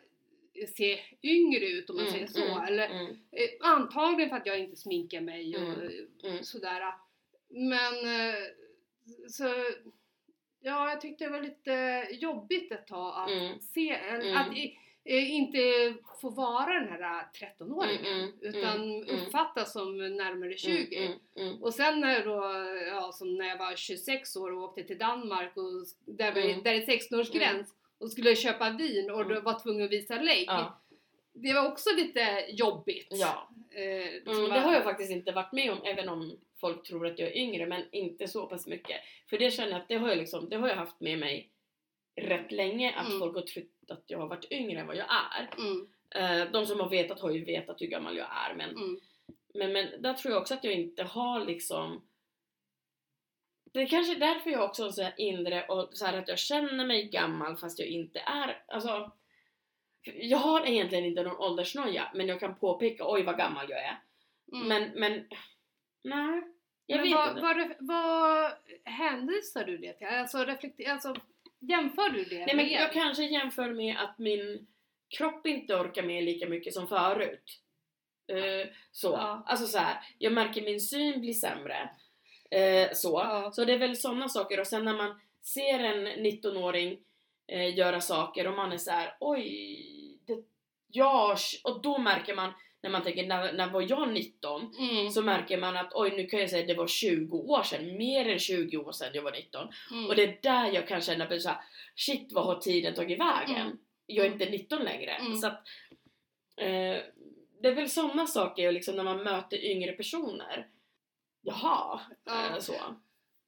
se 0.77 1.01
yngre 1.23 1.67
ut 1.67 1.91
om 1.91 1.97
man 1.97 2.07
mm, 2.07 2.13
säger 2.15 2.27
så. 2.27 2.45
mm, 2.53 2.65
Eller, 2.65 2.87
mm, 2.89 3.07
Eh, 3.33 3.49
antagligen 3.61 4.31
för 4.31 4.37
att 4.37 4.47
jag 4.47 4.59
inte 4.59 4.77
sminkar 4.77 5.21
mig 5.21 5.57
och 5.57 5.63
Mm, 5.63 6.07
mm. 6.25 6.45
sådär. 6.45 6.83
Men 7.49 7.95
eh, 7.95 8.35
så 9.29 9.45
ja, 10.61 10.91
jag 10.91 11.01
tyckte 11.01 11.25
det 11.25 11.31
var 11.31 11.43
lite 11.43 12.07
jobbigt 12.11 12.73
ett 12.73 12.87
tag 12.87 13.15
att 13.17 13.31
Mm. 13.31 13.61
se, 13.61 13.91
Mm. 13.95 14.37
att 14.37 14.57
i- 14.57 14.79
inte 15.19 15.95
få 16.21 16.31
vara 16.31 16.75
den 16.75 16.89
här 16.89 17.27
13-åringen 17.35 18.07
Mm, 18.07 18.23
mm, 18.23 18.33
utan 18.41 18.83
mm, 18.83 19.03
mm. 19.03 19.21
uppfattas 19.27 19.73
som 19.73 19.99
närmare 19.99 20.57
20. 20.57 20.97
Mm, 20.97 21.13
mm, 21.37 21.63
Och 21.63 21.75
sen 21.75 22.01
när, 22.01 22.25
då, 22.25 22.43
ja, 22.89 23.13
som 23.13 23.35
när 23.39 23.47
jag 23.49 23.59
var 23.59 23.77
26 23.77 24.37
år 24.37 24.53
och 24.53 24.63
åkte 24.63 24.83
till 24.85 24.99
Danmark 24.99 25.57
och 25.57 25.87
där, 26.05 26.33
var, 26.33 26.63
där 26.65 26.75
är 26.75 26.81
16-årsgräns 26.87 27.67
och 27.99 28.11
skulle 28.13 28.37
köpa 28.37 28.71
vin 28.71 29.11
och 29.11 29.29
då 29.29 29.41
var 29.41 29.61
tvungen 29.61 29.85
att 29.85 29.93
visa 29.93 30.21
lägg. 30.23 30.45
Ja, 30.47 30.81
Det 31.33 31.53
var 31.53 31.69
också 31.69 31.91
lite 31.97 32.45
jobbigt. 32.49 33.09
ja. 33.11 33.49
Eh, 33.71 34.13
liksom 34.13 34.45
det 34.45 34.61
har 34.61 34.73
jag 34.75 34.85
faktiskt 34.85 35.11
inte 35.11 35.33
varit 35.33 35.53
med 35.53 35.73
om, 35.73 35.79
även 35.85 36.09
om 36.09 36.37
folk 36.61 36.83
tror 36.87 37.07
att 37.07 37.19
jag 37.19 37.29
är 37.29 37.37
yngre, 37.37 37.67
men 37.67 37.83
inte 37.91 38.29
så 38.29 38.47
pass 38.47 38.67
mycket. 38.67 38.97
För 39.31 39.39
det 39.39 39.51
känner 39.51 39.73
jag 39.73 39.81
att 39.81 39.89
det 39.89 39.97
har 39.97 40.09
jag, 40.09 40.19
liksom, 40.19 40.49
det 40.49 40.57
har 40.57 40.69
jag 40.69 40.77
haft 40.77 41.01
med 41.01 41.19
mig 41.19 41.50
rätt 42.21 42.53
länge, 42.53 42.93
att 42.95 43.07
Mm. 43.07 43.19
folk 43.19 43.35
har 43.35 43.43
trott 43.43 43.91
att 43.91 44.05
jag 44.07 44.19
har 44.19 44.27
varit 44.29 44.53
yngre 44.53 44.81
än 44.81 44.87
vad 44.87 44.97
jag 44.97 45.07
är. 45.11 45.51
Mm, 45.59 45.89
Eh, 46.15 46.51
de 46.53 46.67
som 46.67 46.81
har 46.81 46.89
vetat 46.89 47.21
har 47.21 47.31
ju 47.31 47.45
vetat 47.45 47.81
hur 47.81 47.87
gammal 47.87 48.17
jag 48.17 48.27
är, 48.51 48.55
men, 48.55 48.71
mm, 48.71 49.01
men, 49.55 49.73
men 49.73 50.03
där 50.03 50.15
tror 50.15 50.33
jag 50.33 50.41
också 50.41 50.55
att 50.55 50.65
jag 50.65 50.73
inte 50.75 51.03
har 51.03 51.45
liksom 51.45 52.09
det 53.73 53.81
är 53.83 53.87
kanske 53.87 54.15
därför 54.15 54.51
jag 54.51 54.65
också 54.65 54.85
är 54.87 54.91
så 54.91 55.03
här 55.03 55.15
inre 55.17 55.67
och 55.67 55.89
så 55.93 56.07
här 56.07 56.19
att 56.19 56.29
jag 56.29 56.39
känner 56.39 56.87
mig 56.87 57.09
gammal 57.09 57.57
fast 57.57 57.79
jag 57.79 57.89
inte 57.89 58.19
är, 58.21 58.63
alltså 58.69 59.13
jag 60.15 60.39
har 60.39 60.67
egentligen 60.67 61.05
inte 61.05 61.23
någon 61.23 61.37
åldersnoja 61.37 62.11
men 62.15 62.29
jag 62.29 62.41
kan 62.41 62.55
påpeka 62.55 63.05
oj 63.13 63.23
vad 63.23 63.39
gammal 63.39 63.71
jag 63.71 63.79
är. 63.85 64.01
mm. 64.53 64.69
Men, 64.69 64.91
men, 65.01 65.29
nej. 66.03 66.43
Jag 66.87 66.97
Men 66.97 67.03
vet 67.05 67.15
vad, 67.15 67.29
inte. 67.29 67.41
vad, 67.43 67.75
vad 67.79 68.53
hänvisar 68.85 69.65
du 69.65 69.79
det 69.79 69.93
till? 69.93 70.07
Alltså, 70.07 70.39
reflekter, 70.45 70.91
alltså 70.91 71.15
jämför 71.61 72.11
du 72.11 72.25
det 72.25 72.47
Nej 72.47 72.57
men 72.57 72.67
med? 72.67 72.81
jag 72.81 72.93
kanske 72.93 73.25
jämför 73.25 73.73
med 73.73 73.97
att 73.99 74.19
min 74.19 74.67
kropp 75.19 75.47
inte 75.47 75.75
orkar 75.75 76.03
med 76.03 76.25
lika 76.25 76.49
mycket 76.49 76.75
som 76.75 76.89
förut. 76.89 77.61
Eh, 78.29 78.69
så. 78.93 79.09
Ja. 79.09 79.45
Alltså 79.47 79.67
så 79.67 79.79
här, 79.79 79.99
jag 80.19 80.33
märker 80.33 80.63
min 80.63 80.81
syn 80.81 81.21
blir 81.21 81.33
sämre. 81.33 81.91
Eh, 82.51 82.89
så. 82.93 83.21
Ja. 83.25 83.51
så 83.53 83.65
det 83.65 83.73
är 83.73 83.79
väl 83.79 83.97
sådana 83.97 84.29
saker 84.29 84.61
och 84.61 84.67
sen 84.67 84.85
när 84.85 84.97
man 84.97 85.21
ser 85.43 85.79
en 85.79 86.07
19-åring 86.07 86.99
eh, 87.47 87.77
göra 87.77 88.01
saker 88.01 88.47
och 88.47 88.57
man 88.57 88.73
är 88.73 88.79
så 88.79 88.91
här: 88.91 89.17
oj, 89.21 90.19
det 90.27 90.45
görs 90.89 91.61
och 91.65 91.83
då 91.83 91.99
märker 91.99 92.35
man 92.35 92.53
när 92.83 92.91
man 92.91 93.03
tänker 93.03 93.27
när, 93.27 93.53
när 93.53 93.71
var 93.71 93.87
jag 93.89 94.13
19? 94.13 94.73
Mm, 94.79 95.11
Så 95.11 95.23
märker 95.23 95.59
man 95.59 95.77
att 95.77 95.93
oj 95.95 96.11
nu 96.17 96.27
kan 96.27 96.41
jag 96.41 96.51
säga 96.51 96.67
det 96.67 96.75
var 96.75 96.87
20 96.87 97.37
år 97.39 97.63
sedan, 97.63 97.97
mer 97.97 98.29
än 98.29 98.39
20 98.39 98.77
år 98.77 98.93
sedan 98.93 99.11
jag 99.15 99.23
var 99.23 99.33
19. 99.33 99.69
mm, 99.91 100.07
Och 100.07 100.17
det 100.17 100.23
är 100.23 100.39
där 100.43 100.73
jag 100.73 100.89
kan 100.89 101.01
känna 101.01 101.41
så 101.41 101.49
här, 101.49 101.59
shit 101.97 102.33
vad 102.33 102.45
har 102.45 102.61
tiden 102.61 102.95
tagit 102.95 103.21
vägen? 103.21 103.61
Mm. 103.67 103.79
Jag 104.07 104.27
är 104.27 104.33
inte 104.33 104.51
19 104.51 104.83
längre. 104.85 105.11
Mm. 105.11 105.37
Så 105.37 105.47
att, 105.47 105.63
eh, 106.57 106.99
det 107.63 107.69
är 107.69 107.75
väl 107.75 107.91
sådana 107.91 108.27
saker 108.27 108.73
liksom, 108.73 108.97
när 108.97 109.05
man 109.05 109.23
möter 109.23 109.65
yngre 109.65 109.93
personer. 109.93 110.67
Jaha, 111.43 112.01
Ja. 112.25 112.47
eh, 112.55 112.59
så. 112.59 112.75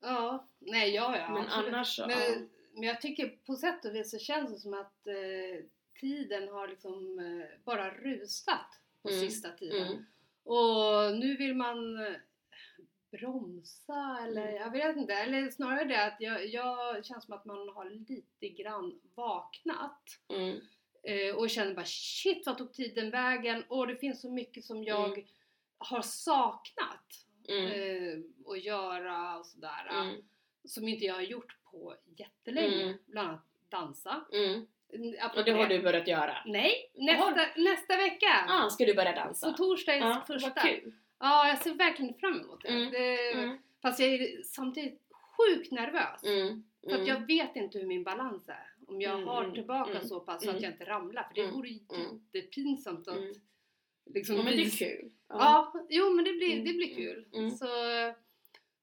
ja, 0.02 0.48
nej 0.58 0.94
ja, 0.94 1.16
ja 1.18 1.28
Men 1.32 1.42
absolut. 1.42 1.68
annars 1.74 1.96
så. 1.96 2.06
Men, 2.06 2.48
men 2.74 2.82
jag 2.82 3.00
tycker 3.00 3.28
på 3.46 3.54
sätt 3.54 3.84
och 3.84 3.94
vis 3.94 4.10
så 4.10 4.18
känns 4.18 4.50
det 4.54 4.58
som 4.60 4.74
att 4.74 5.06
eh, 5.06 5.64
tiden 6.00 6.48
har 6.48 6.68
liksom 6.68 7.18
eh, 7.18 7.64
bara 7.64 7.90
rusat 7.90 8.66
på 9.02 9.08
Mm, 9.08 9.20
sista 9.20 9.50
tiden. 9.50 9.86
mm, 9.86 10.04
Och 10.44 11.16
nu 11.18 11.36
vill 11.36 11.54
man 11.56 12.06
eh, 12.06 12.12
bromsa 13.10 14.18
eller 14.26 14.42
Mm. 14.48 14.54
jag 14.54 14.70
vet 14.70 14.96
inte. 14.96 15.14
Eller 15.14 15.50
snarare 15.50 15.84
det 15.84 16.04
att 16.04 16.16
jag, 16.20 16.46
jag 16.46 17.04
känns 17.06 17.24
som 17.24 17.34
att 17.34 17.44
man 17.44 17.68
har 17.68 17.90
lite 17.90 18.48
grann 18.48 19.00
vaknat. 19.14 20.02
mm, 20.28 20.60
Eh, 21.04 21.34
och 21.36 21.50
känner 21.50 21.74
bara 21.74 21.84
shit 21.86 22.46
vad 22.46 22.58
tog 22.58 22.72
tiden 22.72 23.10
vägen? 23.10 23.64
Och 23.68 23.86
det 23.86 23.96
finns 23.96 24.20
så 24.20 24.30
mycket 24.30 24.64
som 24.64 24.84
jag 24.84 25.12
Mm. 25.12 25.26
har 25.78 26.02
saknat 26.02 27.26
mm, 27.48 27.66
eh, 27.66 28.18
att 28.46 28.64
göra 28.64 29.38
och 29.38 29.46
sådär. 29.46 29.88
mm, 29.90 30.22
Som 30.64 30.88
inte 30.88 31.04
jag 31.04 31.14
har 31.14 31.22
gjort 31.22 31.56
på 31.70 31.94
jättelänge. 32.16 32.82
Mm. 32.82 32.98
Bland 33.06 33.28
annat 33.28 33.44
dansa. 33.68 34.24
Mm. 34.92 35.08
Mm, 35.14 35.30
Och 35.36 35.44
det 35.44 35.52
har 35.52 35.66
du 35.66 35.82
börjat 35.82 36.08
göra? 36.08 36.36
Nej, 36.46 36.90
nästa, 36.94 37.46
nästa 37.56 37.96
vecka! 37.96 38.44
Ah, 38.48 38.68
ska 38.70 38.84
du 38.84 38.94
börja 38.94 39.12
dansa? 39.12 39.50
På 39.50 39.56
torsdag 39.56 39.92
är 39.94 40.00
Ja, 40.00 40.24
första. 40.26 40.48
vad 40.54 40.62
kul! 40.64 40.92
Ja, 41.20 41.48
jag 41.48 41.58
ser 41.62 41.74
verkligen 41.74 42.14
fram 42.14 42.40
emot 42.40 42.62
det. 42.62 42.68
Mm, 42.68 42.90
det 42.90 43.32
Mm, 43.32 43.58
Fast 43.82 44.00
jag 44.00 44.08
är 44.08 44.42
samtidigt 44.42 45.00
sjukt 45.38 45.72
nervös. 45.72 46.22
mm, 46.24 46.64
För 46.82 46.90
att 46.90 46.94
mm, 46.96 47.06
jag 47.06 47.26
vet 47.26 47.56
inte 47.56 47.78
hur 47.78 47.86
min 47.86 48.04
balans 48.04 48.48
är. 48.48 48.72
Om 48.86 49.00
jag 49.00 49.14
Mm, 49.14 49.26
har 49.28 49.42
mm, 49.42 49.54
tillbaka 49.54 49.90
mm, 49.90 50.04
så 50.04 50.20
pass 50.20 50.42
så 50.42 50.48
mm. 50.48 50.56
att 50.56 50.62
jag 50.62 50.72
inte 50.72 50.84
ramlar. 50.84 51.22
För 51.22 51.34
det 51.34 51.40
Mm, 51.40 51.54
vore 51.54 51.68
mm. 51.68 52.20
jättepinsamt 52.34 53.08
att 53.08 53.16
Mm. 53.16 53.32
liksom 54.14 54.36
Ja, 54.36 54.42
men 54.42 54.56
det 54.56 54.62
är 54.62 54.70
kul. 54.70 55.10
Ja, 55.28 55.72
jo 55.88 56.10
men 56.10 56.24
det 56.24 56.32
blir, 56.32 56.52
Mm, 56.52 56.64
det 56.64 56.72
blir 56.72 56.92
mm, 56.92 56.96
kul. 56.96 57.26
mm. 57.34 57.50
Så, 57.50 57.66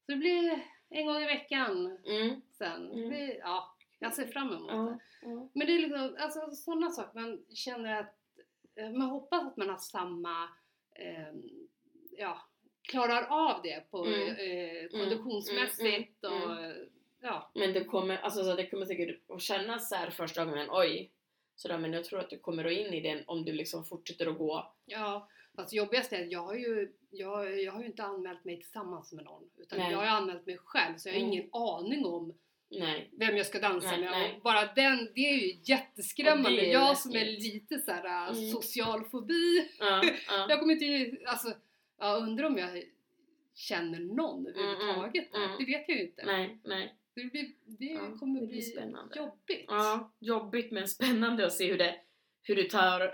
så 0.06 0.12
det 0.12 0.15
blir 0.15 0.60
en 0.89 1.06
gång 1.06 1.22
i 1.22 1.26
veckan 1.26 1.98
Mm, 2.06 2.41
sen. 2.58 2.89
Det 3.10 3.15
Mm. 3.15 3.38
ja, 3.39 3.76
jag 3.99 4.13
ser 4.13 4.27
fram 4.27 4.47
emot 4.53 4.69
det. 4.69 4.99
Men 5.53 5.67
det 5.67 5.73
är 5.75 5.79
liksom, 5.79 6.15
alltså 6.19 6.51
sådana 6.51 6.89
saker 6.91 7.19
man 7.19 7.45
känner 7.53 7.99
att 7.99 8.15
eh, 8.75 8.89
man 8.91 9.09
hoppas 9.09 9.43
att 9.43 9.57
man 9.57 9.69
har 9.69 9.77
samma, 9.77 10.43
eh, 10.95 11.33
ja, 12.12 12.41
klarar 12.81 13.27
av 13.29 13.62
det 13.63 13.89
på 13.91 14.05
Mm. 14.05 14.29
eh, 14.29 14.89
konditionsmässigt 14.89 16.23
Mm, 16.23 16.38
mm, 16.38 16.49
och 16.49 16.63
eh, 16.63 16.75
ja. 17.21 17.51
Men 17.55 17.73
det 17.73 17.83
kommer, 17.83 18.17
alltså, 18.17 18.43
så 18.43 18.55
det 18.55 18.67
kommer 18.69 18.85
säkert 18.85 19.29
att 19.29 19.41
kännas 19.41 19.89
så 19.89 19.95
här 19.95 20.09
första 20.09 20.45
gången, 20.45 20.67
oj. 20.71 21.12
Sådär, 21.55 21.77
men 21.77 21.93
jag 21.93 22.03
tror 22.05 22.19
att 22.19 22.29
du 22.29 22.39
kommer 22.39 22.65
att 22.65 22.71
in 22.71 22.93
i 22.93 23.01
den 23.01 23.23
om 23.27 23.45
du 23.45 23.51
liksom 23.51 23.85
fortsätter 23.85 24.27
att 24.27 24.38
gå. 24.38 24.73
Ja, 24.85 25.29
fast 25.55 25.73
jobbigast 25.73 26.13
är 26.13 26.25
att 26.25 26.31
jag 26.31 26.43
har 26.43 26.55
ju, 26.55 26.93
jag, 27.09 27.62
jag 27.62 27.71
har 27.71 27.79
ju 27.81 27.85
inte 27.85 28.03
anmält 28.03 28.45
mig 28.45 28.57
tillsammans 28.57 29.13
med 29.13 29.25
någon. 29.25 29.49
Utan 29.57 29.79
Nej. 29.79 29.91
jag 29.91 29.97
har 29.97 30.05
anmält 30.05 30.45
mig 30.45 30.57
själv 30.57 30.97
så 30.97 31.09
jag 31.09 31.13
har 31.13 31.19
Mm. 31.21 31.31
ingen 31.33 31.49
aning 31.53 32.05
om 32.05 32.33
Nej. 32.71 33.10
vem 33.17 33.38
jag 33.38 33.45
ska 33.45 33.60
dansa 33.60 33.91
Nej, 33.91 33.99
med. 33.99 34.12
nej. 34.12 34.34
Och 34.36 34.41
bara 34.41 34.65
den, 34.75 35.10
det 35.15 35.21
är 35.29 35.34
ju 35.34 35.60
jätteskrämmande. 35.63 36.51
Ja, 36.51 36.62
det 36.62 36.69
är 36.69 36.73
jag 36.73 36.97
som 36.97 37.12
är 37.15 37.25
lite 37.25 37.79
såhär 37.79 38.29
Mm. 38.32 38.51
social 38.51 39.03
fobi. 39.05 39.69
Ja, 39.79 40.01
ja. 40.27 40.45
Jag 40.49 40.60
kommer 40.60 40.73
inte, 40.84 41.17
alltså, 41.25 41.53
jag 41.99 42.21
undrar 42.23 42.45
om 42.45 42.58
jag 42.58 42.84
känner 43.55 43.99
någon 43.99 44.47
överhuvudtaget. 44.47 45.34
mm, 45.36 45.45
mm. 45.47 45.58
Det 45.60 45.65
vet 45.65 45.86
jag 45.89 45.97
ju 45.97 46.03
inte. 46.03 46.25
Nej, 46.25 46.58
nej. 46.63 46.95
Det, 47.13 47.23
blir, 47.25 47.49
det 47.65 48.17
kommer 48.19 48.41
det 48.41 48.47
bli 48.47 48.62
spännande. 48.62 49.15
jobbigt. 49.17 49.65
Ja, 49.67 50.12
jobbigt 50.19 50.71
men 50.71 50.88
spännande 50.88 51.45
att 51.45 51.53
se 51.53 51.71
hur, 51.71 51.77
det, 51.77 51.95
hur, 52.43 52.55
du, 52.55 52.63
tar, 52.63 53.13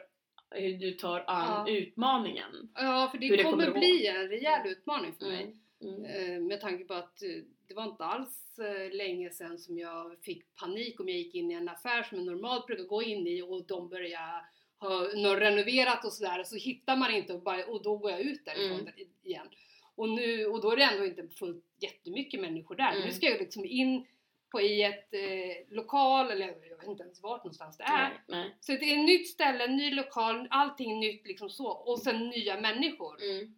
hur 0.51 0.73
du 0.77 0.91
tar 0.91 1.23
an 1.27 1.67
utmaningen. 1.67 2.69
Ja, 2.75 3.07
för 3.11 3.17
det, 3.17 3.27
Hur 3.27 3.37
det 3.37 3.43
kommer, 3.43 3.57
kommer 3.65 3.73
gå. 3.73 3.79
bli 3.79 4.07
en 4.07 4.27
rejäl 4.29 4.67
utmaning 4.67 5.13
för 5.19 5.25
mig. 5.25 5.55
Mm. 5.81 5.95
Mm. 6.05 6.05
Eh, 6.35 6.41
Med 6.41 6.61
tanke 6.61 6.83
på 6.85 6.93
att 6.93 7.21
eh, 7.23 7.29
det 7.67 7.73
var 7.73 7.83
inte 7.83 8.03
alls 8.05 8.59
eh, 8.59 8.91
länge 8.95 9.29
sedan 9.29 9.57
som 9.59 9.77
jag 9.77 10.15
fick 10.21 10.55
panik 10.55 10.99
om 10.99 11.09
jag 11.09 11.17
gick 11.17 11.35
in 11.35 11.51
i 11.51 11.53
en 11.53 11.69
affär 11.69 12.03
som 12.03 12.17
jag 12.17 12.25
normalt 12.27 12.65
brukar 12.67 12.83
gå 12.83 13.03
in 13.03 13.27
i 13.27 13.41
och 13.41 13.65
de 13.67 13.89
började 13.89 14.45
har 14.77 15.21
något 15.23 15.39
renoverat 15.39 16.05
och 16.05 16.13
sådär 16.13 16.43
så 16.43 16.55
hittar 16.55 16.95
man 16.95 17.11
inte 17.13 17.33
och, 17.33 17.41
bara, 17.41 17.65
och 17.65 17.83
då 17.83 17.97
går 17.97 18.11
jag 18.11 18.19
ut 18.21 18.45
därifrån 18.45 18.79
Mm. 18.79 18.93
igen. 19.23 19.47
Och, 19.95 20.09
nu, 20.09 20.45
och 20.45 20.61
då 20.61 20.71
är 20.71 20.77
det 20.77 20.83
ändå 20.83 21.05
inte 21.05 21.27
fullt 21.27 21.65
jättemycket 21.79 22.41
människor 22.41 22.75
där. 22.75 22.91
Mm. 22.91 23.05
Nu 23.07 23.11
ska 23.13 23.25
jag 23.29 23.39
liksom 23.39 23.65
in 23.65 24.05
på 24.49 24.61
i 24.61 24.83
ett 24.83 25.13
eh, 25.13 25.75
lokal, 25.75 26.31
eller 26.31 26.47
jag 26.47 26.77
vet 26.77 26.87
inte 26.87 27.03
ens 27.03 27.21
vart 27.23 27.43
någonstans 27.43 27.77
det 27.77 27.83
är. 27.83 28.09
Nej, 28.09 28.19
nej. 28.27 28.55
Så 28.59 28.71
det 28.71 28.85
är 28.93 28.99
ett 28.99 29.05
nytt 29.05 29.29
ställe, 29.29 29.67
ny 29.67 29.91
lokal, 29.91 30.47
allting 30.49 30.99
nytt 30.99 31.27
liksom 31.27 31.49
så. 31.49 31.67
Och 31.67 31.99
sen 31.99 32.29
nya 32.29 32.59
människor. 32.61 33.23
Mm, 33.23 33.55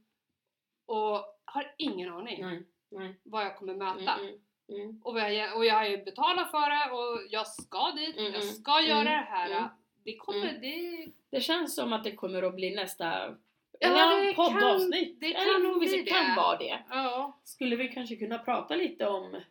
Och 0.85 1.25
har 1.45 1.75
ingen 1.77 2.09
aning 2.09 2.41
nej, 2.41 2.63
nej. 2.91 3.15
vad 3.23 3.45
jag 3.45 3.57
kommer 3.57 3.73
möta. 3.75 4.13
Mm, 4.13 4.27
mm, 4.69 4.81
mm. 4.81 5.01
Och, 5.03 5.19
jag, 5.19 5.57
och 5.57 5.65
jag 5.65 5.75
har 5.75 5.85
ju 5.85 6.03
betalat 6.03 6.51
för 6.51 6.69
det 6.69 6.91
och 6.95 7.21
jag 7.29 7.47
ska 7.47 7.91
dit, 7.91 8.17
Mm, 8.17 8.33
jag 8.33 8.41
mm, 8.43 8.53
ska 8.55 8.81
göra 8.81 8.99
mm, 9.01 9.13
det 9.13 9.27
här. 9.29 9.51
mm. 9.51 9.63
Det 10.03 10.15
kommer, 10.17 10.49
Mm. 10.49 10.61
det... 10.61 11.07
Det 11.29 11.41
känns 11.41 11.75
som 11.75 11.93
att 11.93 12.03
det 12.03 12.11
kommer 12.11 12.43
att 12.43 12.55
bli 12.55 12.75
nästa 12.75 13.35
Ja, 13.79 13.87
eller 13.89 14.25
det 14.25 14.33
poddavsnitt. 14.33 15.19
kan- 15.19 15.19
det 15.29 15.35
Eller 15.35 15.53
kan 15.53 15.63
nog 15.63 15.79
visst, 15.79 15.93
bli 15.93 16.03
det 16.03 16.09
kan 16.11 16.25
det. 16.29 16.33
vara 16.41 16.57
det. 16.57 16.79
Ja, 16.89 17.37
Skulle 17.43 17.75
vi 17.75 17.87
kanske 17.87 18.15
kunna 18.15 18.37
prata 18.37 18.75
lite 18.75 19.07
om 19.07 19.41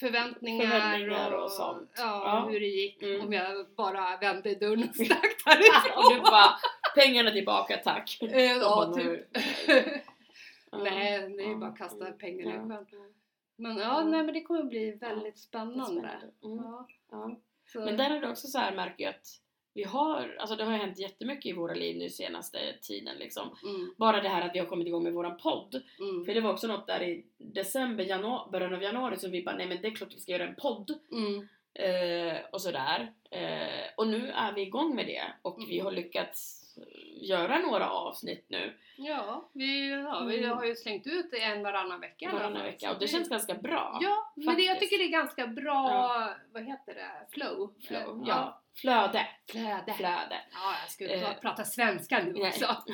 förväntningar, 0.00 0.66
Förväntningar 0.66 1.30
och 1.32 1.50
sånt. 1.52 1.90
Ja, 1.96 2.02
Ja. 2.24 2.48
hur 2.50 2.60
det 2.60 2.66
gick. 2.66 3.02
Mm. 3.02 3.20
Om 3.26 3.32
jag 3.32 3.66
bara 3.76 4.16
vände 4.16 4.54
dörren 4.54 4.88
och 4.88 4.94
stack 5.06 5.36
och 5.46 5.52
du 5.58 5.62
därifrån. 6.08 6.22
bara 6.30 6.50
pengarna 6.94 7.30
tillbaka 7.30 7.76
tack. 7.84 8.18
Eh, 8.22 8.42
ja, 8.42 8.60
bara, 8.60 8.92
typ. 8.94 9.20
Nej, 10.72 11.20
det 11.36 11.42
är 11.44 11.50
ja, 11.50 11.56
bara 11.56 11.70
att 11.70 11.78
kasta 11.78 12.06
mm, 12.06 12.18
pengar 12.18 12.46
i 12.48 12.52
sjön. 12.68 12.86
Men 13.56 13.76
ja, 13.76 13.98
Mm. 14.00 14.10
nej 14.10 14.22
men 14.24 14.34
det 14.34 14.42
kommer 14.42 14.62
bli 14.64 14.90
väldigt 14.90 15.38
spännande. 15.38 16.18
Mm, 16.44 16.64
Ja. 17.10 17.36
Men 17.74 17.96
där 17.96 18.10
är 18.10 18.20
det 18.20 18.28
också 18.30 18.48
så 18.48 18.58
här 18.58 18.74
märker 18.76 19.04
jag 19.04 19.10
att 19.14 19.26
vi 19.74 19.84
har, 19.84 20.36
alltså 20.40 20.56
det 20.56 20.64
har 20.64 20.72
ju 20.72 20.78
hänt 20.78 20.98
jättemycket 20.98 21.46
i 21.46 21.52
våra 21.52 21.74
liv 21.74 21.96
nu 21.96 22.08
senaste 22.10 22.58
tiden 22.82 23.16
liksom. 23.18 23.56
mm, 23.64 23.94
Bara 23.98 24.20
det 24.22 24.28
här 24.28 24.46
att 24.48 24.54
vi 24.54 24.58
har 24.58 24.66
kommit 24.66 24.86
igång 24.86 25.02
med 25.02 25.12
våran 25.12 25.36
podd. 25.38 25.82
mm, 26.00 26.24
För 26.24 26.34
det 26.34 26.40
var 26.40 26.52
också 26.52 26.66
något 26.66 26.86
där 26.86 27.02
i 27.02 27.26
december, 27.38 28.04
januari, 28.04 28.50
början 28.52 28.74
av 28.74 28.82
januari 28.82 29.16
som 29.16 29.30
vi 29.30 29.42
bara 29.42 29.56
nej 29.56 29.66
men 29.68 29.82
det 29.82 29.88
är 29.88 29.94
klart 29.94 30.14
vi 30.14 30.20
ska 30.20 30.32
göra 30.32 30.48
en 30.48 30.54
podd. 30.54 30.90
mm. 31.12 31.48
Eh, 31.74 32.36
och 32.52 32.62
sådär. 32.62 33.12
Eh, 33.30 33.86
och 33.96 34.08
nu 34.08 34.28
är 34.30 34.52
vi 34.52 34.62
igång 34.62 34.94
med 34.96 35.06
det 35.06 35.22
och 35.42 35.58
vi 35.68 35.74
Mm. 35.74 35.84
har 35.84 35.92
lyckats 35.92 36.60
göra 37.20 37.58
några 37.58 37.90
avsnitt 37.90 38.44
nu 38.48 38.72
Ja, 38.96 39.48
vi, 39.52 39.90
ja, 39.90 40.24
vi 40.28 40.38
Mm. 40.44 40.56
har 40.58 40.64
ju 40.64 40.74
slängt 40.76 41.06
ut 41.06 41.32
en 41.32 41.62
varannan 41.62 42.00
vecka. 42.00 42.30
varannan 42.32 42.62
vecka 42.62 42.92
och 42.92 42.98
det 42.98 43.08
känns 43.08 43.28
ganska 43.28 43.54
bra. 43.54 43.98
Ja, 44.02 44.32
men 44.34 44.56
det, 44.56 44.62
jag 44.62 44.74
faktiskt. 44.74 44.90
tycker 44.92 45.04
det 45.04 45.08
är 45.08 45.12
ganska 45.20 45.46
bra, 45.46 45.88
Ja. 45.90 46.34
vad 46.52 46.62
heter 46.64 46.94
det, 46.94 47.10
flow? 47.32 47.74
Flow, 47.88 48.24
ja. 48.28 48.60
Flöde. 48.76 49.26
Flöde. 49.50 49.94
Flöde. 49.96 50.40
Ja, 50.52 50.74
jag 50.82 50.90
skulle 50.90 51.14
Eh, 51.14 51.20
pra- 51.30 51.40
prata 51.40 51.64
svenska 51.64 52.22
nu 52.24 52.32
nej. 52.32 52.48
också. 52.48 52.76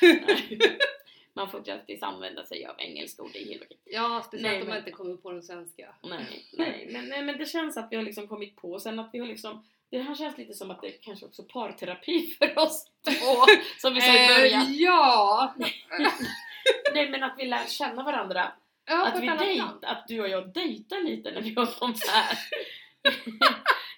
Man 1.34 1.50
får 1.50 1.62
faktiskt 1.62 2.02
använda 2.02 2.44
sig 2.44 2.66
av 2.66 2.74
engelska 2.78 3.22
ord, 3.22 3.30
det 3.32 3.42
är 3.42 3.46
helt 3.48 3.62
okej. 3.62 3.78
Ja, 3.84 4.22
speciellt 4.26 4.52
Nej, 4.52 4.60
om 4.62 4.68
man 4.68 4.68
men- 4.68 4.78
inte 4.78 4.90
kommer 4.90 5.16
på 5.16 5.30
den 5.32 5.42
svenska. 5.42 5.94
Nej, 6.02 6.46
nej, 6.52 6.88
men, 6.92 7.04
nej, 7.08 7.22
men 7.24 7.38
det 7.38 7.46
känns 7.46 7.76
att 7.76 7.88
vi 7.92 7.96
har 7.96 8.02
liksom 8.02 8.28
kommit 8.28 8.56
på 8.56 8.78
sen 8.80 8.98
att 8.98 9.10
vi 9.12 9.18
har 9.18 9.26
liksom 9.26 9.64
det 9.90 9.98
här 10.02 10.14
känns 10.14 10.38
lite 10.38 10.54
som 10.54 10.70
att 10.70 10.80
det 10.82 10.86
är 10.88 10.94
kanske 11.02 11.26
också 11.26 11.42
är 11.42 11.46
parterapi 11.46 12.26
för 12.38 12.58
oss 12.58 12.86
två, 13.04 13.44
som 13.78 13.94
vi 13.94 14.00
sa 14.00 14.14
i 14.14 14.28
början. 14.40 14.62
Eh, 14.62 14.72
ja! 14.72 15.54
Nej 16.94 17.10
men 17.10 17.22
att 17.22 17.34
vi 17.38 17.44
lär 17.46 17.66
känna 17.66 18.02
varandra. 18.02 18.52
ja 18.86 19.06
att 19.06 19.22
vi 19.22 19.26
dejt, 19.26 19.64
att 19.82 20.08
du 20.08 20.20
och 20.20 20.28
jag 20.28 20.52
dejtar 20.52 21.00
lite 21.02 21.30
när 21.30 21.40
vi 21.40 21.54
har 21.54 21.66
sånt 21.66 22.06
här. 22.08 22.38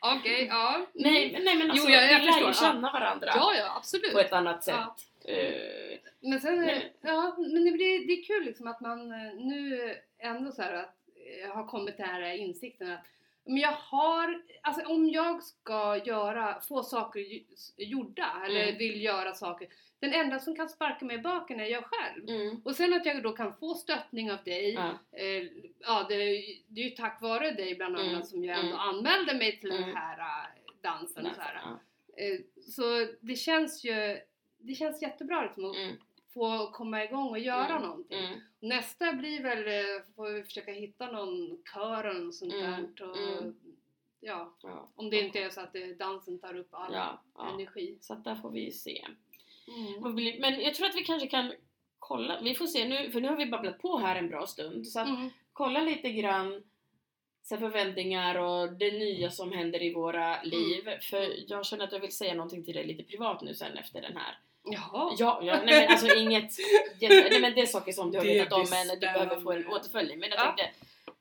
Okej, 0.00 0.46
ja. 0.50 0.86
Nej, 0.94 1.40
nej 1.44 1.56
men 1.56 1.70
alltså, 1.70 1.88
Jo, 1.88 1.94
jag- 1.94 2.12
jag 2.12 2.18
vi 2.18 2.24
lär 2.24 2.26
ju 2.26 2.32
förstår, 2.32 2.48
ja. 2.68 2.72
känna 2.72 2.92
varandra 2.92 3.28
Ja, 3.36 3.54
ja, 3.56 3.76
absolut. 3.76 4.12
på 4.12 4.18
ett 4.20 4.32
annat 4.32 4.64
sätt. 4.64 4.74
Ja. 5.24 5.32
Eh, 5.32 5.98
Men 6.20 6.40
sen, 6.40 6.60
Nej. 6.60 6.92
ja, 7.02 7.34
men 7.38 7.64
det, 7.64 7.70
blir, 7.70 8.06
det 8.06 8.12
är 8.12 8.24
kul 8.24 8.44
liksom 8.44 8.66
att 8.66 8.80
man 8.80 9.12
eh, 9.12 9.34
nu 9.34 9.94
ändå 10.18 10.52
så 10.52 10.62
här 10.62 10.72
att 10.74 10.94
har 11.54 11.66
kommit 11.66 11.96
till 11.96 12.04
den 12.04 12.14
här 12.14 12.32
insikten 12.36 12.92
att 12.92 13.06
men 13.44 13.56
jag 13.56 13.72
har, 13.72 14.42
alltså 14.62 14.86
om 14.86 15.08
jag 15.08 15.42
ska 15.42 15.96
göra, 16.06 16.60
få 16.60 16.82
saker 16.82 17.20
gjorda 17.76 18.42
eller 18.46 18.62
Mm. 18.62 18.78
vill 18.78 19.02
göra 19.02 19.32
saker, 19.32 19.68
den 20.00 20.12
enda 20.12 20.38
som 20.38 20.56
kan 20.56 20.68
sparka 20.68 21.04
mig 21.04 21.16
i 21.16 21.22
baken 21.22 21.60
är 21.60 21.64
jag 21.66 21.84
själv. 21.84 22.28
mm, 22.28 22.62
Och 22.64 22.76
sen 22.76 22.92
att 22.94 23.06
jag 23.06 23.22
då 23.22 23.32
kan 23.32 23.56
få 23.56 23.74
stöttning 23.74 24.32
av 24.32 24.38
dig, 24.44 24.72
ja, 24.74 24.98
eh, 25.18 25.48
ja 25.80 26.06
det, 26.08 26.14
är- 26.14 26.62
det 26.68 26.80
är 26.80 26.84
ju 26.84 26.90
tack 26.90 27.22
vare 27.22 27.50
dig 27.50 27.74
bland 27.74 27.96
annat 27.96 28.12
Mm, 28.12 28.22
som 28.24 28.44
jag 28.44 28.58
ändå 28.58 28.74
mm. 28.74 28.80
anmälde 28.80 29.34
mig 29.34 29.60
till 29.60 29.70
den 29.70 29.82
Mm. 29.82 29.96
här 29.96 30.18
eh, 30.18 30.46
dansen. 30.80 31.26
och 31.26 31.34
Så, 31.34 31.40
här. 31.40 31.60
ja, 31.64 31.78
Eh, 32.16 32.38
så 32.70 33.06
det 33.20 33.34
känns 33.36 33.84
ju, 33.84 34.18
det 34.58 34.74
känns 34.74 35.02
jättebra 35.02 35.42
liksom 35.42 35.70
att 35.70 35.76
mm, 35.76 35.96
få 36.34 36.70
komma 36.72 37.04
igång 37.04 37.28
och 37.28 37.38
göra 37.38 37.70
Mm, 37.76 37.82
någonting. 37.82 38.18
mm, 38.24 38.40
Nästa 38.60 39.12
blir 39.12 39.42
väl, 39.42 39.58
eh, 39.66 40.02
får 40.16 40.30
vi 40.30 40.42
försöka 40.44 40.72
hitta 40.72 41.10
någon 41.12 41.62
kör 41.74 42.04
eller 42.04 42.20
något 42.20 42.34
sånt 42.34 42.52
Mm, 42.54 42.70
där. 42.96 43.10
Och, 43.10 43.16
mm. 43.38 43.54
Ja, 44.20 44.54
ja, 44.62 44.88
om 44.96 45.10
det 45.10 45.20
inte 45.20 45.38
är 45.38 45.50
så 45.50 45.60
att 45.60 45.74
eh, 45.76 45.86
dansen 45.98 46.38
tar 46.38 46.56
upp 46.56 46.68
all 46.74 46.92
ja, 46.94 47.22
ja. 47.34 47.54
energi. 47.54 47.98
Så 48.00 48.12
att 48.12 48.24
där 48.24 48.34
får 48.34 48.50
vi 48.50 48.60
ju 48.64 48.70
se. 48.70 49.06
Mm. 49.68 50.14
Men 50.40 50.60
jag 50.60 50.74
tror 50.74 50.86
att 50.86 50.96
vi 50.96 51.04
kanske 51.04 51.28
kan 51.28 51.52
kolla, 51.98 52.40
vi 52.42 52.54
får 52.54 52.66
se 52.66 52.88
nu, 52.88 53.10
för 53.10 53.20
nu 53.20 53.28
har 53.28 53.36
vi 53.36 53.46
babblat 53.46 53.78
på 53.78 53.98
här 53.98 54.16
en 54.16 54.28
bra 54.28 54.46
stund. 54.46 54.86
Så 54.88 55.00
att 55.00 55.08
Mm. 55.08 55.30
kolla 55.52 55.80
lite 55.80 56.12
grann 56.12 56.62
så 57.42 57.56
förväntningar 57.56 58.38
och 58.38 58.72
det 58.72 58.90
nya 58.92 59.30
som 59.30 59.52
händer 59.52 59.82
i 59.82 59.94
våra 59.94 60.42
liv. 60.42 60.88
För 61.00 61.50
jag 61.50 61.66
känner 61.66 61.84
att 61.84 61.92
jag 61.92 62.00
vill 62.00 62.12
säga 62.16 62.34
någonting 62.34 62.64
till 62.64 62.74
dig 62.74 62.86
lite 62.86 63.02
privat 63.04 63.42
nu 63.42 63.54
sen 63.54 63.76
efter 63.78 64.02
den 64.02 64.16
här. 64.16 64.38
Jaha. 64.64 65.14
Ja, 65.18 65.40
ja 65.42 65.60
nej 65.64 65.80
men 65.80 65.88
alltså 65.92 66.14
inget 66.16 66.50
jätte, 67.00 67.28
nej 67.30 67.40
men 67.40 67.54
det 67.54 67.60
är 67.60 67.66
saker 67.66 67.92
som 67.92 68.10
du 68.10 68.18
har 68.18 68.24
Det 68.24 68.34
vetat 68.34 68.52
om 68.52 68.66
men 68.70 68.88
du 68.88 68.96
behöver 69.00 69.40
få 69.40 69.52
en 69.52 69.66
återföljning. 69.66 70.18
Men 70.18 70.30
jag 70.30 70.38
Ja. 70.38 70.42
tänkte, 70.44 70.70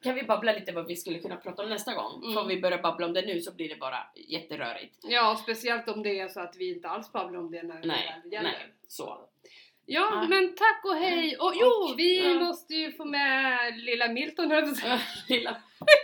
kan 0.04 0.16
vi 0.16 0.24
babbla 0.24 0.52
lite 0.54 0.72
vad 0.72 0.88
vi 0.88 0.96
skulle 0.96 1.20
kunna 1.20 1.36
prata 1.36 1.64
om 1.64 1.70
nästa 1.70 1.94
gång? 1.94 2.22
Mm. 2.24 2.34
För 2.34 2.42
om 2.42 2.48
vi 2.48 2.62
börjar 2.62 2.78
babbla 2.82 3.06
om 3.06 3.14
det 3.14 3.22
nu 3.22 3.42
så 3.42 3.52
blir 3.54 3.70
det 3.70 3.76
bara 3.76 3.98
jätterörigt. 4.16 4.98
Ja, 5.04 5.40
speciellt 5.44 5.88
om 5.88 6.04
det 6.04 6.20
är 6.20 6.28
så 6.28 6.40
att 6.40 6.56
vi 6.58 6.76
inte 6.76 6.88
alls 6.90 7.12
babblar 7.12 7.40
om 7.40 7.52
det 7.52 7.64
när 7.64 7.82
Nej, 7.84 8.16
det 8.24 8.30
gäller. 8.36 8.50
nej, 8.50 8.68
så. 8.88 9.18
Ja, 9.86 10.10
Nej. 10.16 10.28
men 10.30 10.56
tack 10.56 10.82
och 10.86 10.96
hej! 10.96 11.38
Och 11.38 11.54
jo, 11.56 11.68
Och, 11.68 12.00
vi 12.00 12.28
ja. 12.28 12.34
måste 12.34 12.76
ju 12.76 12.92
få 12.92 13.06
med 13.06 13.78
lilla 13.80 14.08
Milton. 14.08 14.50
Lilla 15.30 15.56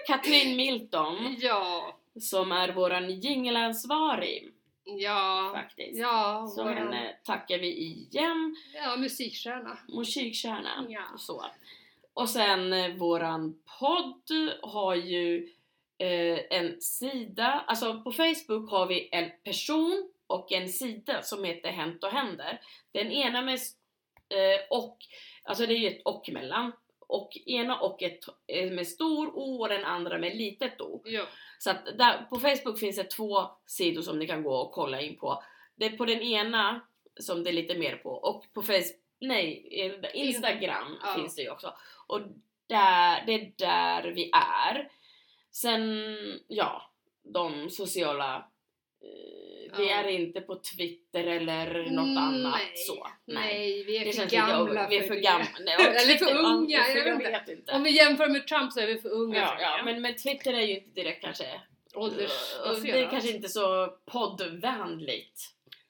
Katrin 0.07 0.57
Milton 0.57 1.35
Ja, 1.39 1.97
som 2.21 2.51
är 2.51 2.71
våran 2.71 3.09
jingelansvarig 3.19 4.49
ja, 4.87 5.51
faktiskt. 5.53 5.99
ja, 5.99 6.47
Så 6.55 6.63
henne 6.67 7.15
tackar 7.23 7.57
vi 7.57 7.77
igen. 7.77 8.55
ja, 8.73 8.95
musikstjärna. 8.97 9.77
Musikkärna. 9.87 10.85
Ja. 10.89 11.03
Så. 11.17 11.45
Och 12.13 12.29
sen 12.29 12.73
eh, 12.73 12.93
våran 12.93 13.59
podd 13.79 14.31
har 14.61 14.95
ju 14.95 15.49
eh, 15.97 16.39
en 16.49 16.81
sida, 16.81 17.63
alltså 17.67 18.01
på 18.01 18.11
Facebook 18.11 18.71
har 18.71 18.87
vi 18.87 19.09
en 19.11 19.31
person 19.43 20.09
och 20.27 20.51
en 20.51 20.69
sida 20.69 21.21
som 21.21 21.43
heter 21.43 21.69
Hänt 21.69 22.03
och 22.03 22.11
händer. 22.11 22.61
Den 22.91 23.11
ena 23.11 23.41
med 23.41 23.59
eh, 24.29 24.61
och, 24.69 24.97
alltså 25.43 25.65
det 25.65 25.73
är 25.73 25.77
ju 25.77 25.87
ett 25.87 26.01
och 26.05 26.29
mellan. 26.33 26.71
Och 27.07 27.37
ena 27.45 27.79
och 27.79 28.03
ett 28.03 28.23
eh, 28.47 28.71
med 28.71 28.87
stor 28.87 29.27
O 29.27 29.61
och 29.61 29.69
den 29.69 29.85
andra 29.85 30.17
med 30.17 30.37
litet 30.37 30.81
O. 30.81 31.01
Ja. 31.05 31.25
Så 31.59 31.69
att 31.69 31.85
där, 31.97 32.25
på 32.29 32.39
Facebook 32.39 32.79
finns 32.79 32.95
det 32.95 33.03
två 33.03 33.37
sidor 33.65 34.01
som 34.01 34.19
ni 34.19 34.27
kan 34.27 34.43
gå 34.43 34.55
och 34.55 34.71
kolla 34.71 35.01
in 35.01 35.17
på. 35.17 35.43
Det 35.75 35.85
är 35.85 35.97
på 35.97 36.05
den 36.05 36.21
ena 36.21 36.81
som 37.19 37.43
det 37.43 37.49
är 37.49 37.53
lite 37.53 37.77
mer 37.77 37.95
på 37.95 38.09
och 38.09 38.45
på 38.53 38.61
Facebook, 38.61 39.01
nej, 39.19 39.67
eh, 39.71 40.21
Instagram 40.21 40.97
Ja. 41.03 41.13
finns 41.15 41.35
det 41.35 41.41
ju 41.41 41.49
också. 41.49 41.73
Och 42.07 42.21
där, 42.67 43.23
det 43.25 43.33
är 43.33 43.51
där 43.57 44.11
vi 44.11 44.31
är. 44.33 44.91
Sen, 45.51 46.05
ja, 46.47 46.91
de 47.23 47.69
sociala 47.69 48.35
eh, 49.01 49.46
vi 49.77 49.89
Ja. 49.89 49.95
är 49.95 50.07
inte 50.07 50.41
på 50.41 50.55
Twitter 50.55 51.23
eller 51.23 51.73
något 51.91 52.05
Mm, 52.05 52.17
annat 52.17 52.53
nej. 52.53 52.73
så. 52.75 53.07
Nej, 53.25 53.83
vi 53.83 53.97
är 53.97 54.05
Det 54.05 54.13
för 54.13 54.25
gamla 54.25 54.87
vi 54.89 54.97
är 54.97 55.07
för 55.07 55.15
gamla. 55.15 55.47
Nej, 55.65 55.75
Eller 55.79 56.17
för 56.17 56.25
ja, 56.25 56.35
unga, 56.37 56.87
jag 56.87 57.17
vet 57.31 57.49
inte. 57.49 57.71
Om 57.73 57.83
vi 57.83 57.91
jämför 57.97 58.27
med 58.29 58.47
Trump 58.47 58.73
så 58.73 58.79
är 58.79 58.87
vi 58.87 58.97
för 59.01 59.09
unga 59.09 59.37
Ja, 59.39 59.47
för 59.55 59.61
ja 59.61 59.81
men, 59.85 60.01
men 60.01 60.15
Twitter 60.15 60.53
är 60.53 60.61
ju 60.61 60.75
inte 60.77 60.89
direkt 61.01 61.21
kanske 61.21 61.61
Åldersbaserat. 61.95 62.83
det 62.83 62.99
är 63.03 63.09
kanske 63.09 63.29
inte 63.31 63.49
så 63.49 63.87
poddvänligt. 64.05 65.41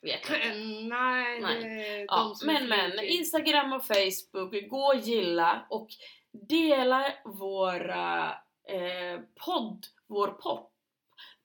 Vet 0.01 0.29
jag 0.29 0.37
inte. 0.45 0.57
Nej, 0.95 1.41
Nej. 1.41 2.05
Ja, 2.07 2.35
men 2.45 2.67
men. 2.67 2.99
Instagram 2.99 3.73
och 3.73 3.85
Facebook, 3.85 4.69
gå 4.69 4.85
och 4.87 4.99
gilla 4.99 5.65
och 5.69 5.87
dela 6.31 7.13
våra 7.25 8.25
eh, 8.69 9.19
podd, 9.45 9.85
vår 10.07 10.27
podd, 10.27 10.65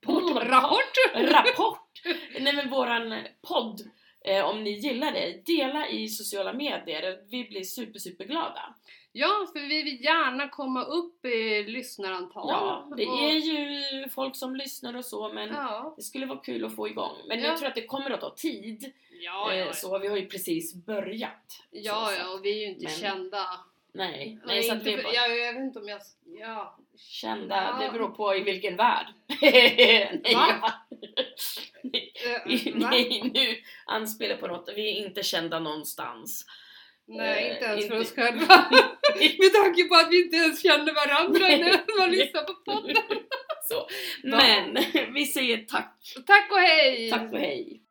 podd 0.07 0.37
Rapport! 0.51 0.93
rapport, 1.15 2.03
nej 2.41 2.57
men 2.57 2.71
våran 2.71 3.15
podd 3.49 3.81
Eh, 4.25 4.45
om 4.45 4.65
ni 4.65 4.71
gillar 4.71 5.13
det, 5.13 5.43
dela 5.47 5.89
i 5.89 6.09
sociala 6.09 6.53
medier. 6.53 7.19
Vi 7.31 7.45
blir 7.45 7.63
super, 7.65 7.99
super 7.99 8.25
glada. 8.25 8.75
Ja, 9.13 9.47
för 9.53 9.61
vi 9.61 9.83
vill 9.83 10.05
gärna 10.05 10.49
komma 10.49 10.85
upp 10.85 11.25
i 11.25 11.63
lyssnarantal. 11.63 12.47
Ja, 12.49 12.89
det 12.97 13.07
Och- 13.07 13.19
är 13.23 13.33
ju 13.33 14.09
folk 14.09 14.37
som 14.37 14.57
lyssnar 14.57 14.97
och 14.97 15.05
så, 15.05 15.33
men 15.33 15.49
Ja, 15.49 15.95
det 15.97 16.03
skulle 16.03 16.27
vara 16.27 16.39
kul 16.39 16.65
att 16.65 16.77
få 16.77 16.89
igång. 16.89 17.17
Men 17.29 17.41
Ja. 17.41 17.47
jag 17.47 17.59
tror 17.59 17.69
att 17.69 17.75
det 17.75 17.87
kommer 17.87 18.11
att 18.11 18.21
ta 18.21 18.35
tid. 18.35 18.93
ja, 19.21 19.53
Eh, 19.53 19.59
ja. 19.59 19.73
Så 19.73 19.99
vi 19.99 20.09
har 20.09 20.17
ju 20.17 20.27
precis 20.27 20.75
börjat. 20.75 21.63
Ja, 21.71 22.13
ja, 22.19 22.33
och 22.35 22.45
vi 22.45 22.51
är 22.53 22.59
ju 22.67 22.67
inte 22.73 22.85
Men- 22.85 22.93
kända. 22.93 23.47
Nej, 23.95 24.17
Nej, 24.17 24.39
nej 24.47 24.63
så 24.63 24.73
inte 24.75 24.85
för, 24.97 25.03
bara 25.03 25.13
jag, 25.15 25.39
jag 25.39 25.53
vet 25.53 25.63
inte 25.63 25.79
om 25.79 25.89
jag... 25.89 26.01
Ja. 26.41 26.79
kända. 26.99 27.57
Ja. 27.81 27.87
Det 27.87 27.93
beror 27.93 28.09
på 28.09 28.37
i 28.37 28.41
vilken 28.43 28.77
värld. 28.77 29.07
nej, 29.43 30.21
Va? 30.35 30.73
nej, 31.83 32.13
Eh, 32.25 32.73
va? 32.75 32.89
nej, 32.91 33.31
nu 33.35 33.57
anspelar 33.87 34.37
på 34.37 34.47
något. 34.47 34.69
Vi 34.77 34.89
är 34.99 35.07
inte 35.07 35.23
kända 35.23 35.59
någonstans. 35.59 36.47
Nej, 37.07 37.45
Eh, 37.49 37.53
inte 37.55 37.65
ens 37.65 37.89
för 37.89 37.95
inte- 37.97 37.99
oss 37.99 38.15
själva. 38.15 38.65
Med 39.39 39.53
tanke 39.63 39.85
på 39.89 39.95
att 39.95 40.11
vi 40.11 40.25
inte 40.25 40.37
ens 40.37 40.63
känner 40.63 40.95
varandra 40.95 41.49
när 41.49 41.99
man 42.01 42.11
lyssnar 42.11 42.43
på 42.45 42.55
podden. 42.55 42.97
så. 43.69 43.89
Men 44.23 44.79
vi 45.15 45.27
säger 45.27 45.57
tack. 45.59 45.99
Tack 46.27 46.51
och 46.53 46.59
hej! 46.59 47.11
Tack 47.11 47.33
och 47.33 47.39
hej. 47.39 47.83